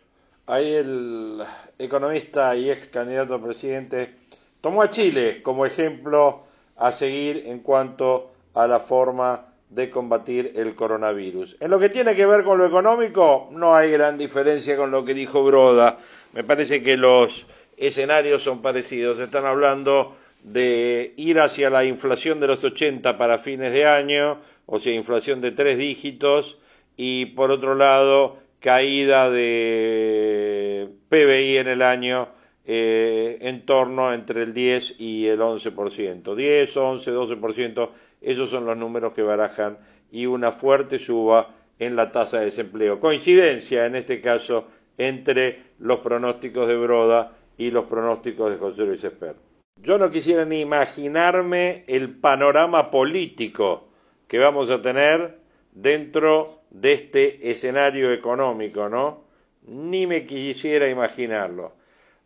Ahí 0.47 0.75
el 0.77 1.45
economista 1.79 2.55
y 2.55 2.71
ex 2.71 2.87
candidato 2.87 3.35
a 3.35 3.43
presidente 3.43 4.15
tomó 4.61 4.83
a 4.83 4.91
Chile 4.91 5.43
como 5.43 5.67
ejemplo 5.67 6.47
a 6.77 6.93
seguir 6.93 7.45
en 7.47 7.61
cuanto 7.61 8.31
a 8.55 8.67
la 8.67 8.81
forma 8.81 9.47
de 9.71 9.91
combatir 9.91 10.53
el 10.57 10.75
coronavirus. 10.75 11.57
En 11.61 11.71
lo 11.71 11.81
que 11.81 11.89
tiene 11.89 12.15
que 12.15 12.27
ver 12.27 12.45
con 12.45 12.59
lo 12.59 12.67
económico, 12.67 13.49
no 13.51 13.75
hay 13.75 13.91
gran 13.91 14.17
diferencia 14.17 14.77
con 14.77 14.91
lo 14.91 15.05
que 15.05 15.15
dijo 15.15 15.43
Broda. 15.43 15.99
Me 16.33 16.45
parece 16.45 16.83
que 16.83 16.97
los 16.97 17.47
escenarios 17.77 18.43
son 18.43 18.63
parecidos. 18.63 19.19
Están 19.19 19.47
hablando 19.47 20.17
de 20.45 21.15
ir 21.17 21.41
hacia 21.41 21.71
la 21.71 21.85
inflación 21.85 22.39
de 22.39 22.47
los 22.47 22.63
80 22.63 23.19
para 23.19 23.39
fines 23.39 23.73
de 23.73 23.87
año, 23.87 24.39
o 24.67 24.79
sea, 24.79 24.93
inflación 24.93 25.41
de 25.41 25.51
tres 25.51 25.79
dígitos, 25.79 26.59
y 26.97 27.27
por 27.27 27.51
otro 27.51 27.75
lado, 27.75 28.39
caída 28.61 29.31
de 29.31 30.89
PBI 31.09 31.57
en 31.59 31.69
el 31.69 31.83
año 31.83 32.29
eh, 32.67 33.39
en 33.43 33.67
torno 33.67 34.13
entre 34.13 34.43
el 34.43 34.55
10 34.55 34.95
y 34.99 35.27
el 35.27 35.41
11%. 35.41 36.35
10, 36.35 36.77
11, 36.77 37.13
12%, 37.13 37.91
esos 38.21 38.51
son 38.51 38.67
los 38.67 38.77
números 38.77 39.13
que 39.13 39.23
barajan, 39.23 39.79
y 40.11 40.27
una 40.27 40.53
fuerte 40.53 40.99
suba 40.99 41.55
en 41.79 41.97
la 41.97 42.13
tasa 42.13 42.39
de 42.39 42.47
desempleo. 42.47 43.01
Coincidencia, 43.01 43.87
en 43.87 43.97
este 43.97 44.21
caso, 44.21 44.69
entre 44.97 45.63
los 45.79 45.99
pronósticos 45.99 46.69
de 46.69 46.77
Broda 46.77 47.37
y 47.59 47.71
los 47.71 47.85
pronósticos 47.85 48.51
de 48.51 48.59
José 48.59 48.85
Luis 48.85 49.05
Esper. 49.05 49.37
Yo 49.83 49.99
no 49.99 50.11
quisiera 50.11 50.45
ni 50.45 50.61
imaginarme 50.61 51.85
el 51.89 52.11
panorama 52.11 52.91
político 52.91 53.89
que 54.29 54.39
vamos 54.39 54.71
a 54.71 54.81
tener 54.81 55.39
dentro 55.73 56.63
de 56.71 56.93
este 56.93 57.51
escenario 57.51 58.13
económico, 58.13 58.89
¿no? 58.89 59.25
Ni 59.67 60.07
me 60.07 60.25
quisiera 60.25 60.89
imaginarlo. 60.89 61.73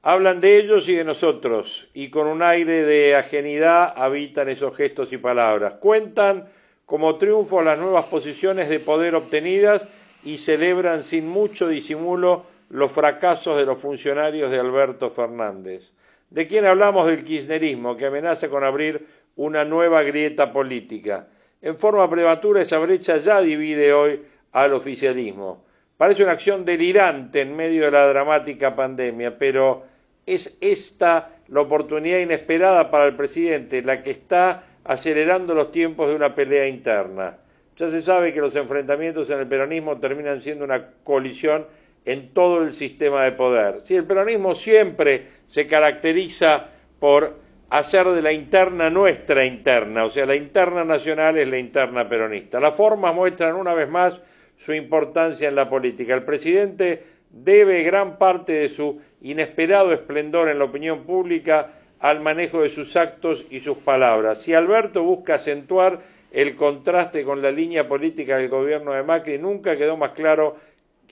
Hablan 0.03 0.41
de 0.41 0.59
ellos 0.59 0.89
y 0.89 0.95
de 0.95 1.05
nosotros, 1.05 1.91
y 1.93 2.09
con 2.09 2.29
un 2.29 2.41
aire 2.41 2.85
de 2.85 3.17
ajenidad 3.17 3.93
habitan 3.97 4.49
esos 4.49 4.77
gestos 4.77 5.13
y 5.13 5.19
palabras. 5.19 5.75
Cuentan 5.81 6.49
como 6.87 7.17
triunfo 7.17 7.63
las 7.63 7.79
nuevas 7.79 8.05
posiciones 8.07 8.69
de 8.69 8.79
poder 8.79 9.17
obtenidas 9.17 9.83
y 10.25 10.39
celebran 10.39 11.03
sin 11.03 11.29
mucho 11.29 11.67
disimulo 11.67 12.47
los 12.71 12.93
fracasos 12.93 13.57
de 13.57 13.67
los 13.67 13.81
funcionarios 13.81 14.51
de 14.51 14.61
Alberto 14.61 15.11
Fernández. 15.11 15.93
¿De 16.31 16.47
quién 16.47 16.65
hablamos? 16.65 17.07
Del 17.07 17.25
kirchnerismo, 17.25 17.97
que 17.97 18.07
amenaza 18.07 18.49
con 18.49 18.63
abrir 18.63 19.07
una 19.37 19.65
nueva 19.65 20.03
grieta 20.03 20.53
política. 20.53 21.29
En 21.61 21.77
forma 21.77 22.09
prematura 22.09 22.63
esa 22.63 22.79
brecha 22.79 23.17
ya 23.17 23.41
divide 23.41 23.93
hoy 23.93 24.23
al 24.53 24.75
oficialismo. 24.75 25.65
Parece 25.99 26.23
una 26.23 26.33
acción 26.33 26.65
delirante 26.65 27.41
en 27.41 27.57
medio 27.57 27.87
de 27.87 27.91
la 27.91 28.07
dramática 28.07 28.77
pandemia, 28.77 29.37
pero 29.37 29.83
es 30.25 30.57
esta 30.61 31.31
la 31.49 31.63
oportunidad 31.63 32.21
inesperada 32.21 32.89
para 32.89 33.07
el 33.07 33.17
presidente, 33.17 33.83
la 33.83 34.01
que 34.01 34.13
está 34.13 34.63
acelerando 34.85 35.55
los 35.55 35.73
tiempos 35.73 36.09
de 36.09 36.15
una 36.15 36.37
pelea 36.37 36.69
interna. 36.69 37.39
Ya 37.77 37.91
se 37.91 38.01
sabe 38.01 38.33
que 38.33 38.41
los 38.41 38.55
enfrentamientos 38.55 39.29
en 39.31 39.41
el 39.41 39.49
peronismo 39.49 39.99
terminan 39.99 40.41
siendo 40.41 40.65
una 40.65 40.87
colisión 41.03 41.67
en 42.05 42.33
todo 42.33 42.63
el 42.63 42.75
sistema 42.75 43.25
de 43.25 43.33
poder. 43.33 43.83
Si 43.85 43.97
el 43.97 44.05
peronismo 44.05 44.55
siempre 44.55 45.27
se 45.49 45.67
caracteriza 45.67 46.67
por 47.01 47.39
hacer 47.71 48.07
de 48.07 48.23
la 48.23 48.31
interna 48.31 48.89
nuestra 48.89 49.45
interna, 49.45 50.05
o 50.05 50.11
sea, 50.11 50.27
la 50.27 50.37
interna 50.37 50.85
nacional 50.85 51.39
es 51.39 51.49
la 51.49 51.59
interna 51.59 52.09
peronista. 52.09 52.61
Las 52.61 52.77
formas 52.77 53.13
muestran 53.17 53.57
una 53.57 53.75
vez 53.75 53.89
más 53.89 54.15
su 54.59 54.75
importancia 54.75 55.49
en 55.49 55.55
la 55.55 55.71
política. 55.71 56.15
El 56.15 56.25
presidente 56.25 57.03
debe 57.31 57.83
gran 57.83 58.19
parte 58.19 58.53
de 58.53 58.69
su 58.69 59.01
inesperado 59.23 59.93
esplendor 59.93 60.49
en 60.49 60.59
la 60.59 60.65
opinión 60.65 61.05
pública 61.05 61.73
al 62.01 62.21
manejo 62.21 62.63
de 62.63 62.69
sus 62.69 62.97
actos 62.97 63.47
y 63.51 63.61
sus 63.61 63.79
palabras. 63.79 64.43
Si 64.43 64.55
Alberto 64.55 65.03
busca 65.03 65.35
acentuar 65.35 66.01
el 66.31 66.55
contraste 66.57 67.25
con 67.25 67.41
la 67.41 67.51
línea 67.51 67.89
política 67.89 68.37
del 68.37 68.49
gobierno 68.49 68.93
de 68.93 69.03
Macri, 69.03 69.39
nunca 69.39 69.77
quedó 69.77 69.97
más 69.97 70.13
claro 70.13 70.57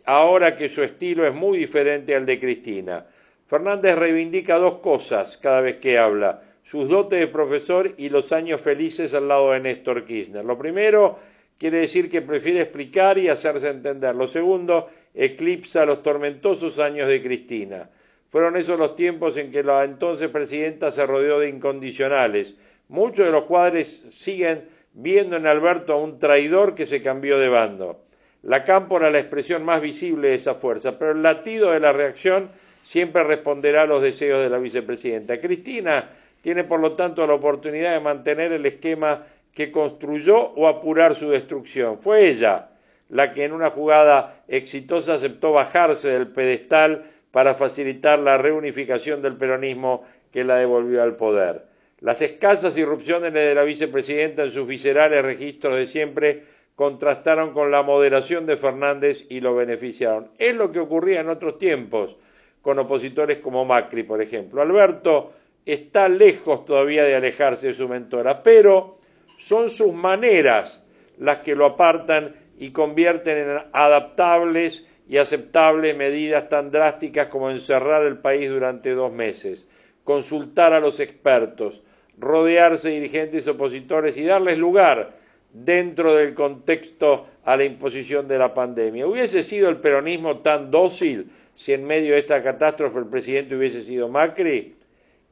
ahora 0.05 0.55
que 0.55 0.69
su 0.69 0.83
estilo 0.83 1.27
es 1.27 1.35
muy 1.35 1.59
diferente 1.59 2.15
al 2.15 2.27
de 2.27 2.39
Cristina. 2.39 3.07
Fernández 3.47 3.97
reivindica 3.97 4.57
dos 4.57 4.79
cosas 4.79 5.39
cada 5.39 5.61
vez 5.61 5.77
que 5.77 5.99
habla, 5.99 6.43
sus 6.65 6.89
dotes 6.89 7.21
de 7.21 7.29
profesor 7.29 7.93
y 7.97 8.09
los 8.09 8.33
años 8.33 8.61
felices 8.61 9.15
al 9.15 9.29
lado 9.29 9.53
de 9.53 9.61
Néstor 9.61 10.05
Kirchner. 10.05 10.45
Lo 10.45 10.59
primero 10.59 11.19
quiere 11.59 11.79
decir 11.79 12.09
que 12.09 12.23
prefiere 12.23 12.61
explicar 12.61 13.19
y 13.19 13.29
hacerse 13.29 13.69
entender. 13.69 14.15
Lo 14.15 14.27
segundo 14.27 14.89
eclipsa 15.15 15.87
los 15.87 16.03
tormentosos 16.03 16.79
años 16.79 17.09
de 17.09 17.23
Cristina. 17.23 17.89
Fueron 18.31 18.57
esos 18.57 18.79
los 18.79 18.97
tiempos 18.97 19.37
en 19.37 19.51
que 19.51 19.63
la 19.63 19.85
entonces 19.85 20.29
presidenta 20.29 20.93
se 20.93 21.07
rodeó 21.07 21.39
de 21.39 21.49
incondicionales. 21.49 22.55
Muchos 22.89 23.25
de 23.27 23.33
los 23.33 23.45
cuadres 23.45 24.05
siguen 24.17 24.65
viendo 24.93 25.37
en 25.37 25.47
Alberto 25.47 25.93
a 25.93 25.97
un 25.97 26.19
traidor 26.19 26.75
que 26.75 26.87
se 26.87 27.01
cambió 27.01 27.39
de 27.39 27.49
bando. 27.49 28.03
La 28.43 28.65
cámpora 28.65 29.11
la 29.11 29.19
expresión 29.19 29.65
más 29.65 29.81
visible 29.81 30.29
de 30.29 30.35
esa 30.35 30.55
fuerza, 30.55 30.99
pero 30.99 31.13
el 31.13 31.23
latido 31.23 31.73
de 31.73 31.81
la 31.81 31.93
reacción 31.93 32.51
siempre 32.85 33.25
responderá 33.25 33.83
a 33.83 33.87
los 33.87 34.03
deseos 34.03 34.41
de 34.41 34.51
la 34.51 34.59
vicepresidenta. 34.59 35.41
Cristina 35.41 36.11
tiene, 36.43 36.65
por 36.65 36.81
lo 36.81 36.93
tanto, 36.93 37.27
la 37.27 37.35
oportunidad 37.35 37.93
de 37.93 38.01
mantener 38.01 38.53
el 38.53 38.65
esquema 38.67 39.27
que 39.57 39.73
construyó 39.73 40.51
o 40.51 40.69
apurar 40.69 41.15
su 41.15 41.31
destrucción. 41.31 41.99
Fue 41.99 42.29
ella 42.29 42.69
la 43.09 43.33
que 43.33 43.45
en 43.45 43.53
una 43.53 43.71
jugada 43.71 44.43
exitosa 44.49 45.15
aceptó 45.15 45.53
bajarse 45.53 46.11
del 46.11 46.27
pedestal 46.27 47.07
para 47.31 47.55
facilitar 47.55 48.19
la 48.19 48.37
reunificación 48.37 49.23
del 49.23 49.37
peronismo 49.37 50.05
que 50.31 50.45
la 50.45 50.57
devolvió 50.57 51.03
al 51.03 51.17
poder. 51.17 51.65
Las 52.01 52.21
escasas 52.21 52.77
irrupciones 52.77 53.33
de 53.33 53.55
la 53.55 53.63
vicepresidenta 53.63 54.43
en 54.43 54.51
sus 54.51 54.67
viscerales 54.67 55.25
registros 55.25 55.77
de 55.77 55.87
siempre 55.87 56.43
contrastaron 56.75 57.55
con 57.55 57.71
la 57.71 57.83
moderación 57.83 58.45
de 58.45 58.59
Fernández 58.59 59.25
y 59.31 59.41
lo 59.41 59.55
beneficiaron. 59.55 60.29
Es 60.37 60.55
lo 60.55 60.71
que 60.71 60.81
ocurría 60.81 61.21
en 61.21 61.31
otros 61.31 61.59
tiempos 61.59 62.15
con 62.61 62.79
opositores 62.79 63.39
como 63.39 63.65
Macri, 63.65 64.03
por 64.03 64.21
ejemplo. 64.21 64.61
Alberto 64.61 65.33
está 65.65 66.11
lejos 66.11 66.67
todavía 66.67 67.05
de 67.05 67.15
alejarse 67.15 67.69
de 67.69 67.75
su 67.75 67.89
mentora, 67.89 68.43
pero 68.43 68.97
son 69.39 69.69
sus 69.69 69.93
maneras 69.93 70.83
las 71.19 71.39
que 71.39 71.55
lo 71.55 71.67
apartan 71.67 72.35
y 72.59 72.71
convierten 72.71 73.39
en 73.39 73.59
adaptables 73.73 74.87
y 75.09 75.19
aceptables 75.19 75.97
medidas 75.97 76.49
tan 76.49 76.71
drásticas 76.71 77.29
como 77.29 77.51
encerrar 77.51 78.05
el 78.05 78.19
país 78.19 78.49
durante 78.51 78.91
dos 78.91 79.13
meses, 79.13 79.65
consultar 80.05 80.73
a 80.73 80.81
los 80.81 81.01
expertos, 81.01 81.83
rodearse 82.19 82.89
de 82.89 82.95
dirigentes 82.95 83.47
opositores 83.47 84.17
y 84.17 84.25
darles 84.25 84.59
lugar 84.59 85.13
dentro 85.53 86.15
del 86.15 86.35
contexto 86.35 87.27
a 87.45 87.57
la 87.57 87.65
imposición 87.65 88.27
de 88.27 88.39
la 88.39 88.53
pandemia. 88.53 89.07
¿Hubiese 89.07 89.43
sido 89.43 89.69
el 89.69 89.77
peronismo 89.77 90.39
tan 90.39 90.71
dócil 90.71 91.31
si 91.55 91.73
en 91.73 91.85
medio 91.85 92.15
de 92.15 92.21
esta 92.21 92.43
catástrofe 92.43 92.99
el 92.99 93.07
presidente 93.07 93.57
hubiese 93.57 93.85
sido 93.85 94.09
Macri? 94.09 94.75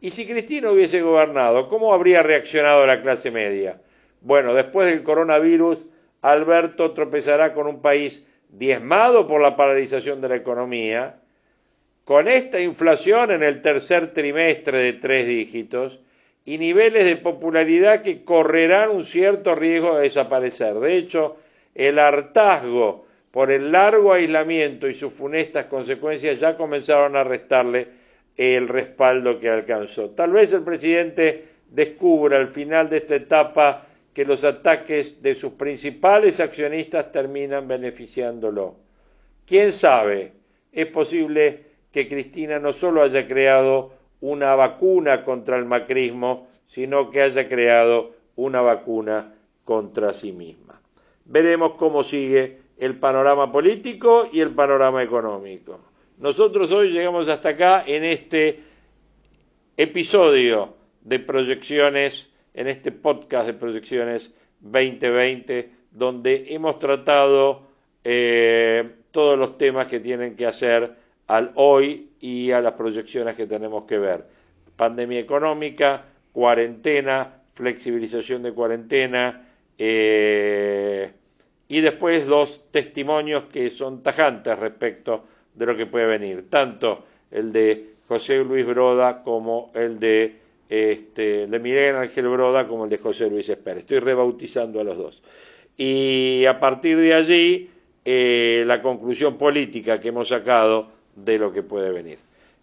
¿Y 0.00 0.10
si 0.10 0.26
Cristina 0.26 0.70
hubiese 0.70 1.00
gobernado, 1.00 1.68
cómo 1.68 1.92
habría 1.92 2.22
reaccionado 2.22 2.86
la 2.86 3.02
clase 3.02 3.30
media? 3.30 3.80
Bueno, 4.24 4.54
después 4.54 4.88
del 4.88 5.02
coronavirus, 5.02 5.84
Alberto 6.22 6.92
tropezará 6.92 7.52
con 7.52 7.66
un 7.66 7.82
país 7.82 8.26
diezmado 8.48 9.26
por 9.26 9.42
la 9.42 9.54
paralización 9.54 10.22
de 10.22 10.30
la 10.30 10.36
economía, 10.36 11.16
con 12.04 12.26
esta 12.26 12.58
inflación 12.58 13.30
en 13.30 13.42
el 13.42 13.60
tercer 13.60 14.14
trimestre 14.14 14.78
de 14.78 14.92
tres 14.94 15.26
dígitos, 15.26 16.00
y 16.46 16.56
niveles 16.56 17.04
de 17.04 17.16
popularidad 17.16 18.02
que 18.02 18.24
correrán 18.24 18.90
un 18.90 19.04
cierto 19.04 19.54
riesgo 19.54 19.96
de 19.96 20.04
desaparecer. 20.04 20.74
De 20.74 20.96
hecho, 20.96 21.36
el 21.74 21.98
hartazgo 21.98 23.04
por 23.30 23.50
el 23.50 23.72
largo 23.72 24.14
aislamiento 24.14 24.88
y 24.88 24.94
sus 24.94 25.12
funestas 25.12 25.66
consecuencias 25.66 26.40
ya 26.40 26.56
comenzaron 26.56 27.16
a 27.16 27.24
restarle 27.24 27.88
el 28.36 28.68
respaldo 28.68 29.38
que 29.38 29.50
alcanzó. 29.50 30.10
Tal 30.10 30.32
vez 30.32 30.52
el 30.52 30.62
presidente 30.62 31.44
descubra 31.70 32.38
al 32.38 32.48
final 32.48 32.88
de 32.88 32.98
esta 32.98 33.16
etapa 33.16 33.86
que 34.14 34.24
los 34.24 34.44
ataques 34.44 35.20
de 35.20 35.34
sus 35.34 35.54
principales 35.54 36.38
accionistas 36.38 37.10
terminan 37.10 37.66
beneficiándolo. 37.66 38.76
¿Quién 39.44 39.72
sabe? 39.72 40.32
Es 40.72 40.86
posible 40.86 41.64
que 41.90 42.08
Cristina 42.08 42.58
no 42.60 42.72
solo 42.72 43.02
haya 43.02 43.26
creado 43.26 43.92
una 44.20 44.54
vacuna 44.54 45.24
contra 45.24 45.56
el 45.56 45.64
macrismo, 45.64 46.48
sino 46.66 47.10
que 47.10 47.22
haya 47.22 47.48
creado 47.48 48.12
una 48.36 48.62
vacuna 48.62 49.34
contra 49.64 50.12
sí 50.12 50.32
misma. 50.32 50.80
Veremos 51.24 51.72
cómo 51.72 52.02
sigue 52.04 52.58
el 52.78 52.98
panorama 52.98 53.50
político 53.50 54.28
y 54.32 54.40
el 54.40 54.50
panorama 54.50 55.02
económico. 55.02 55.80
Nosotros 56.18 56.70
hoy 56.72 56.90
llegamos 56.90 57.28
hasta 57.28 57.50
acá 57.50 57.84
en 57.86 58.04
este 58.04 58.60
episodio 59.76 60.74
de 61.02 61.18
proyecciones 61.18 62.28
en 62.54 62.68
este 62.68 62.92
podcast 62.92 63.46
de 63.46 63.54
proyecciones 63.54 64.32
2020, 64.60 65.70
donde 65.90 66.46
hemos 66.48 66.78
tratado 66.78 67.62
eh, 68.02 68.90
todos 69.10 69.38
los 69.38 69.58
temas 69.58 69.86
que 69.86 70.00
tienen 70.00 70.36
que 70.36 70.46
hacer 70.46 70.94
al 71.26 71.52
hoy 71.56 72.10
y 72.20 72.50
a 72.52 72.60
las 72.60 72.72
proyecciones 72.72 73.36
que 73.36 73.46
tenemos 73.46 73.84
que 73.84 73.98
ver. 73.98 74.24
Pandemia 74.76 75.20
económica, 75.20 76.04
cuarentena, 76.32 77.42
flexibilización 77.54 78.42
de 78.42 78.52
cuarentena, 78.52 79.48
eh, 79.78 81.12
y 81.68 81.80
después 81.80 82.26
dos 82.26 82.70
testimonios 82.70 83.44
que 83.44 83.70
son 83.70 84.02
tajantes 84.02 84.58
respecto 84.58 85.24
de 85.54 85.66
lo 85.66 85.76
que 85.76 85.86
puede 85.86 86.06
venir, 86.06 86.48
tanto 86.50 87.04
el 87.30 87.52
de 87.52 87.94
José 88.06 88.44
Luis 88.44 88.66
Broda 88.66 89.22
como 89.22 89.72
el 89.74 89.98
de 89.98 90.43
este, 90.74 91.46
de 91.46 91.58
Miguel 91.60 91.94
Ángel 91.94 92.28
Broda 92.28 92.66
como 92.66 92.84
el 92.84 92.90
de 92.90 92.98
José 92.98 93.30
Luis 93.30 93.48
Esper. 93.48 93.78
Estoy 93.78 94.00
rebautizando 94.00 94.80
a 94.80 94.84
los 94.84 94.98
dos. 94.98 95.22
Y 95.76 96.44
a 96.46 96.58
partir 96.58 96.98
de 96.98 97.14
allí, 97.14 97.70
eh, 98.04 98.64
la 98.66 98.82
conclusión 98.82 99.38
política 99.38 100.00
que 100.00 100.08
hemos 100.08 100.28
sacado 100.28 100.88
de 101.14 101.38
lo 101.38 101.52
que 101.52 101.62
puede 101.62 101.92
venir. 101.92 102.18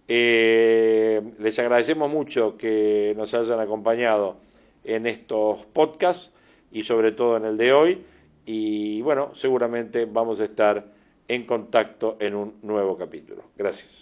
Eh, 0.09 1.21
les 1.39 1.57
agradecemos 1.59 2.11
mucho 2.11 2.57
que 2.57 3.13
nos 3.15 3.33
hayan 3.33 3.61
acompañado 3.61 4.35
en 4.83 5.07
estos 5.07 5.65
podcasts 5.67 6.33
y 6.69 6.83
sobre 6.83 7.13
todo 7.13 7.37
en 7.37 7.45
el 7.45 7.55
de 7.55 7.71
hoy. 7.71 8.01
Y 8.45 9.01
bueno, 9.03 9.33
seguramente 9.33 10.05
vamos 10.05 10.41
a 10.41 10.45
estar 10.45 10.85
en 11.29 11.45
contacto 11.45 12.17
en 12.19 12.35
un 12.35 12.55
nuevo 12.61 12.97
capítulo. 12.97 13.43
Gracias. 13.55 14.00